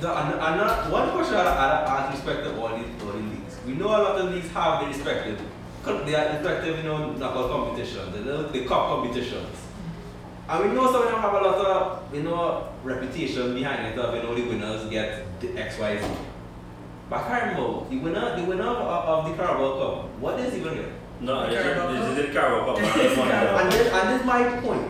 No, 0.00 0.14
and, 0.14 0.34
and 0.34 0.56
not, 0.56 0.88
one 0.88 1.10
question 1.10 1.34
I, 1.34 1.82
ask 1.82 2.14
respect 2.14 2.44
to 2.44 2.60
all 2.60 2.78
these, 2.78 2.86
all 3.02 3.10
these 3.10 3.32
leagues. 3.32 3.56
We 3.66 3.74
know 3.74 3.88
a 3.88 3.98
lot 4.06 4.20
of 4.20 4.32
leagues 4.32 4.48
have 4.52 4.80
their 4.80 4.88
respective, 4.88 5.40
they 5.84 6.14
are 6.14 6.32
respective, 6.32 6.76
you 6.76 6.84
know, 6.84 7.12
knockout 7.14 7.50
competitions, 7.50 8.12
the, 8.12 8.48
the 8.52 8.66
cup 8.66 8.86
competitions. 8.86 9.56
And 10.48 10.68
we 10.68 10.76
know 10.76 10.92
some 10.92 11.02
of 11.02 11.10
them 11.10 11.20
have 11.20 11.32
a 11.32 11.40
lot 11.40 11.66
of, 11.66 12.14
you 12.14 12.22
know, 12.22 12.68
reputation 12.84 13.54
behind 13.54 13.84
it 13.86 13.98
of, 13.98 14.14
you 14.14 14.22
know, 14.22 14.36
the 14.36 14.42
winners 14.42 14.88
get 14.88 15.40
the 15.40 15.58
X, 15.58 15.76
Y, 15.80 16.00
Z. 16.00 16.06
But 17.10 17.20
I 17.24 17.28
can't 17.28 17.56
remember, 17.56 17.88
the 17.90 17.98
winner, 17.98 18.36
the 18.36 18.44
winner 18.44 18.64
of, 18.68 19.26
of 19.26 19.30
the 19.30 19.36
Carabao 19.42 19.78
Cup, 19.78 20.10
what 20.20 20.36
does 20.36 20.52
he 20.52 20.60
even 20.60 20.74
get? 20.74 20.88
No, 21.20 21.42
it's 21.44 21.54
Carabao 21.54 21.94
just, 22.14 22.16
the 22.28 22.32
Carabao 22.32 22.66
Cup. 22.74 22.82
man. 22.82 23.06
It's 23.06 23.16
one 23.16 23.28
of 23.28 23.32
them. 23.32 23.56
And 23.60 23.72
this, 23.72 23.92
and 23.92 24.08
this 24.10 24.20
is 24.20 24.26
my 24.26 24.60
point. 24.60 24.88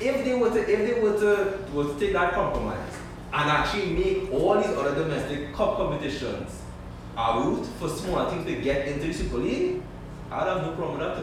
If 0.00 0.24
they 0.24 0.34
were 0.34 0.50
to, 0.50 0.60
if 0.60 0.94
they 0.94 1.00
were 1.00 1.18
to, 1.20 1.58
were 1.72 1.84
to 1.94 2.00
take 2.00 2.12
that 2.14 2.32
compromise 2.32 2.96
and 3.32 3.50
actually 3.50 3.90
make 3.92 4.32
all 4.32 4.56
these 4.56 4.66
other 4.76 4.94
domestic 4.94 5.54
cup 5.54 5.76
competitions 5.76 6.62
a 7.16 7.38
route 7.38 7.66
for 7.78 7.88
small 7.88 8.28
teams 8.30 8.46
to 8.46 8.60
get 8.60 8.88
into 8.88 9.06
the 9.06 9.12
Super 9.12 9.36
League, 9.38 9.82
I'd 10.32 10.46
have 10.46 10.62
no 10.62 10.72
problem 10.74 10.98
with 10.98 11.06
that. 11.08 11.16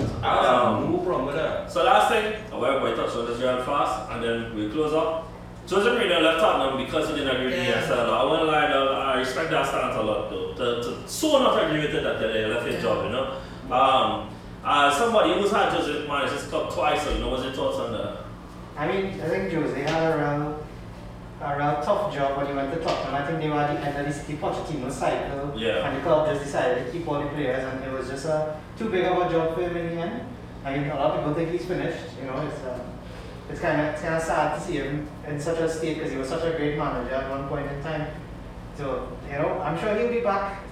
You 0.00 0.06
know. 0.06 0.18
I'd 0.26 0.44
have 0.44 0.54
Um, 0.82 0.92
no 0.92 0.98
problem 0.98 1.26
with 1.26 1.36
that. 1.36 1.70
So 1.70 1.84
last 1.84 2.10
thing, 2.10 2.34
I 2.52 2.56
want 2.56 2.82
to 2.84 2.96
touch 2.96 3.14
on 3.14 3.26
this 3.26 3.38
real 3.40 3.62
fast, 3.64 4.10
and 4.12 4.22
then 4.24 4.54
we 4.56 4.70
close 4.70 4.92
up. 4.94 5.28
Jose 5.68 5.88
Mourinho 5.88 6.20
left 6.22 6.40
Tottenham 6.40 6.84
because 6.84 7.08
he 7.08 7.14
didn't 7.16 7.34
agree 7.36 7.46
with 7.46 7.54
Yeah. 7.58 7.80
the 7.80 7.86
ESL. 7.86 8.10
I 8.12 8.24
won't 8.24 8.46
lie, 8.46 8.66
though, 8.68 8.94
I 8.94 9.14
respect 9.18 9.50
that 9.50 9.66
stance 9.66 9.96
a 9.96 10.02
lot, 10.02 10.28
though. 10.30 10.52
To, 10.52 10.82
to 10.82 11.08
so 11.08 11.38
not 11.42 11.62
agree 11.64 11.80
with 11.80 11.94
it 11.94 12.02
that 12.02 12.18
they 12.20 12.44
left 12.46 12.66
his 12.66 12.76
Yeah. 12.76 12.82
job, 12.82 13.04
you 13.04 13.10
know. 13.10 13.26
Um, 13.70 14.28
uh, 14.64 14.90
somebody 14.92 15.34
who's 15.34 15.50
had 15.50 15.70
Jose 15.72 16.06
manage 16.06 16.30
this 16.30 16.46
club 16.48 16.72
twice, 16.72 17.02
so 17.02 17.12
you 17.12 17.20
know, 17.20 17.28
what's 17.30 17.44
your 17.44 17.52
thoughts 17.52 17.78
on 17.78 17.92
that? 17.92 18.16
I 18.76 18.86
mean, 18.86 19.20
I 19.24 19.28
think 19.28 19.52
Jose 19.52 19.80
had 19.82 20.12
a 20.12 20.16
real, 20.18 20.58
a 21.42 21.56
real 21.56 21.82
tough 21.82 22.12
job 22.14 22.36
when 22.36 22.46
he 22.46 22.52
went 22.54 22.72
to 22.74 22.80
Tottenham. 22.80 23.14
I 23.14 23.26
think 23.26 23.40
they 23.40 23.48
were 23.48 23.56
at 23.58 23.72
the 23.80 23.86
end 23.86 24.06
of 24.08 24.26
the, 24.26 24.32
the 24.32 24.38
Pochettino 24.38 24.90
cycle, 24.90 25.52
Yeah. 25.56 25.86
and 25.86 25.96
the 25.96 26.00
club 26.02 26.28
just 26.28 26.44
decided 26.44 26.86
to 26.86 26.92
keep 26.92 27.06
all 27.08 27.20
the 27.20 27.26
players, 27.30 27.64
and 27.64 27.84
it 27.84 27.92
was 27.96 28.08
just 28.10 28.26
a, 28.26 28.56
too 28.78 28.88
big 28.90 29.04
of 29.04 29.16
a 29.18 29.30
job 29.32 29.54
for 29.54 29.62
him 29.62 29.76
in 29.76 29.94
the 29.96 30.02
end. 30.02 30.20
I 30.64 30.76
mean, 30.76 30.90
a 30.90 30.94
lot 30.96 31.12
of 31.12 31.16
people 31.18 31.34
think 31.34 31.50
he's 31.50 31.64
finished. 31.64 32.04
You 32.20 32.26
know, 32.30 32.40
it's 32.46 32.60
um, 32.66 32.80
it's 33.52 33.60
kind 33.60 33.80
of 33.80 33.86
it's 33.94 34.02
kind 34.02 34.14
of 34.14 34.22
sad 34.22 34.58
to 34.58 34.64
see 34.66 34.74
him 34.78 35.06
in 35.28 35.38
such 35.40 35.58
a 35.58 35.68
state 35.68 35.96
because 35.98 36.10
he 36.10 36.16
was 36.18 36.28
such 36.28 36.42
a 36.42 36.56
great 36.56 36.76
manager 36.78 37.14
at 37.14 37.28
one 37.30 37.46
point 37.48 37.70
in 37.70 37.82
time. 37.82 38.06
So 38.76 39.12
you 39.30 39.38
know, 39.38 39.60
I'm 39.60 39.78
sure 39.78 39.94
he'll 39.96 40.10
be 40.10 40.20
back 40.20 40.62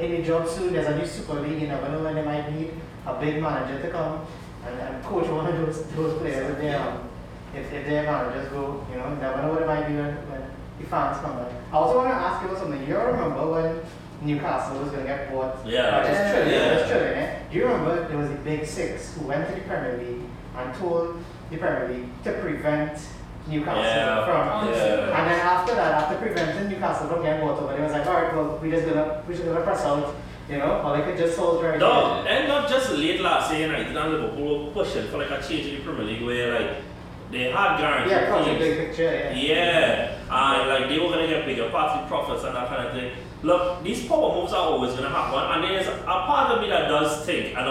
in 0.00 0.12
a 0.12 0.22
job 0.24 0.48
soon. 0.48 0.72
There's 0.72 0.86
a 0.88 0.96
new 0.96 1.06
Super 1.06 1.34
League. 1.34 1.60
You 1.60 1.68
never 1.68 1.88
know 1.90 2.02
when 2.02 2.14
they 2.14 2.24
might 2.24 2.50
need 2.52 2.70
a 3.06 3.14
big 3.20 3.42
manager 3.42 3.80
to 3.82 3.90
come 3.90 4.26
and, 4.66 4.80
and 4.80 5.04
coach 5.04 5.28
one 5.28 5.46
of 5.46 5.56
those 5.58 5.84
those 5.96 6.18
players 6.18 6.50
if 6.50 6.58
they 6.58 6.74
um, 6.74 7.08
if, 7.54 7.70
if 7.72 7.86
their 7.86 8.04
managers 8.04 8.48
go. 8.50 8.84
You 8.90 8.96
know, 8.98 9.10
you 9.10 9.16
never 9.16 9.42
know 9.42 9.52
what 9.52 9.62
it 9.62 9.66
might 9.66 9.86
be 9.86 9.94
when, 9.94 10.14
when 10.30 10.42
the 10.80 10.86
fans 10.86 11.18
come 11.20 11.36
back. 11.36 11.52
I 11.72 11.76
also 11.76 11.98
want 11.98 12.08
to 12.10 12.14
ask 12.14 12.42
you 12.42 12.48
about 12.48 12.60
something. 12.62 12.86
You 12.88 12.96
remember 12.96 13.50
when 13.52 13.80
Newcastle 14.22 14.78
was 14.80 14.90
going 14.90 15.02
to 15.02 15.06
get 15.08 15.30
bought? 15.32 15.56
Yeah. 15.66 15.80
Uh, 15.98 16.06
just 16.06 16.20
Yeah. 16.20 16.32
trillion, 16.32 16.54
Yeah. 16.62 16.74
just 16.78 16.90
trillion, 16.90 17.14
eh? 17.18 17.38
Do 17.50 17.58
you 17.58 17.64
remember 17.66 18.08
there 18.08 18.18
was 18.18 18.28
the 18.30 18.36
big 18.36 18.64
six 18.66 19.14
who 19.14 19.26
went 19.26 19.46
to 19.48 19.54
the 19.54 19.60
Premier 19.62 19.96
League 19.98 20.22
and 20.56 20.74
told 20.74 21.22
the 21.50 21.56
Premier 21.56 21.88
League 21.88 22.22
to 22.24 22.32
prevent 22.34 22.98
Newcastle 23.48 23.82
Yeah. 23.82 24.24
from 24.24 24.68
oh, 24.68 24.70
Yeah. 24.70 25.18
and 25.18 25.30
then 25.30 25.40
after 25.40 25.74
that, 25.74 26.02
after 26.02 26.16
preventing 26.16 26.68
Newcastle 26.70 27.08
from 27.08 27.22
getting 27.22 27.40
bought 27.46 27.60
over, 27.62 27.74
they 27.76 27.82
was 27.82 27.92
like, 27.92 28.06
all 28.06 28.14
right, 28.14 28.34
well, 28.34 28.58
we 28.62 28.70
just 28.70 28.86
gonna 28.86 29.22
we 29.26 29.34
just 29.34 29.46
gonna 29.46 29.60
press 29.62 29.84
out, 29.84 30.14
you 30.48 30.58
know, 30.58 30.82
or 30.84 30.96
they 30.96 31.02
could 31.04 31.16
just 31.16 31.38
hold 31.38 31.64
right 31.64 31.78
No, 31.78 32.22
and 32.28 32.48
not 32.48 32.68
just 32.68 32.92
late 32.92 33.20
last 33.20 33.52
year, 33.52 33.66
United 33.66 33.96
and 33.96 34.10
Liverpool 34.12 34.66
were 34.66 34.70
pushing 34.72 35.06
for 35.08 35.18
like 35.18 35.30
a 35.30 35.40
change 35.42 35.66
in 35.68 35.74
the 35.76 35.80
Premier 35.80 36.04
League 36.04 36.22
where 36.22 36.60
like 36.60 36.76
they 37.32 37.50
had 37.50 37.78
guaranteed 37.78 38.10
Yeah, 38.10 38.26
probably 38.28 38.46
teams. 38.54 38.58
big 38.58 38.78
picture, 38.88 39.32
yeah. 39.32 39.32
Yeah, 39.32 40.58
and 40.58 40.68
like 40.68 40.88
they 40.88 40.98
were 40.98 41.08
gonna 41.10 41.26
get 41.28 41.46
bigger 41.46 41.70
party 41.70 42.06
profits 42.08 42.44
and 42.44 42.54
that 42.56 42.68
kind 42.68 42.86
of 42.88 42.92
thing. 42.94 43.12
Look, 43.42 43.82
these 43.82 44.06
power 44.06 44.34
moves 44.34 44.52
are 44.52 44.66
always 44.66 44.92
gonna 44.94 45.08
happen, 45.08 45.38
and 45.38 45.64
there's 45.64 45.86
a 45.88 46.02
part 46.04 46.50
of 46.52 46.60
me 46.62 46.68
that 46.68 46.88
does 46.88 47.24
think, 47.24 47.56
and 47.56 47.66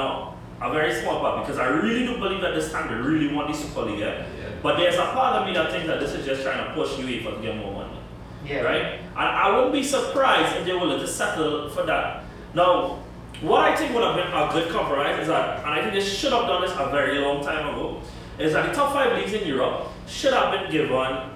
a, 0.62 0.72
very 0.72 0.94
small 1.02 1.20
part, 1.20 1.46
because 1.46 1.60
I 1.60 1.68
really 1.68 2.06
do 2.06 2.18
believe 2.18 2.42
that 2.42 2.54
this 2.56 2.72
time 2.72 2.88
they 2.88 2.96
really 2.96 3.34
want 3.34 3.48
this 3.52 3.62
Super 3.64 3.82
League, 3.84 4.00
yeah? 4.00 4.20
Yeah. 4.20 4.50
But 4.62 4.78
there's 4.78 4.96
a 4.96 5.06
part 5.14 5.38
of 5.42 5.48
me 5.48 5.54
that 5.54 5.72
thinks 5.72 5.88
that 5.88 6.00
this 6.00 6.14
is 6.14 6.26
just 6.26 6.44
trying 6.44 6.64
to 6.66 6.74
push 6.74 6.90
UEFA 6.92 7.36
to 7.38 7.42
get 7.42 7.56
more 7.58 7.74
money 7.74 7.98
Yeah. 8.46 8.62
right? 8.62 8.84
And 9.00 9.18
I 9.18 9.50
wouldn't 9.56 9.74
be 9.74 9.84
surprised 9.84 10.56
if 10.58 10.66
they 10.66 10.74
were 10.74 10.80
willing 10.82 11.00
to 11.00 11.08
settle 11.08 11.70
for 11.70 11.84
that. 11.84 12.24
Now, 12.54 13.00
what 13.42 13.62
I 13.62 13.76
think 13.76 13.94
would 13.94 14.04
have 14.04 14.16
been 14.16 14.28
a 14.28 14.50
good 14.52 14.70
compromise 14.72 15.20
is 15.22 15.28
that, 15.28 15.60
and 15.60 15.70
I 15.74 15.82
think 15.82 15.94
they 15.94 16.02
should 16.02 16.34
have 16.34 16.46
done 16.48 16.62
this 16.62 16.72
a 16.72 16.90
very 16.92 17.20
long 17.20 17.44
time 17.44 17.74
ago, 17.74 18.02
is 18.38 18.54
that 18.54 18.68
the 18.68 18.74
top 18.74 18.94
five 18.94 19.18
leagues 19.18 19.34
in 19.34 19.48
Europe 19.48 19.88
should 20.08 20.34
have 20.34 20.52
been 20.52 20.72
given 20.72 21.30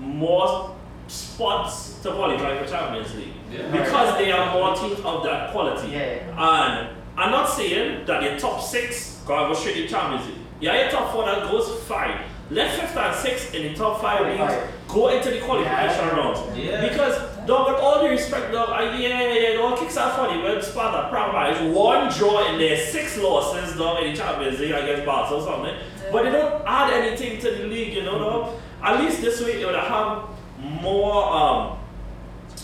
more 0.00 0.74
spots 1.06 2.00
to 2.02 2.12
qualify 2.12 2.58
for 2.58 2.68
Champions 2.68 3.14
League 3.14 3.32
Yeah. 3.52 3.70
because 3.70 4.18
they 4.18 4.30
are 4.32 4.52
more 4.52 4.74
teams 4.74 5.00
of 5.04 5.22
that 5.24 5.52
quality. 5.52 5.88
Yeah. 5.88 6.18
And 6.36 6.88
I'm 7.18 7.30
not 7.32 7.48
saying 7.48 8.06
that 8.06 8.22
your 8.22 8.38
top 8.38 8.62
six 8.62 9.20
gotta 9.26 9.48
go 9.52 9.54
straight 9.58 9.74
to 9.74 9.88
Champions 9.88 10.26
League. 10.28 10.36
Yeah, 10.60 10.80
your 10.82 10.90
top 10.90 11.12
four 11.12 11.24
that 11.26 11.50
goes 11.50 11.82
five. 11.84 12.20
Let 12.50 12.78
fifth 12.80 12.96
and 12.96 13.14
sixth 13.14 13.54
in 13.54 13.62
the 13.72 13.78
top 13.78 14.00
five 14.00 14.26
leagues 14.26 14.54
go 14.88 15.08
into 15.08 15.30
the 15.30 15.40
qualification 15.40 16.06
Yeah. 16.06 16.16
rounds. 16.16 16.40
Yeah. 16.56 16.80
Because, 16.80 17.18
dog, 17.46 17.72
with 17.72 17.80
all 17.82 18.00
due 18.02 18.08
respect, 18.08 18.52
dog, 18.52 18.70
I, 18.70 18.84
yeah, 18.96 19.20
yeah, 19.20 19.32
yeah, 19.34 19.48
it 19.50 19.60
all 19.60 19.76
kicks 19.76 19.96
out 19.98 20.16
funny 20.16 20.42
when 20.42 20.62
Sparta 20.62 21.08
Prague 21.10 21.54
is 21.56 21.76
one 21.76 22.08
draw 22.10 22.48
in 22.50 22.58
their 22.58 22.76
six 22.78 23.18
losses, 23.18 23.76
dog, 23.76 24.02
in 24.02 24.12
the 24.12 24.18
Champions 24.18 24.58
League 24.60 24.70
against 24.72 25.04
Barca 25.04 25.34
or 25.34 25.42
something. 25.42 25.74
But 26.10 26.22
they 26.24 26.30
don't 26.30 26.62
add 26.66 26.90
anything 26.92 27.38
to 27.40 27.50
the 27.50 27.64
league, 27.64 27.92
you 27.94 28.02
know, 28.04 28.18
dog. 28.18 28.54
At 28.82 29.00
least 29.00 29.20
this 29.20 29.42
way 29.42 29.60
it 29.60 29.66
would 29.66 29.74
have 29.74 30.22
more 30.58 31.24
um, 31.32 31.77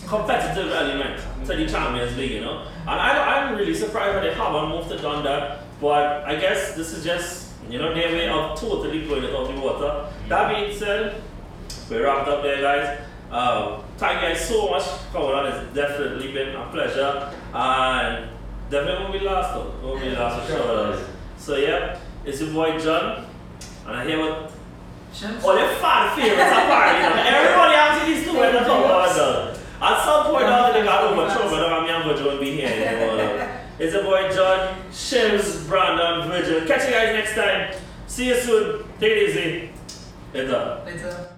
competitive 0.07 0.71
element 0.71 1.21
to 1.45 1.55
the 1.55 1.65
Champions 1.67 2.15
League, 2.17 2.31
you 2.31 2.41
know. 2.41 2.67
And 2.81 2.89
I, 2.89 3.49
I'm 3.49 3.55
really 3.57 3.73
surprised 3.73 4.15
that 4.15 4.21
they 4.23 4.33
haven't 4.33 4.69
moved 4.69 4.91
it 4.91 5.03
on 5.03 5.23
that. 5.23 5.61
But 5.81 6.23
I 6.25 6.35
guess 6.35 6.75
this 6.75 6.93
is 6.93 7.03
just, 7.03 7.51
you 7.69 7.79
know, 7.79 7.93
their 7.93 8.09
way 8.09 8.29
of 8.29 8.59
totally 8.59 9.05
blowing 9.05 9.25
it 9.25 9.35
out 9.35 9.47
the 9.53 9.59
water. 9.59 10.11
That 10.29 10.55
being 10.55 10.75
said, 10.75 11.21
we 11.89 11.97
wrapped 11.97 12.27
up 12.27 12.43
there, 12.43 12.61
guys. 12.61 13.01
Um, 13.31 13.83
thank 13.97 14.21
you 14.21 14.29
guys 14.29 14.47
so 14.47 14.69
much 14.69 14.83
for 14.83 15.11
coming 15.13 15.31
on. 15.31 15.45
It's 15.47 15.73
definitely 15.75 16.31
been 16.31 16.55
a 16.55 16.69
pleasure. 16.71 17.33
And 17.53 18.29
definitely 18.69 19.03
won't 19.03 19.13
be 19.13 19.19
last, 19.19 19.53
though. 19.53 19.73
Won't 19.83 20.01
be 20.01 20.09
last 20.11 20.47
for 20.47 20.51
sure. 20.53 20.99
So, 21.37 21.57
yeah, 21.57 21.99
it's 22.23 22.41
your 22.41 22.53
boy 22.53 22.79
John. 22.79 23.25
And 23.85 23.95
I 23.97 24.05
hear 24.05 24.19
what 24.19 24.51
all 25.23 25.57
your 25.57 25.69
fan 25.79 26.15
favorites 26.15 26.51
apparently. 26.51 27.21
Everybody 27.31 27.75
has 27.75 28.05
these 28.05 28.25
two 28.25 28.33
come 28.33 28.83
on. 28.83 29.15
though. 29.15 29.54
At 29.85 30.03
some 30.03 30.25
point, 30.25 30.45
Yeah, 30.45 30.59
after 30.65 30.79
they 30.79 30.85
got 30.85 31.03
overthrown, 31.03 31.49
but 31.51 31.71
I'm 31.71 31.87
young 31.87 32.03
Virgil 32.03 32.31
will 32.31 32.39
be 32.39 32.51
here. 32.57 32.69
Know, 32.69 33.49
it's 33.77 33.93
a 33.93 34.01
boy 34.01 34.31
John, 34.33 34.81
Shims, 34.89 35.67
Brandon, 35.67 36.27
Virgil. 36.27 36.67
Catch 36.67 36.87
you 36.87 36.91
guys 36.93 37.13
next 37.13 37.35
time. 37.35 37.75
See 38.07 38.27
you 38.29 38.35
soon. 38.39 38.83
Take 38.99 39.11
it 39.11 39.29
easy. 39.29 39.69
It's 40.33 40.51
up. 40.51 40.85
Later. 40.85 41.34